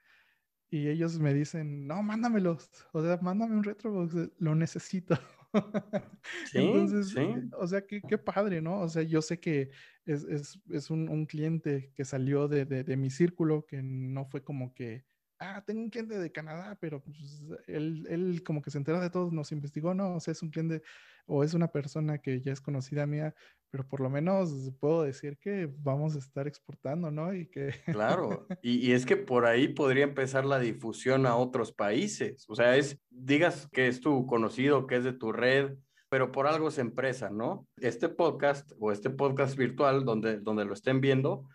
y 0.69 0.89
ellos 0.89 1.21
me 1.21 1.33
dicen, 1.33 1.87
no, 1.87 2.03
mándamelos. 2.03 2.69
O 2.93 3.01
sea, 3.01 3.19
mándame 3.23 3.55
un 3.55 3.63
Retrobox, 3.63 4.17
eh, 4.17 4.31
lo 4.39 4.55
necesito. 4.55 5.17
Sí, 6.47 6.59
Entonces, 6.59 7.11
sí. 7.11 7.49
o 7.57 7.65
sea, 7.69 7.87
qué, 7.87 8.03
qué, 8.03 8.19
padre, 8.19 8.61
¿no? 8.61 8.81
O 8.81 8.89
sea, 8.89 9.05
yo 9.05 9.23
sé 9.23 9.39
que 9.39 9.71
es, 10.05 10.25
es, 10.25 10.61
es 10.69 10.91
un, 10.91 11.09
un, 11.09 11.27
cliente 11.27 11.93
que 11.95 12.05
salió 12.05 12.49
de, 12.49 12.65
de, 12.65 12.83
de, 12.83 12.97
mi 12.97 13.09
círculo, 13.09 13.65
que 13.65 13.81
no 13.81 14.25
fue 14.25 14.43
como 14.43 14.75
que, 14.75 15.05
ah, 15.39 15.63
tengo 15.67 15.81
un 15.81 15.91
cliente 15.91 16.19
de 16.19 16.33
Canadá, 16.33 16.77
pero 16.81 17.03
pues, 17.03 17.43
él, 17.67 18.07
él 18.09 18.43
como 18.45 18.63
que 18.63 18.71
se 18.71 18.79
entera 18.79 19.01
de 19.01 19.11
todo, 19.11 19.31
nos 19.31 19.53
investigó, 19.53 19.95
¿no? 19.95 20.17
O 20.17 20.21
sea, 20.21 20.33
es 20.33 20.43
un 20.43 20.51
cliente 20.51 20.83
o 21.27 21.43
es 21.43 21.55
una 21.55 21.69
persona 21.69 22.19
que 22.19 22.41
ya 22.41 22.53
es 22.53 22.61
conocida 22.61 23.07
mía, 23.07 23.35
pero 23.71 23.87
por 23.87 24.01
lo 24.01 24.11
menos 24.11 24.73
puedo 24.79 25.03
decir 25.03 25.39
que 25.39 25.69
vamos 25.79 26.15
a 26.15 26.19
estar 26.19 26.47
exportando, 26.47 27.11
¿no? 27.11 27.35
Y 27.35 27.47
que... 27.47 27.75
Claro, 27.87 28.47
y, 28.63 28.93
es 28.93 29.07
que 29.07 29.17
por 29.17 29.47
ahí 29.47 29.69
podría 29.69 30.05
empezar 30.05 30.45
la 30.45 30.59
difusión 30.59 31.27
a 31.27 31.37
otros 31.37 31.73
países. 31.73 32.45
O 32.49 32.55
sea, 32.55 32.77
es, 32.77 33.01
digas 33.11 33.69
que 33.73 33.89
es 33.89 34.01
tu 34.01 34.27
conocido, 34.27 34.87
que 34.87 34.97
es 34.97 35.05
de 35.05 35.13
tu 35.13 35.33
red, 35.33 35.77
pero 36.09 36.31
por 36.31 36.47
algo 36.47 36.69
es 36.69 36.79
empresa, 36.79 37.31
¿no? 37.31 37.67
Este 37.79 38.09
podcast 38.09 38.71
o 38.79 38.93
este 38.93 39.11
podcast 39.11 39.57
virtual 39.57 40.05
donde, 40.05 40.39
donde 40.39 40.65
lo 40.65 40.75
estén 40.75 41.01
viendo, 41.01 41.49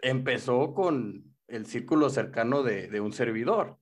empezó 0.00 0.74
con 0.74 1.24
el 1.48 1.66
círculo 1.66 2.10
cercano 2.10 2.62
de, 2.62 2.88
de 2.88 3.00
un 3.00 3.12
servidor, 3.12 3.78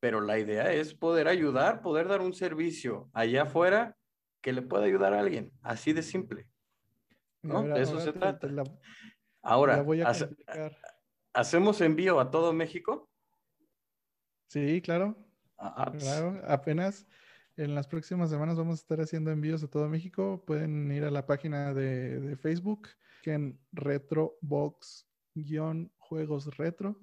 pero 0.00 0.20
la 0.20 0.38
idea 0.38 0.72
es 0.72 0.94
poder 0.94 1.28
ayudar, 1.28 1.82
poder 1.82 2.08
dar 2.08 2.20
un 2.20 2.32
servicio 2.32 3.10
allá 3.12 3.42
afuera 3.42 3.96
que 4.40 4.52
le 4.52 4.62
pueda 4.62 4.84
ayudar 4.84 5.14
a 5.14 5.20
alguien, 5.20 5.52
así 5.62 5.92
de 5.92 6.02
simple. 6.02 6.48
¿no? 7.42 7.62
de 7.62 7.82
eso 7.82 8.00
se 8.00 8.12
trata. 8.12 8.48
ahora, 9.42 9.84
¿hacemos 11.32 11.80
envío 11.80 12.20
a 12.20 12.30
todo 12.30 12.52
México? 12.52 13.08
Sí, 14.48 14.82
claro. 14.82 15.16
Ah, 15.56 15.90
claro, 15.96 16.38
apenas 16.46 17.06
en 17.56 17.74
las 17.74 17.86
próximas 17.86 18.28
semanas 18.30 18.56
vamos 18.56 18.78
a 18.78 18.82
estar 18.82 19.00
haciendo 19.00 19.30
envíos 19.30 19.62
a 19.62 19.68
todo 19.68 19.88
México. 19.88 20.42
Pueden 20.46 20.90
ir 20.90 21.04
a 21.04 21.10
la 21.10 21.26
página 21.26 21.74
de, 21.74 22.36
Facebook, 22.36 22.88
que 23.22 23.34
en 23.34 23.60
retrobox-juegos 23.72 26.56
retro, 26.56 26.98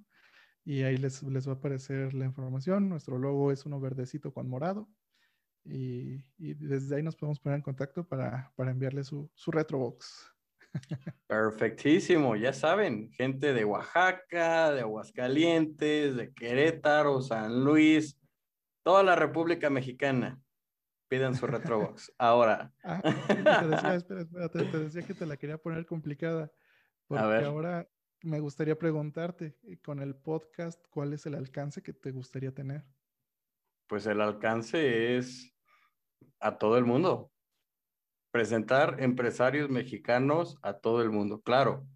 y 0.68 0.84
ahí 0.84 0.97
les, 0.97 1.24
les 1.24 1.47
va 1.47 1.53
a 1.53 1.55
aparecer 1.55 2.13
la 2.13 2.26
información. 2.26 2.89
Nuestro 2.89 3.18
logo 3.18 3.53
es 3.53 3.65
uno 3.65 3.80
verdecito 3.80 4.34
con 4.34 4.49
morado. 4.49 4.89
y, 5.63 6.24
desde 6.38 6.97
ahí 6.97 7.03
nos 7.03 7.15
podemos 7.15 7.39
poner 7.39 7.55
en 7.55 7.61
contacto 7.61 8.05
para, 8.05 8.51
para 8.57 8.72
enviarle 8.72 9.05
su, 9.05 9.32
su 9.34 9.49
Retrobox. 9.49 10.30
Perfectísimo, 11.28 12.36
ya 12.36 12.51
saben, 12.51 13.09
gente 13.11 13.53
de 13.53 13.63
Oaxaca, 13.63 14.74
de 14.74 14.82
Aguascalientes, 14.82 16.18
de 16.18 16.34
Querétaro, 16.34 17.22
San 17.22 17.63
Luis, 17.63 18.20
toda 18.84 19.03
la 19.03 19.15
República 19.15 19.70
Mexicana. 19.70 20.38
Pidan 21.07 21.34
su 21.34 21.47
Retrobox. 21.47 22.11
Ahora. 22.18 22.74
Ah, 22.84 23.01
te 23.01 23.68
decía, 23.70 23.95
espera, 23.95 24.20
espera, 24.20 24.49
te, 24.49 24.80
decía 24.80 25.03
que 25.03 25.13
te 25.13 25.26
la 25.26 25.38
quería 25.38 25.57
poner 25.57 25.86
complicada. 25.86 26.51
Porque 27.07 27.45
ahora 27.45 27.88
me 28.24 28.39
gustaría 28.39 28.78
preguntarte, 28.78 29.57
eh, 29.63 29.78
con 29.78 30.01
el 30.01 30.15
podcast, 30.15 30.86
¿cuál 30.89 31.13
es 31.13 31.26
el 31.26 31.36
alcance 31.36 31.82
que 31.82 31.93
te 31.93 32.11
gustaría 32.11 32.53
tener? 32.53 32.84
Pues 33.88 34.05
el 34.05 34.22
alcance 34.22 35.18
es 35.18 35.53
a 36.39 36.57
todo 36.57 36.78
el 36.78 36.86
mundo 36.86 37.32
presentar 38.32 38.97
empresarios 38.99 39.70
mexicanos 39.70 40.57
a 40.61 40.74
todo 40.74 41.01
el 41.01 41.09
mundo. 41.09 41.41
Claro, 41.41 41.88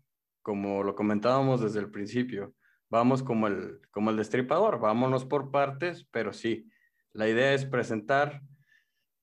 como 0.42 0.84
lo 0.84 0.96
comentábamos 0.96 1.62
desde 1.62 1.80
el 1.80 1.92
principio, 1.92 2.56
vamos 2.90 3.22
como 3.22 3.48
el, 3.48 3.80
como 3.92 4.10
el 4.10 4.18
destripador, 4.18 4.80
vámonos 4.80 5.26
por 5.26 5.52
partes, 5.52 6.08
pero 6.12 6.34
sí, 6.34 6.68
la 7.14 7.28
idea 7.28 7.54
es 7.54 7.66
presentar 7.66 8.42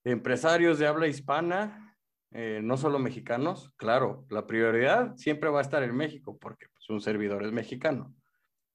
empresarios 0.04 0.78
de 0.78 0.86
habla 0.86 1.08
hispana, 1.08 1.87
eh, 2.30 2.60
no 2.62 2.76
solo 2.76 2.98
mexicanos. 2.98 3.72
Claro, 3.76 4.26
la 4.30 4.46
prioridad 4.46 5.16
siempre 5.16 5.50
va 5.50 5.58
a 5.58 5.62
estar 5.62 5.82
en 5.82 5.96
México 5.96 6.38
porque 6.38 6.66
pues, 6.74 6.88
un 6.90 7.00
servidor 7.00 7.44
es 7.44 7.52
mexicano, 7.52 8.14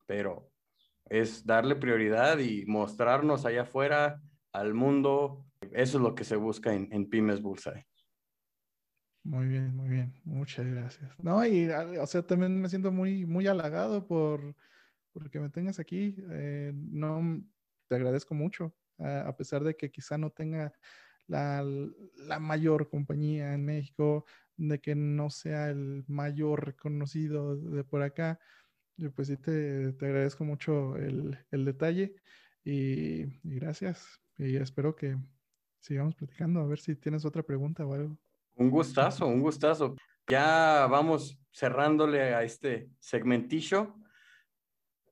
pero 0.06 0.50
es 1.06 1.46
darle 1.46 1.76
prioridad 1.76 2.40
y 2.40 2.66
mostrarnos 2.66 3.46
allá 3.46 3.64
afuera 3.64 4.22
al 4.52 4.74
mundo. 4.74 5.46
Eso 5.72 5.98
es 5.98 6.04
lo 6.04 6.16
que 6.16 6.24
se 6.24 6.36
busca 6.36 6.74
en, 6.74 6.92
en 6.92 7.10
Pymes 7.10 7.42
Bullseye. 7.42 7.86
Muy 9.26 9.48
bien, 9.48 9.74
muy 9.74 9.88
bien. 9.88 10.14
Muchas 10.26 10.66
gracias. 10.66 11.18
No, 11.18 11.46
y 11.46 11.70
o 11.70 12.06
sea, 12.08 12.24
también 12.24 12.60
me 12.60 12.68
siento 12.68 12.92
muy, 12.92 13.26
muy 13.26 13.48
halagado 13.48 14.06
por, 14.06 14.54
que 15.32 15.40
me 15.40 15.50
tengas 15.50 15.80
aquí. 15.80 16.18
Eh, 16.30 16.74
no, 16.76 17.42
te 17.88 17.96
agradezco 17.96 18.36
mucho, 18.36 18.76
a 19.00 19.34
pesar 19.38 19.64
de 19.64 19.76
que 19.78 19.92
quizá 19.92 20.18
no 20.18 20.30
tenga 20.30 20.74
la, 21.28 21.64
mayor 22.40 22.90
compañía 22.90 23.54
en 23.54 23.66
México, 23.66 24.26
de 24.58 24.80
que 24.80 24.96
no 24.96 25.30
sea 25.30 25.70
el 25.70 26.04
mayor 26.08 26.66
reconocido 26.66 27.56
de 27.56 27.84
por 27.84 28.02
acá. 28.02 28.40
Pues 29.16 29.28
sí, 29.28 29.38
te, 29.38 29.96
agradezco 30.02 30.44
mucho 30.44 30.96
el, 30.98 31.38
detalle 31.52 32.16
y, 32.64 33.24
y 33.24 33.56
gracias. 33.56 34.20
Y 34.38 34.56
espero 34.58 34.96
que 34.96 35.18
sigamos 35.80 36.16
platicando, 36.16 36.62
a 36.62 36.66
ver 36.68 36.80
si 36.80 36.96
tienes 36.96 37.26
otra 37.26 37.44
pregunta 37.44 37.86
o 37.86 37.94
algo. 37.94 38.18
Un 38.56 38.70
gustazo, 38.70 39.28
un 39.28 39.42
gustazo. 39.42 39.96
Ya 40.28 40.88
vamos 40.90 41.38
cerrándole 41.52 42.34
a 42.34 42.44
este 42.44 42.90
segmentillo. 43.00 43.96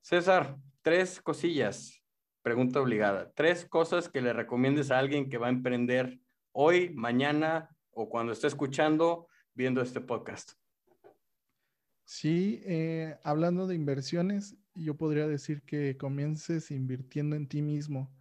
César, 0.01 0.57
tres 0.81 1.21
cosillas, 1.21 2.00
pregunta 2.41 2.81
obligada. 2.81 3.31
Tres 3.35 3.65
cosas 3.65 4.09
que 4.09 4.21
le 4.21 4.33
recomiendes 4.33 4.91
a 4.91 4.99
alguien 4.99 5.29
que 5.29 5.37
va 5.37 5.47
a 5.47 5.51
emprender 5.51 6.19
hoy, 6.51 6.89
mañana 6.93 7.69
o 7.91 8.09
cuando 8.09 8.33
esté 8.33 8.47
escuchando, 8.47 9.27
viendo 9.53 9.81
este 9.81 10.01
podcast. 10.01 10.53
Sí, 12.03 12.61
eh, 12.65 13.17
hablando 13.23 13.67
de 13.67 13.75
inversiones, 13.75 14.57
yo 14.75 14.97
podría 14.97 15.27
decir 15.27 15.61
que 15.63 15.97
comiences 15.97 16.71
invirtiendo 16.71 17.35
en 17.35 17.47
ti 17.47 17.61
mismo. 17.61 18.13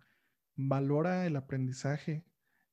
Valora 0.54 1.26
el 1.26 1.36
aprendizaje, 1.36 2.24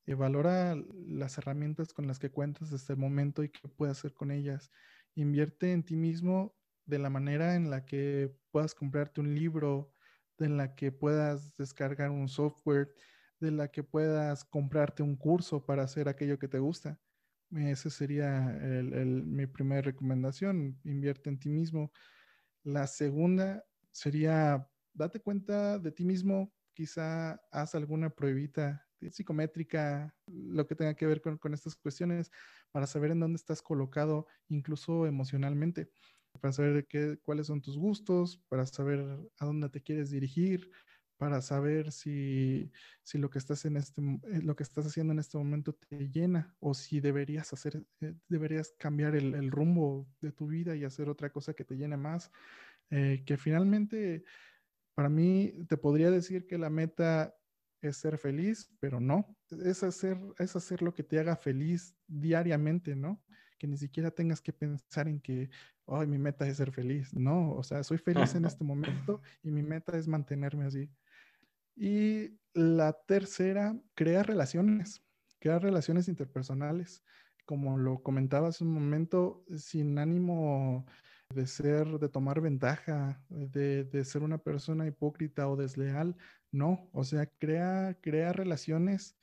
valora 0.06 0.76
las 1.06 1.38
herramientas 1.38 1.92
con 1.92 2.06
las 2.06 2.18
que 2.18 2.30
cuentas 2.30 2.72
hasta 2.72 2.92
el 2.92 2.98
momento 2.98 3.42
y 3.42 3.50
qué 3.50 3.68
puedes 3.68 3.98
hacer 3.98 4.14
con 4.14 4.30
ellas. 4.30 4.70
Invierte 5.14 5.72
en 5.72 5.82
ti 5.82 5.96
mismo 5.96 6.54
de 6.86 6.98
la 6.98 7.10
manera 7.10 7.54
en 7.54 7.70
la 7.70 7.84
que 7.84 8.34
puedas 8.50 8.74
comprarte 8.74 9.20
un 9.20 9.34
libro, 9.34 9.92
de 10.38 10.48
la 10.48 10.74
que 10.74 10.92
puedas 10.92 11.56
descargar 11.56 12.10
un 12.10 12.28
software, 12.28 12.94
de 13.40 13.50
la 13.50 13.68
que 13.68 13.82
puedas 13.82 14.44
comprarte 14.44 15.02
un 15.02 15.16
curso 15.16 15.64
para 15.64 15.82
hacer 15.82 16.08
aquello 16.08 16.38
que 16.38 16.48
te 16.48 16.58
gusta. 16.58 16.98
Esa 17.56 17.90
sería 17.90 18.40
mi 18.40 19.46
primera 19.46 19.82
recomendación, 19.82 20.78
invierte 20.84 21.30
en 21.30 21.38
ti 21.38 21.48
mismo. 21.48 21.92
La 22.62 22.86
segunda 22.86 23.64
sería, 23.90 24.68
date 24.92 25.20
cuenta 25.20 25.78
de 25.78 25.92
ti 25.92 26.04
mismo, 26.04 26.52
quizá 26.74 27.40
haz 27.50 27.74
alguna 27.74 28.10
pruebita 28.10 28.88
psicométrica, 29.10 30.14
lo 30.26 30.66
que 30.66 30.74
tenga 30.74 30.94
que 30.94 31.06
ver 31.06 31.20
con, 31.20 31.54
estas 31.54 31.76
cuestiones, 31.76 32.30
para 32.70 32.86
saber 32.86 33.12
en 33.12 33.20
dónde 33.20 33.36
estás 33.36 33.62
colocado, 33.62 34.26
incluso 34.48 35.06
emocionalmente, 35.06 35.90
para 36.38 36.52
saber 36.52 36.86
qué, 36.86 37.18
cuáles 37.22 37.46
son 37.48 37.60
tus 37.60 37.76
gustos, 37.76 38.38
para 38.48 38.66
saber 38.66 39.00
a 39.38 39.44
dónde 39.44 39.68
te 39.68 39.82
quieres 39.82 40.10
dirigir, 40.10 40.70
para 41.18 41.42
saber 41.42 41.90
si, 41.90 42.70
si 43.02 43.18
lo, 43.18 43.28
que 43.28 43.38
estás 43.38 43.64
en 43.64 43.76
este, 43.76 44.00
eh, 44.00 44.40
lo 44.42 44.54
que 44.54 44.62
estás 44.62 44.86
haciendo 44.86 45.12
en 45.12 45.18
este 45.18 45.36
momento 45.36 45.74
te 45.74 46.08
llena 46.08 46.54
o 46.60 46.74
si 46.74 47.00
deberías 47.00 47.52
hacer, 47.52 47.84
eh, 48.00 48.14
deberías 48.28 48.72
cambiar 48.78 49.16
el, 49.16 49.50
rumbo 49.50 50.08
de 50.20 50.30
tu 50.32 50.46
vida 50.46 50.76
y 50.76 50.84
hacer 50.84 51.08
otra 51.08 51.30
cosa 51.30 51.54
que 51.54 51.64
te 51.64 51.76
llene 51.76 51.96
más. 51.96 52.30
Eh, 52.90 53.24
que 53.26 53.36
finalmente, 53.36 54.24
para 54.94 55.08
mí, 55.08 55.52
te 55.68 55.76
podría 55.76 56.10
decir 56.10 56.46
que 56.46 56.56
la 56.56 56.70
meta 56.70 57.34
es 57.82 57.96
ser 57.96 58.16
feliz, 58.16 58.70
pero 58.80 59.00
no, 59.00 59.36
es 59.50 59.82
hacer, 59.82 60.18
es 60.38 60.54
hacer 60.56 60.82
lo 60.82 60.94
que 60.94 61.02
te 61.02 61.18
haga 61.18 61.36
feliz 61.36 61.96
diariamente, 62.06 62.94
¿no? 62.94 63.22
Que 63.58 63.66
ni 63.66 63.76
siquiera 63.76 64.12
tengas 64.12 64.40
que 64.40 64.52
pensar 64.52 65.08
en 65.08 65.20
que, 65.20 65.50
ay, 65.88 66.06
mi 66.06 66.18
meta 66.18 66.46
es 66.46 66.56
ser 66.56 66.72
feliz, 66.72 67.14
no, 67.14 67.52
o 67.52 67.62
sea, 67.62 67.82
soy 67.82 67.98
feliz 67.98 68.34
en 68.34 68.44
este 68.44 68.64
momento 68.64 69.22
y 69.42 69.50
mi 69.50 69.62
meta 69.62 69.96
es 69.96 70.08
mantenerme 70.08 70.64
así. 70.64 70.90
Y 71.76 72.38
la 72.54 72.92
tercera, 72.92 73.78
crear 73.94 74.26
relaciones, 74.26 75.02
crear 75.38 75.62
relaciones 75.62 76.08
interpersonales. 76.08 77.04
Como 77.44 77.78
lo 77.78 78.02
comentaba 78.02 78.48
hace 78.48 78.64
un 78.64 78.72
momento, 78.74 79.44
sin 79.56 79.98
ánimo 79.98 80.84
de 81.34 81.46
ser, 81.46 81.86
de 81.86 82.08
tomar 82.08 82.40
ventaja, 82.40 83.22
de, 83.28 83.84
de, 83.84 84.04
ser 84.04 84.22
una 84.22 84.38
persona 84.38 84.86
hipócrita 84.86 85.48
o 85.48 85.56
desleal, 85.56 86.16
no, 86.50 86.88
o 86.92 87.04
sea, 87.04 87.26
crea, 87.26 87.96
crea 88.00 88.32
relaciones, 88.32 89.16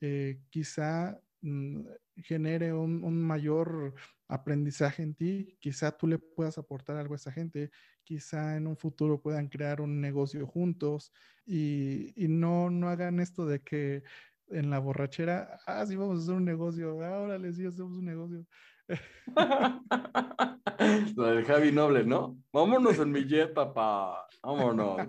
eh, 0.00 0.40
quizá 0.50 1.20
mm, 1.40 1.86
genere 2.16 2.72
un, 2.72 3.22
mayor 3.22 3.94
aprendizaje 4.28 5.02
en 5.02 5.14
ti, 5.14 5.56
quizá 5.60 5.96
tú 5.96 6.06
le 6.06 6.18
puedas 6.18 6.58
aportar 6.58 6.96
algo 6.96 7.14
a 7.14 7.16
esa 7.16 7.32
gente, 7.32 7.70
quizá 8.04 8.56
en 8.56 8.66
un 8.66 8.76
futuro 8.76 9.20
puedan 9.20 9.48
crear 9.48 9.80
un 9.80 10.00
negocio 10.00 10.46
juntos 10.46 11.12
y, 11.44 12.12
no, 12.16 12.70
no 12.70 12.88
hagan 12.88 13.20
esto 13.20 13.46
de 13.46 13.60
que 13.60 14.02
en 14.48 14.70
la 14.70 14.78
borrachera, 14.78 15.58
ah, 15.66 15.84
sí, 15.86 15.96
vamos 15.96 16.20
a 16.20 16.22
hacer 16.22 16.34
un 16.34 16.44
negocio, 16.44 17.04
ahora 17.04 17.38
les 17.38 17.56
sí, 17.56 17.66
hacemos 17.66 17.96
un 17.96 18.04
negocio. 18.04 18.46
Lo 21.16 21.26
del 21.26 21.44
Javi 21.44 21.72
Noble, 21.72 22.04
¿no? 22.04 22.38
Vámonos 22.52 22.98
en 22.98 23.12
mi 23.12 23.24
jet, 23.24 23.54
papá. 23.54 24.26
Vámonos. 24.42 25.08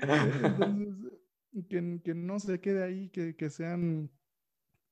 Entonces, 0.02 1.12
que, 1.68 2.14
no 2.14 2.38
se 2.38 2.60
quede 2.60 2.82
ahí, 2.82 3.08
que, 3.10 3.50
sean 3.50 4.10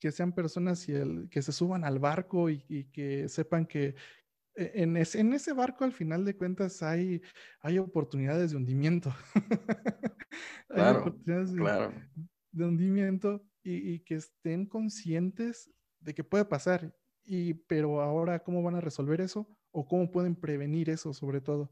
que 0.01 0.11
sean 0.11 0.33
personas 0.33 0.89
y 0.89 0.93
el, 0.93 1.29
que 1.31 1.43
se 1.43 1.53
suban 1.53 1.85
al 1.85 1.99
barco 1.99 2.49
y, 2.51 2.89
que 2.93 3.29
sepan 3.29 3.67
que 3.67 3.95
e, 4.57 4.73
en 4.75 4.97
ese, 4.97 5.21
en 5.21 5.33
ese, 5.33 5.53
barco 5.53 5.85
al 5.85 5.93
final 5.93 6.25
de 6.25 6.37
cuentas 6.37 6.83
hay, 6.83 7.23
hay 7.61 7.79
oportunidades 7.79 8.51
de 8.51 8.57
hundimiento. 8.57 9.15
claro, 10.69 11.01
oportunidades 11.01 11.53
de, 12.53 12.65
hundimiento 12.65 13.45
y, 13.63 13.93
y, 13.93 14.01
que 14.01 14.17
estén 14.17 14.67
conscientes 14.67 15.71
de 16.01 16.15
que 16.15 16.25
puede 16.25 16.45
pasar. 16.45 16.93
Y, 17.25 17.55
pero 17.55 18.01
ahora, 18.01 18.43
¿cómo 18.43 18.63
van 18.63 18.75
a 18.77 18.81
resolver 18.81 19.21
eso? 19.21 19.47
¿O 19.71 19.87
cómo 19.87 20.11
pueden 20.11 20.35
prevenir 20.35 20.91
eso 20.91 21.13
sobre 21.13 21.41
todo? 21.41 21.71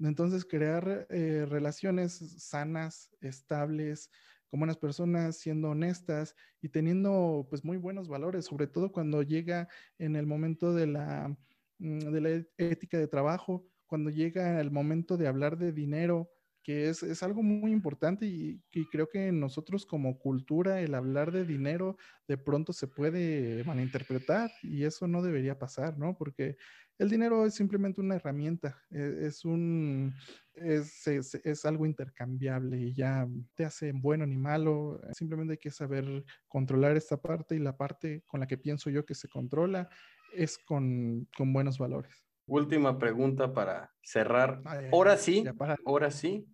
Entonces, 0.00 0.44
crear 0.44 1.06
eh, 1.10 1.46
relaciones 1.48 2.12
sanas, 2.42 3.10
estables, 3.20 4.10
con 4.52 4.60
buenas 4.60 4.76
personas, 4.76 5.38
siendo 5.38 5.70
honestas 5.70 6.36
y 6.60 6.68
teniendo 6.68 7.46
pues 7.48 7.64
muy 7.64 7.78
buenos 7.78 8.06
valores, 8.06 8.44
sobre 8.44 8.66
todo 8.66 8.92
cuando 8.92 9.22
llega 9.22 9.66
en 9.96 10.14
el 10.14 10.26
momento 10.26 10.74
de 10.74 10.86
la, 10.88 11.34
mm, 11.78 11.98
de 12.00 12.20
la 12.20 12.44
ética 12.58 12.98
de 12.98 13.08
trabajo, 13.08 13.64
cuando 13.86 14.10
llega 14.10 14.60
el 14.60 14.70
momento 14.70 15.16
de 15.16 15.26
hablar 15.26 15.56
de 15.56 15.72
dinero, 15.72 16.30
que 16.62 16.88
es, 16.88 17.02
es 17.02 17.22
algo 17.22 17.42
muy 17.42 17.72
importante 17.72 18.26
y, 18.26 18.62
creo 18.90 19.08
que 19.08 19.32
nosotros 19.32 19.84
como 19.86 20.18
cultura 20.18 20.80
el 20.80 20.94
hablar 20.94 21.32
de 21.32 21.44
dinero 21.44 21.96
de 22.28 22.36
pronto 22.38 22.72
se 22.72 22.86
puede 22.86 23.64
malinterpretar 23.64 24.50
y 24.62 24.84
eso 24.84 25.08
no 25.08 25.22
debería 25.22 25.58
pasar, 25.58 25.98
¿no? 25.98 26.14
Porque 26.14 26.56
el 26.98 27.10
dinero 27.10 27.46
es 27.46 27.54
simplemente 27.54 28.00
una 28.00 28.16
herramienta, 28.16 28.80
e, 28.90 29.26
es, 29.26 29.44
un, 29.44 30.14
es, 30.54 31.06
es, 31.06 31.34
es, 31.34 31.64
algo 31.64 31.86
intercambiable 31.86 32.80
y 32.80 32.94
ya 32.94 33.26
te 33.54 33.64
hace 33.64 33.92
bueno 33.92 34.26
ni 34.26 34.36
malo, 34.36 35.00
simplemente 35.12 35.52
hay 35.52 35.58
que 35.58 35.70
saber 35.70 36.24
controlar 36.48 36.96
esta 36.96 37.20
parte 37.20 37.56
y 37.56 37.58
la 37.58 37.76
parte 37.76 38.22
con 38.26 38.40
la 38.40 38.46
que 38.46 38.58
pienso 38.58 38.90
yo 38.90 39.04
que 39.04 39.14
se 39.14 39.28
controla 39.28 39.88
es 40.32 40.58
con, 40.58 41.28
con 41.36 41.52
buenos 41.52 41.78
valores. 41.78 42.31
Última 42.52 42.98
pregunta 42.98 43.54
para 43.54 43.90
cerrar. 44.02 44.60
ahora 44.92 45.16
sí, 45.16 45.42
ahora 45.86 46.10
sí. 46.10 46.46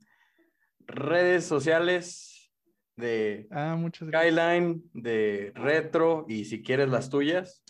Redes 0.87 1.45
sociales 1.45 2.53
de 2.97 3.49
ah, 3.51 3.77
Skyline, 3.93 4.85
de 4.95 5.51
Retro 5.57 6.25
y 6.29 6.45
si 6.45 6.63
quieres 6.63 6.89
las 6.89 7.11
tuyas, 7.11 7.65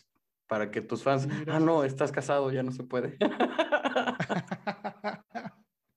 para 0.47 0.71
que 0.71 0.83
tus 0.83 1.03
fans... 1.03 1.27
ah, 1.47 1.59
no, 1.59 1.85
estás 1.85 2.13
casado, 2.13 2.53
ya 2.53 2.63
no 2.63 2.71
se 2.71 2.85
puede. 2.85 3.17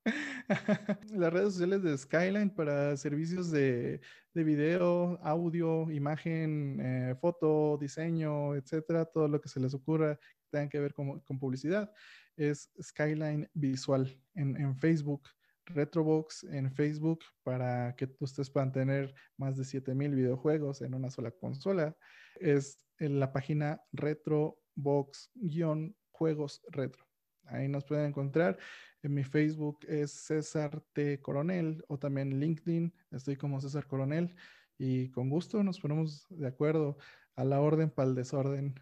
las 1.10 1.32
redes 1.32 1.52
sociales 1.52 1.82
de 1.82 1.98
Skyline 1.98 2.50
para 2.50 2.96
servicios 2.96 3.50
de, 3.50 4.00
de 4.34 4.44
video, 4.44 5.18
audio, 5.22 5.90
imagen, 5.90 6.80
eh, 6.80 7.14
foto, 7.20 7.78
diseño, 7.78 8.54
etcétera, 8.54 9.04
todo 9.04 9.28
lo 9.28 9.40
que 9.40 9.48
se 9.48 9.60
les 9.60 9.74
ocurra 9.74 10.16
que 10.16 10.48
tenga 10.50 10.68
que 10.68 10.80
ver 10.80 10.94
con, 10.94 11.20
con 11.20 11.38
publicidad, 11.38 11.92
es 12.36 12.70
Skyline 12.80 13.48
Visual 13.54 14.16
en, 14.34 14.56
en, 14.56 14.76
Facebook, 14.76 15.22
Retrobox 15.66 16.44
en 16.44 16.72
Facebook 16.72 17.20
para 17.42 17.94
que 17.96 18.08
ustedes 18.20 18.50
puedan 18.50 18.72
tener 18.72 19.14
más 19.36 19.56
de 19.56 19.64
7000 19.64 20.14
videojuegos 20.14 20.82
en 20.82 20.94
una 20.94 21.10
sola 21.10 21.30
consola. 21.30 21.96
Es 22.40 22.78
en 22.98 23.20
la 23.20 23.32
página 23.32 23.80
Retrobox-juegos 23.92 26.62
retro. 26.70 27.06
Ahí 27.46 27.68
nos 27.68 27.84
pueden 27.84 28.06
encontrar. 28.06 28.58
En 29.02 29.14
mi 29.14 29.24
Facebook 29.24 29.80
es 29.88 30.12
César 30.12 30.80
T. 30.92 31.20
Coronel 31.20 31.84
o 31.88 31.98
también 31.98 32.38
LinkedIn. 32.38 32.94
Estoy 33.10 33.36
como 33.36 33.60
César 33.60 33.86
Coronel 33.86 34.34
y 34.78 35.10
con 35.10 35.28
gusto 35.28 35.62
nos 35.62 35.80
ponemos 35.80 36.26
de 36.30 36.46
acuerdo 36.46 36.96
a 37.36 37.44
la 37.44 37.60
orden 37.60 37.90
para 37.90 38.08
el 38.08 38.14
desorden. 38.14 38.74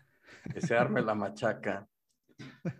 Que 0.54 0.74
arme 0.74 1.02
la 1.02 1.14
machaca. 1.14 1.88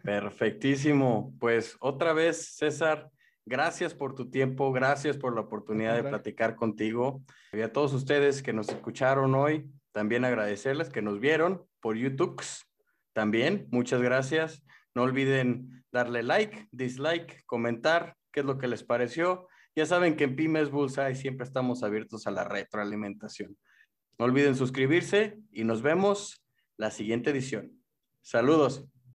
Perfectísimo. 0.03 1.35
Pues 1.39 1.77
otra 1.81 2.13
vez, 2.13 2.55
César, 2.57 3.11
gracias 3.47 3.95
por 3.95 4.15
tu 4.15 4.31
tiempo, 4.31 4.73
gracias 4.73 5.17
por 5.17 5.35
la 5.35 5.43
oportunidad 5.43 5.97
de 5.97 6.09
platicar 6.09 6.57
contigo. 6.57 7.23
Y 7.53 7.61
a 7.61 7.73
todos 7.73 7.93
ustedes 7.93 8.43
que 8.43 8.53
nos 8.53 8.69
escucharon 8.69 9.35
hoy, 9.35 9.71
también 9.93 10.25
agradecerles 10.25 10.89
que 10.89 11.03
nos 11.03 11.21
vieron 11.21 11.65
por 11.81 11.97
YouTube. 11.97 12.43
También, 13.13 13.67
muchas 13.71 14.03
gracias. 14.03 14.63
No 14.95 15.03
olviden 15.03 15.85
darle 15.93 16.23
like, 16.23 16.69
dislike, 16.71 17.45
comentar 17.47 18.17
qué 18.33 18.41
es 18.41 18.47
lo 18.47 18.59
que 18.59 18.69
les 18.69 18.85
pareció. 18.85 19.49
Ya 19.75 19.87
saben 19.87 20.17
que 20.17 20.25
en 20.25 20.37
Pymes 20.37 20.71
Bullseye 20.71 21.15
siempre 21.15 21.45
estamos 21.45 21.83
abiertos 21.83 22.27
a 22.27 22.31
la 22.31 22.45
retroalimentación. 22.45 23.57
No 24.19 24.27
olviden 24.27 24.55
suscribirse 24.55 25.39
y 25.51 25.65
nos 25.65 25.83
vemos 25.83 26.45
la 26.77 26.91
siguiente 26.91 27.31
edición. 27.31 27.73
Saludos. 28.23 28.85